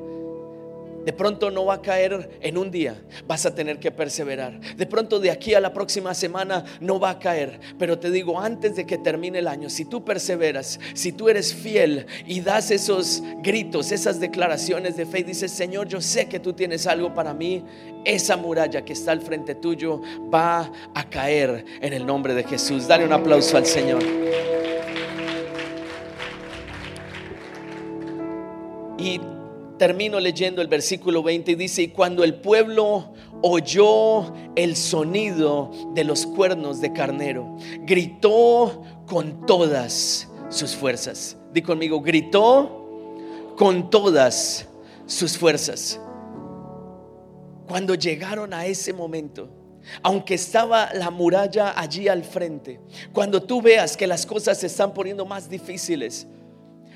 de 1.05 1.13
pronto 1.13 1.51
no 1.51 1.65
va 1.65 1.75
a 1.75 1.81
caer 1.81 2.39
en 2.41 2.57
un 2.57 2.71
día, 2.71 3.01
vas 3.27 3.45
a 3.45 3.55
tener 3.55 3.79
que 3.79 3.91
perseverar. 3.91 4.59
De 4.75 4.85
pronto 4.85 5.19
de 5.19 5.31
aquí 5.31 5.53
a 5.53 5.59
la 5.59 5.73
próxima 5.73 6.13
semana 6.13 6.63
no 6.79 6.99
va 6.99 7.11
a 7.11 7.19
caer, 7.19 7.59
pero 7.77 7.99
te 7.99 8.11
digo, 8.11 8.39
antes 8.39 8.75
de 8.75 8.85
que 8.85 8.97
termine 8.97 9.39
el 9.39 9.47
año, 9.47 9.69
si 9.69 9.85
tú 9.85 10.03
perseveras, 10.03 10.79
si 10.93 11.11
tú 11.11 11.29
eres 11.29 11.53
fiel 11.53 12.05
y 12.25 12.41
das 12.41 12.71
esos 12.71 13.23
gritos, 13.41 13.91
esas 13.91 14.19
declaraciones 14.19 14.95
de 14.95 15.05
fe 15.05 15.19
y 15.19 15.23
dices, 15.23 15.51
Señor, 15.51 15.87
yo 15.87 16.01
sé 16.01 16.27
que 16.27 16.39
tú 16.39 16.53
tienes 16.53 16.87
algo 16.87 17.13
para 17.13 17.33
mí, 17.33 17.63
esa 18.05 18.37
muralla 18.37 18.83
que 18.83 18.93
está 18.93 19.11
al 19.11 19.21
frente 19.21 19.55
tuyo 19.55 20.01
va 20.33 20.71
a 20.93 21.09
caer 21.09 21.65
en 21.81 21.93
el 21.93 22.05
nombre 22.05 22.33
de 22.33 22.43
Jesús. 22.43 22.87
Dale 22.87 23.05
un 23.05 23.13
aplauso 23.13 23.57
al 23.57 23.65
Señor. 23.65 24.03
Y 28.97 29.19
termino 29.81 30.19
leyendo 30.19 30.61
el 30.61 30.67
versículo 30.67 31.23
20 31.23 31.53
y 31.53 31.55
dice, 31.55 31.81
y 31.81 31.87
cuando 31.87 32.23
el 32.23 32.35
pueblo 32.35 33.15
oyó 33.41 34.31
el 34.55 34.75
sonido 34.75 35.71
de 35.95 36.03
los 36.03 36.27
cuernos 36.27 36.81
de 36.81 36.93
carnero, 36.93 37.57
gritó 37.79 38.83
con 39.07 39.43
todas 39.47 40.29
sus 40.49 40.75
fuerzas. 40.75 41.35
Di 41.51 41.63
conmigo, 41.63 41.99
gritó 41.99 43.55
con 43.57 43.89
todas 43.89 44.67
sus 45.07 45.35
fuerzas. 45.35 45.99
Cuando 47.67 47.95
llegaron 47.95 48.53
a 48.53 48.67
ese 48.67 48.93
momento, 48.93 49.49
aunque 50.03 50.35
estaba 50.35 50.93
la 50.93 51.09
muralla 51.09 51.73
allí 51.75 52.07
al 52.07 52.23
frente, 52.23 52.79
cuando 53.11 53.41
tú 53.41 53.63
veas 53.63 53.97
que 53.97 54.05
las 54.05 54.27
cosas 54.27 54.59
se 54.59 54.67
están 54.67 54.93
poniendo 54.93 55.25
más 55.25 55.49
difíciles, 55.49 56.27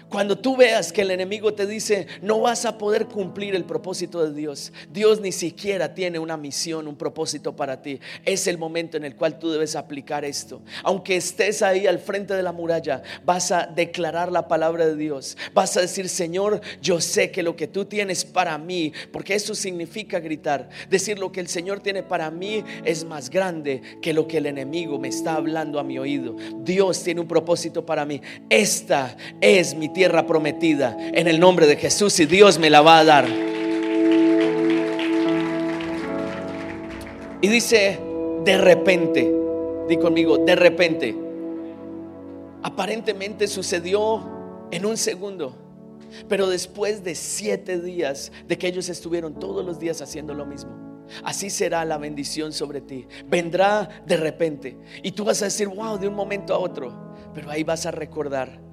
cuando 0.09 0.37
tú 0.37 0.55
veas 0.55 0.93
que 0.93 1.01
el 1.01 1.11
enemigo 1.11 1.53
te 1.53 1.65
dice, 1.65 2.07
no 2.21 2.41
vas 2.41 2.65
a 2.65 2.77
poder 2.77 3.07
cumplir 3.07 3.55
el 3.55 3.65
propósito 3.65 4.25
de 4.25 4.33
Dios, 4.33 4.71
Dios 4.91 5.21
ni 5.21 5.31
siquiera 5.31 5.93
tiene 5.93 6.19
una 6.19 6.37
misión, 6.37 6.87
un 6.87 6.95
propósito 6.95 7.55
para 7.55 7.81
ti, 7.81 7.99
es 8.23 8.47
el 8.47 8.57
momento 8.57 8.97
en 8.97 9.05
el 9.05 9.15
cual 9.15 9.39
tú 9.39 9.51
debes 9.51 9.75
aplicar 9.75 10.25
esto. 10.25 10.61
Aunque 10.83 11.15
estés 11.15 11.61
ahí 11.61 11.87
al 11.87 11.99
frente 11.99 12.33
de 12.33 12.43
la 12.43 12.51
muralla, 12.51 13.03
vas 13.25 13.51
a 13.51 13.65
declarar 13.67 14.31
la 14.31 14.47
palabra 14.47 14.85
de 14.85 14.95
Dios, 14.95 15.37
vas 15.53 15.75
a 15.77 15.81
decir, 15.81 16.09
Señor, 16.09 16.61
yo 16.81 17.01
sé 17.01 17.31
que 17.31 17.43
lo 17.43 17.55
que 17.55 17.67
tú 17.67 17.85
tienes 17.85 18.25
para 18.25 18.57
mí, 18.57 18.93
porque 19.11 19.35
eso 19.35 19.55
significa 19.55 20.19
gritar, 20.19 20.69
decir 20.89 21.19
lo 21.19 21.31
que 21.31 21.39
el 21.39 21.47
Señor 21.47 21.79
tiene 21.79 22.03
para 22.03 22.31
mí 22.31 22.63
es 22.83 23.03
más 23.03 23.29
grande 23.29 23.81
que 24.01 24.13
lo 24.13 24.27
que 24.27 24.37
el 24.37 24.45
enemigo 24.45 24.99
me 24.99 25.07
está 25.07 25.35
hablando 25.35 25.79
a 25.79 25.83
mi 25.83 25.97
oído. 25.97 26.35
Dios 26.61 27.03
tiene 27.03 27.21
un 27.21 27.27
propósito 27.27 27.85
para 27.85 28.05
mí. 28.05 28.21
Esta 28.49 29.15
es 29.41 29.75
mi 29.75 29.89
tierra 29.95 30.27
prometida 30.27 30.95
en 30.99 31.27
el 31.27 31.39
nombre 31.39 31.65
de 31.65 31.77
Jesús 31.77 32.19
y 32.19 32.25
Dios 32.27 32.59
me 32.59 32.69
la 32.69 32.81
va 32.81 32.99
a 32.99 33.05
dar. 33.05 33.27
Y 37.41 37.47
dice, 37.47 37.97
de 38.43 38.57
repente, 38.57 39.33
di 39.87 39.97
conmigo, 39.97 40.37
de 40.37 40.55
repente, 40.55 41.15
aparentemente 42.61 43.47
sucedió 43.47 44.67
en 44.69 44.85
un 44.85 44.97
segundo. 44.97 45.55
Pero 46.27 46.47
después 46.47 47.03
de 47.03 47.15
siete 47.15 47.79
días 47.79 48.31
de 48.47 48.57
que 48.57 48.67
ellos 48.67 48.89
estuvieron 48.89 49.39
todos 49.39 49.65
los 49.65 49.79
días 49.79 50.01
haciendo 50.01 50.33
lo 50.33 50.45
mismo, 50.45 51.05
así 51.23 51.49
será 51.49 51.85
la 51.85 51.97
bendición 51.97 52.51
sobre 52.51 52.81
ti. 52.81 53.07
Vendrá 53.27 54.03
de 54.05 54.17
repente 54.17 54.77
y 55.03 55.11
tú 55.13 55.23
vas 55.23 55.41
a 55.41 55.45
decir, 55.45 55.69
wow, 55.69 55.97
de 55.97 56.07
un 56.07 56.15
momento 56.15 56.53
a 56.53 56.57
otro. 56.57 57.15
Pero 57.33 57.49
ahí 57.49 57.63
vas 57.63 57.85
a 57.85 57.91
recordar 57.91 58.64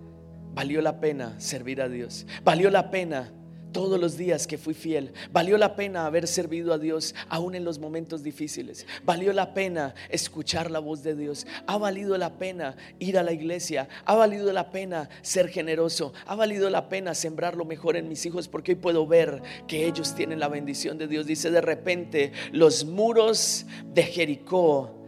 Valió 0.54 0.82
la 0.82 1.00
pena 1.00 1.38
servir 1.40 1.80
a 1.80 1.88
Dios. 1.88 2.26
Valió 2.44 2.70
la 2.70 2.90
pena 2.90 3.32
todos 3.72 3.98
los 3.98 4.16
días 4.16 4.46
que 4.46 4.58
fui 4.58 4.74
fiel. 4.74 5.12
Valió 5.32 5.58
la 5.58 5.74
pena 5.74 6.06
haber 6.06 6.28
servido 6.28 6.72
a 6.72 6.78
Dios 6.78 7.14
aún 7.28 7.54
en 7.54 7.64
los 7.64 7.78
momentos 7.78 8.22
difíciles. 8.22 8.86
Valió 9.04 9.32
la 9.32 9.54
pena 9.54 9.94
escuchar 10.10 10.70
la 10.70 10.78
voz 10.78 11.02
de 11.02 11.16
Dios. 11.16 11.46
Ha 11.66 11.78
valido 11.78 12.16
la 12.18 12.38
pena 12.38 12.76
ir 12.98 13.18
a 13.18 13.22
la 13.22 13.32
iglesia. 13.32 13.88
Ha 14.04 14.14
valido 14.14 14.52
la 14.52 14.70
pena 14.70 15.08
ser 15.22 15.48
generoso. 15.48 16.12
Ha 16.26 16.34
valido 16.34 16.70
la 16.70 16.88
pena 16.88 17.14
sembrar 17.14 17.56
lo 17.56 17.64
mejor 17.64 17.96
en 17.96 18.08
mis 18.08 18.24
hijos 18.26 18.48
porque 18.48 18.72
hoy 18.72 18.76
puedo 18.76 19.06
ver 19.06 19.42
que 19.66 19.86
ellos 19.86 20.14
tienen 20.14 20.38
la 20.38 20.48
bendición 20.48 20.98
de 20.98 21.08
Dios. 21.08 21.26
Dice 21.26 21.50
de 21.50 21.60
repente 21.60 22.32
los 22.52 22.84
muros 22.84 23.66
de 23.92 24.02
Jericó 24.04 24.98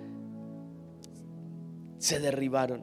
se 1.99 2.19
derribaron. 2.21 2.83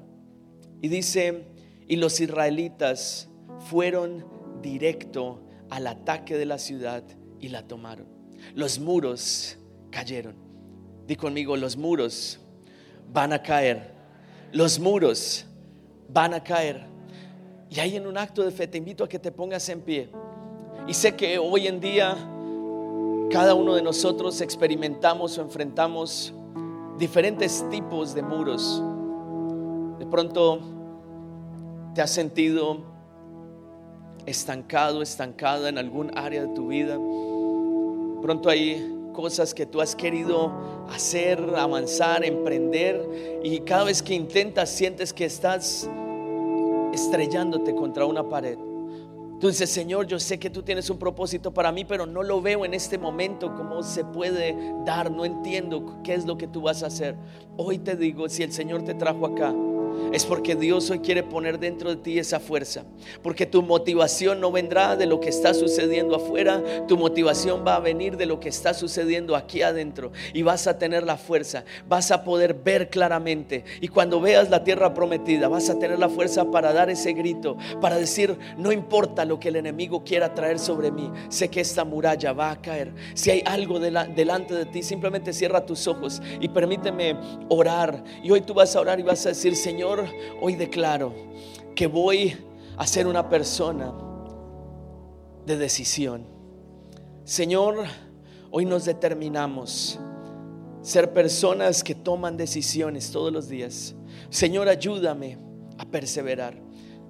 Y 0.81 0.87
dice 0.87 1.45
y 1.91 1.97
los 1.97 2.21
israelitas 2.21 3.27
fueron 3.69 4.23
directo 4.61 5.41
al 5.69 5.87
ataque 5.87 6.37
de 6.37 6.45
la 6.45 6.57
ciudad 6.57 7.03
y 7.37 7.49
la 7.49 7.67
tomaron. 7.67 8.07
Los 8.55 8.79
muros 8.79 9.57
cayeron. 9.89 10.35
Di 11.05 11.17
conmigo, 11.17 11.57
los 11.57 11.75
muros 11.75 12.39
van 13.11 13.33
a 13.33 13.43
caer. 13.43 13.91
Los 14.53 14.79
muros 14.79 15.45
van 16.07 16.33
a 16.33 16.41
caer. 16.41 16.85
Y 17.69 17.81
ahí 17.81 17.97
en 17.97 18.07
un 18.07 18.17
acto 18.17 18.41
de 18.41 18.51
fe 18.51 18.67
te 18.67 18.77
invito 18.77 19.03
a 19.03 19.09
que 19.09 19.19
te 19.19 19.33
pongas 19.33 19.67
en 19.67 19.81
pie. 19.81 20.09
Y 20.87 20.93
sé 20.93 21.13
que 21.17 21.37
hoy 21.39 21.67
en 21.67 21.81
día 21.81 22.15
cada 23.29 23.53
uno 23.53 23.75
de 23.75 23.81
nosotros 23.81 24.39
experimentamos 24.39 25.37
o 25.37 25.41
enfrentamos 25.41 26.33
diferentes 26.97 27.69
tipos 27.69 28.15
de 28.15 28.21
muros. 28.21 28.81
De 29.99 30.05
pronto 30.05 30.70
¿Te 31.93 32.01
has 32.01 32.11
sentido 32.11 32.77
estancado, 34.25 35.01
estancada 35.01 35.67
en 35.67 35.77
algún 35.77 36.17
área 36.17 36.43
de 36.43 36.53
tu 36.53 36.67
vida? 36.67 36.97
Pronto 38.21 38.49
hay 38.49 38.95
cosas 39.11 39.53
que 39.53 39.65
tú 39.65 39.81
has 39.81 39.93
querido 39.93 40.53
hacer, 40.89 41.39
avanzar, 41.57 42.23
emprender 42.23 43.41
y 43.43 43.59
cada 43.59 43.83
vez 43.83 44.01
que 44.01 44.13
intentas 44.13 44.69
sientes 44.69 45.11
que 45.11 45.25
estás 45.25 45.89
estrellándote 46.93 47.75
contra 47.75 48.05
una 48.05 48.27
pared. 48.29 48.57
Dices, 49.41 49.71
Señor, 49.71 50.05
yo 50.05 50.19
sé 50.19 50.37
que 50.39 50.51
tú 50.51 50.61
tienes 50.61 50.89
un 50.91 50.99
propósito 50.99 51.51
para 51.51 51.71
mí, 51.71 51.83
pero 51.83 52.05
no 52.05 52.21
lo 52.21 52.41
veo 52.41 52.63
en 52.63 52.75
este 52.75 52.99
momento, 52.99 53.53
cómo 53.55 53.81
se 53.81 54.05
puede 54.05 54.55
dar, 54.85 55.11
no 55.11 55.25
entiendo 55.25 55.99
qué 56.03 56.13
es 56.13 56.25
lo 56.25 56.37
que 56.37 56.47
tú 56.47 56.61
vas 56.61 56.83
a 56.83 56.87
hacer. 56.87 57.17
Hoy 57.57 57.79
te 57.79 57.95
digo, 57.95 58.29
si 58.29 58.43
el 58.43 58.53
Señor 58.53 58.83
te 58.83 58.93
trajo 58.93 59.25
acá, 59.25 59.51
es 60.13 60.25
porque 60.25 60.55
Dios 60.55 60.89
hoy 60.89 60.99
quiere 60.99 61.23
poner 61.23 61.59
dentro 61.59 61.89
de 61.89 61.95
ti 61.95 62.19
esa 62.19 62.39
fuerza. 62.39 62.83
Porque 63.21 63.45
tu 63.45 63.61
motivación 63.61 64.39
no 64.41 64.51
vendrá 64.51 64.95
de 64.95 65.05
lo 65.05 65.19
que 65.19 65.29
está 65.29 65.53
sucediendo 65.53 66.15
afuera, 66.15 66.61
tu 66.87 66.97
motivación 66.97 67.63
va 67.65 67.75
a 67.75 67.79
venir 67.79 68.17
de 68.17 68.25
lo 68.25 68.39
que 68.39 68.49
está 68.49 68.73
sucediendo 68.73 69.35
aquí 69.35 69.61
adentro. 69.61 70.11
Y 70.33 70.41
vas 70.41 70.67
a 70.67 70.77
tener 70.77 71.03
la 71.03 71.17
fuerza, 71.17 71.63
vas 71.87 72.11
a 72.11 72.23
poder 72.23 72.53
ver 72.53 72.89
claramente. 72.89 73.63
Y 73.79 73.87
cuando 73.87 74.19
veas 74.19 74.49
la 74.49 74.63
tierra 74.63 74.93
prometida, 74.93 75.47
vas 75.47 75.69
a 75.69 75.79
tener 75.79 75.99
la 75.99 76.09
fuerza 76.09 76.49
para 76.51 76.73
dar 76.73 76.89
ese 76.89 77.13
grito, 77.13 77.57
para 77.79 77.97
decir, 77.97 78.37
no 78.57 78.71
importa 78.71 79.25
lo 79.25 79.39
que 79.39 79.49
el 79.49 79.55
enemigo 79.55 80.03
quiera 80.03 80.33
traer 80.33 80.59
sobre 80.59 80.91
mí, 80.91 81.11
sé 81.29 81.49
que 81.49 81.61
esta 81.61 81.83
muralla 81.83 82.33
va 82.33 82.51
a 82.51 82.61
caer. 82.61 82.93
Si 83.13 83.31
hay 83.31 83.43
algo 83.45 83.79
delante 83.79 84.53
de 84.53 84.65
ti, 84.65 84.83
simplemente 84.83 85.33
cierra 85.33 85.65
tus 85.65 85.87
ojos 85.87 86.21
y 86.39 86.47
permíteme 86.49 87.17
orar. 87.49 88.03
Y 88.23 88.31
hoy 88.31 88.41
tú 88.41 88.53
vas 88.53 88.75
a 88.75 88.81
orar 88.81 88.99
y 88.99 89.03
vas 89.03 89.25
a 89.25 89.29
decir, 89.29 89.55
Señor, 89.55 89.80
hoy 89.83 90.55
declaro 90.55 91.13
que 91.75 91.87
voy 91.87 92.37
a 92.77 92.87
ser 92.87 93.07
una 93.07 93.29
persona 93.29 93.93
de 95.45 95.57
decisión. 95.57 96.25
Señor, 97.23 97.85
hoy 98.51 98.65
nos 98.65 98.85
determinamos 98.85 99.99
ser 100.81 101.13
personas 101.13 101.83
que 101.83 101.95
toman 101.95 102.37
decisiones 102.37 103.11
todos 103.11 103.31
los 103.31 103.47
días. 103.47 103.95
Señor, 104.29 104.67
ayúdame 104.67 105.37
a 105.77 105.85
perseverar. 105.85 106.59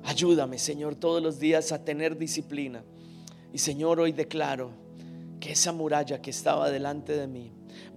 Ayúdame, 0.03 0.57
Señor, 0.57 0.95
todos 0.95 1.22
los 1.22 1.39
días 1.39 1.72
a 1.72 1.84
tener 1.84 2.17
disciplina. 2.17 2.84
Y 3.53 3.59
Señor, 3.59 3.99
hoy 3.99 4.11
declaro 4.11 4.72
que 5.39 5.51
esa 5.51 5.72
muralla 5.72 6.22
que 6.22 6.30
estaba 6.32 6.69
delante 6.69 7.13
de 7.13 7.28
mí 7.28 7.51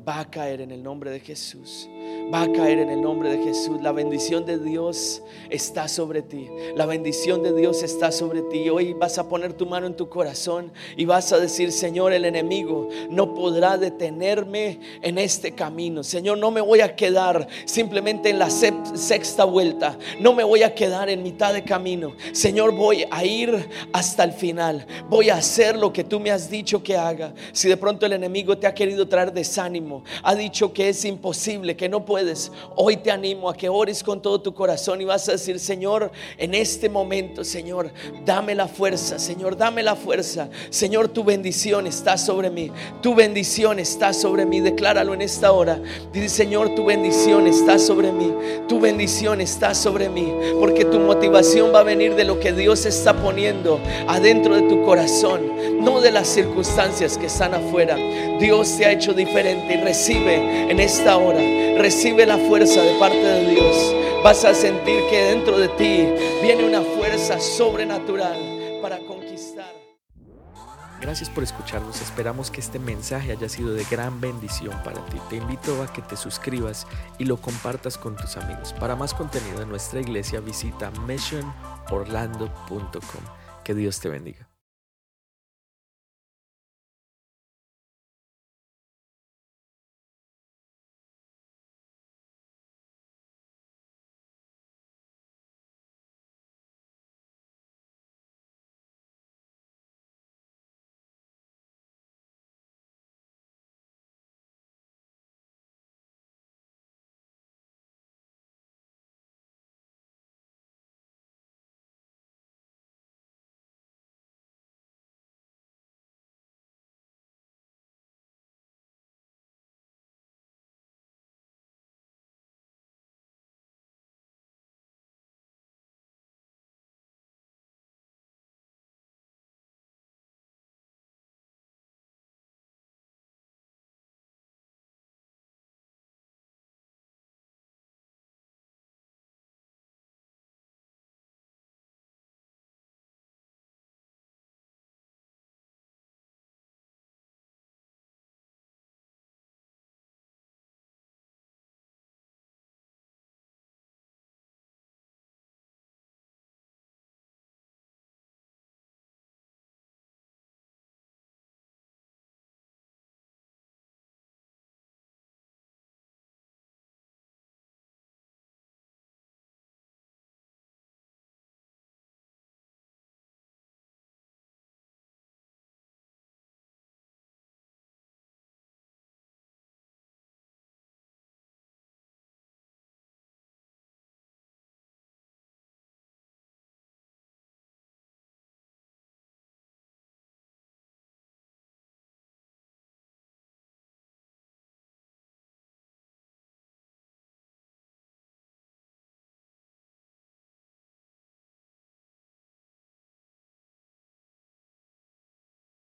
va 0.06 0.20
a 0.20 0.30
caer 0.30 0.60
en 0.60 0.70
el 0.70 0.82
nombre 0.82 1.10
de 1.10 1.20
Jesús 1.20 1.88
va 2.32 2.42
a 2.42 2.52
caer 2.52 2.78
en 2.78 2.90
el 2.90 3.02
nombre 3.02 3.30
de 3.30 3.44
Jesús. 3.44 3.80
La 3.82 3.92
bendición 3.92 4.46
de 4.46 4.58
Dios 4.58 5.22
está 5.50 5.88
sobre 5.88 6.22
ti. 6.22 6.48
La 6.74 6.86
bendición 6.86 7.42
de 7.42 7.54
Dios 7.54 7.82
está 7.82 8.12
sobre 8.12 8.42
ti. 8.42 8.68
Hoy 8.68 8.92
vas 8.94 9.18
a 9.18 9.28
poner 9.28 9.52
tu 9.52 9.66
mano 9.66 9.86
en 9.86 9.94
tu 9.94 10.08
corazón 10.08 10.72
y 10.96 11.04
vas 11.04 11.32
a 11.32 11.38
decir, 11.38 11.72
Señor, 11.72 12.12
el 12.12 12.24
enemigo 12.24 12.88
no 13.10 13.34
podrá 13.34 13.76
detenerme 13.76 14.80
en 15.02 15.18
este 15.18 15.52
camino. 15.52 16.02
Señor, 16.02 16.38
no 16.38 16.50
me 16.50 16.60
voy 16.60 16.80
a 16.80 16.96
quedar 16.96 17.46
simplemente 17.66 18.30
en 18.30 18.38
la 18.38 18.50
sexta 18.50 19.44
vuelta. 19.44 19.98
No 20.20 20.32
me 20.32 20.44
voy 20.44 20.62
a 20.62 20.74
quedar 20.74 21.08
en 21.08 21.22
mitad 21.22 21.52
de 21.52 21.64
camino. 21.64 22.14
Señor, 22.32 22.72
voy 22.72 23.04
a 23.10 23.24
ir 23.24 23.68
hasta 23.92 24.24
el 24.24 24.32
final. 24.32 24.86
Voy 25.08 25.28
a 25.28 25.36
hacer 25.36 25.76
lo 25.76 25.92
que 25.92 26.04
tú 26.04 26.20
me 26.20 26.30
has 26.30 26.48
dicho 26.48 26.82
que 26.82 26.96
haga. 26.96 27.34
Si 27.52 27.68
de 27.68 27.76
pronto 27.76 28.06
el 28.06 28.14
enemigo 28.14 28.56
te 28.56 28.66
ha 28.66 28.74
querido 28.74 29.06
traer 29.06 29.32
desánimo, 29.32 29.93
ha 30.22 30.34
dicho 30.34 30.72
que 30.72 30.88
es 30.88 31.04
imposible, 31.04 31.76
que 31.76 31.88
no 31.88 32.04
puede 32.04 32.14
puedes, 32.14 32.52
hoy 32.76 32.98
te 32.98 33.10
animo 33.10 33.50
a 33.50 33.56
que 33.56 33.68
ores 33.68 34.04
con 34.04 34.22
todo 34.22 34.40
tu 34.40 34.54
corazón 34.54 35.00
y 35.00 35.04
vas 35.04 35.28
a 35.28 35.32
decir, 35.32 35.58
Señor, 35.58 36.12
en 36.38 36.54
este 36.54 36.88
momento, 36.88 37.42
Señor, 37.42 37.90
dame 38.24 38.54
la 38.54 38.68
fuerza, 38.68 39.18
Señor, 39.18 39.56
dame 39.56 39.82
la 39.82 39.96
fuerza. 39.96 40.48
Señor, 40.70 41.08
tu 41.08 41.24
bendición 41.24 41.88
está 41.88 42.16
sobre 42.16 42.50
mí. 42.50 42.70
Tu 43.02 43.16
bendición 43.16 43.80
está 43.80 44.12
sobre 44.12 44.46
mí. 44.46 44.60
Decláralo 44.60 45.12
en 45.12 45.22
esta 45.22 45.50
hora. 45.50 45.82
Dice, 46.12 46.28
Señor, 46.28 46.76
tu 46.76 46.84
bendición 46.84 47.48
está 47.48 47.80
sobre 47.80 48.12
mí. 48.12 48.32
Tu 48.68 48.78
bendición 48.78 49.40
está 49.40 49.74
sobre 49.74 50.08
mí. 50.08 50.32
Porque 50.60 50.84
tu 50.84 51.00
motivación 51.00 51.74
va 51.74 51.80
a 51.80 51.82
venir 51.82 52.14
de 52.14 52.22
lo 52.22 52.38
que 52.38 52.52
Dios 52.52 52.86
está 52.86 53.20
poniendo 53.20 53.80
adentro 54.06 54.54
de 54.54 54.62
tu 54.68 54.84
corazón, 54.84 55.40
no 55.80 56.00
de 56.00 56.12
las 56.12 56.28
circunstancias 56.28 57.18
que 57.18 57.26
están 57.26 57.54
afuera. 57.54 57.96
Dios 58.38 58.76
te 58.76 58.86
ha 58.86 58.92
hecho 58.92 59.12
diferente 59.14 59.78
recibe 59.84 60.70
en 60.70 60.80
esta 60.80 61.16
hora. 61.16 61.40
Recibe 61.78 62.26
la 62.26 62.38
fuerza 62.38 62.82
de 62.82 62.98
parte 62.98 63.18
de 63.18 63.50
Dios, 63.50 63.94
vas 64.22 64.44
a 64.44 64.54
sentir 64.54 65.00
que 65.10 65.24
dentro 65.24 65.58
de 65.58 65.68
ti 65.68 66.08
viene 66.42 66.64
una 66.64 66.82
fuerza 66.82 67.38
sobrenatural 67.38 68.78
para 68.80 68.98
conquistar. 69.00 69.72
Gracias 71.00 71.28
por 71.28 71.44
escucharnos. 71.44 72.00
Esperamos 72.00 72.50
que 72.50 72.60
este 72.60 72.78
mensaje 72.78 73.32
haya 73.32 73.48
sido 73.48 73.74
de 73.74 73.84
gran 73.90 74.20
bendición 74.20 74.72
para 74.82 75.04
ti. 75.06 75.18
Te 75.28 75.36
invito 75.36 75.82
a 75.82 75.92
que 75.92 76.00
te 76.00 76.16
suscribas 76.16 76.86
y 77.18 77.26
lo 77.26 77.36
compartas 77.36 77.98
con 77.98 78.16
tus 78.16 78.38
amigos. 78.38 78.72
Para 78.72 78.96
más 78.96 79.12
contenido 79.12 79.60
de 79.60 79.66
nuestra 79.66 80.00
iglesia 80.00 80.40
visita 80.40 80.90
missionorlando.com. 81.06 83.20
Que 83.62 83.74
Dios 83.74 84.00
te 84.00 84.08
bendiga. 84.08 84.53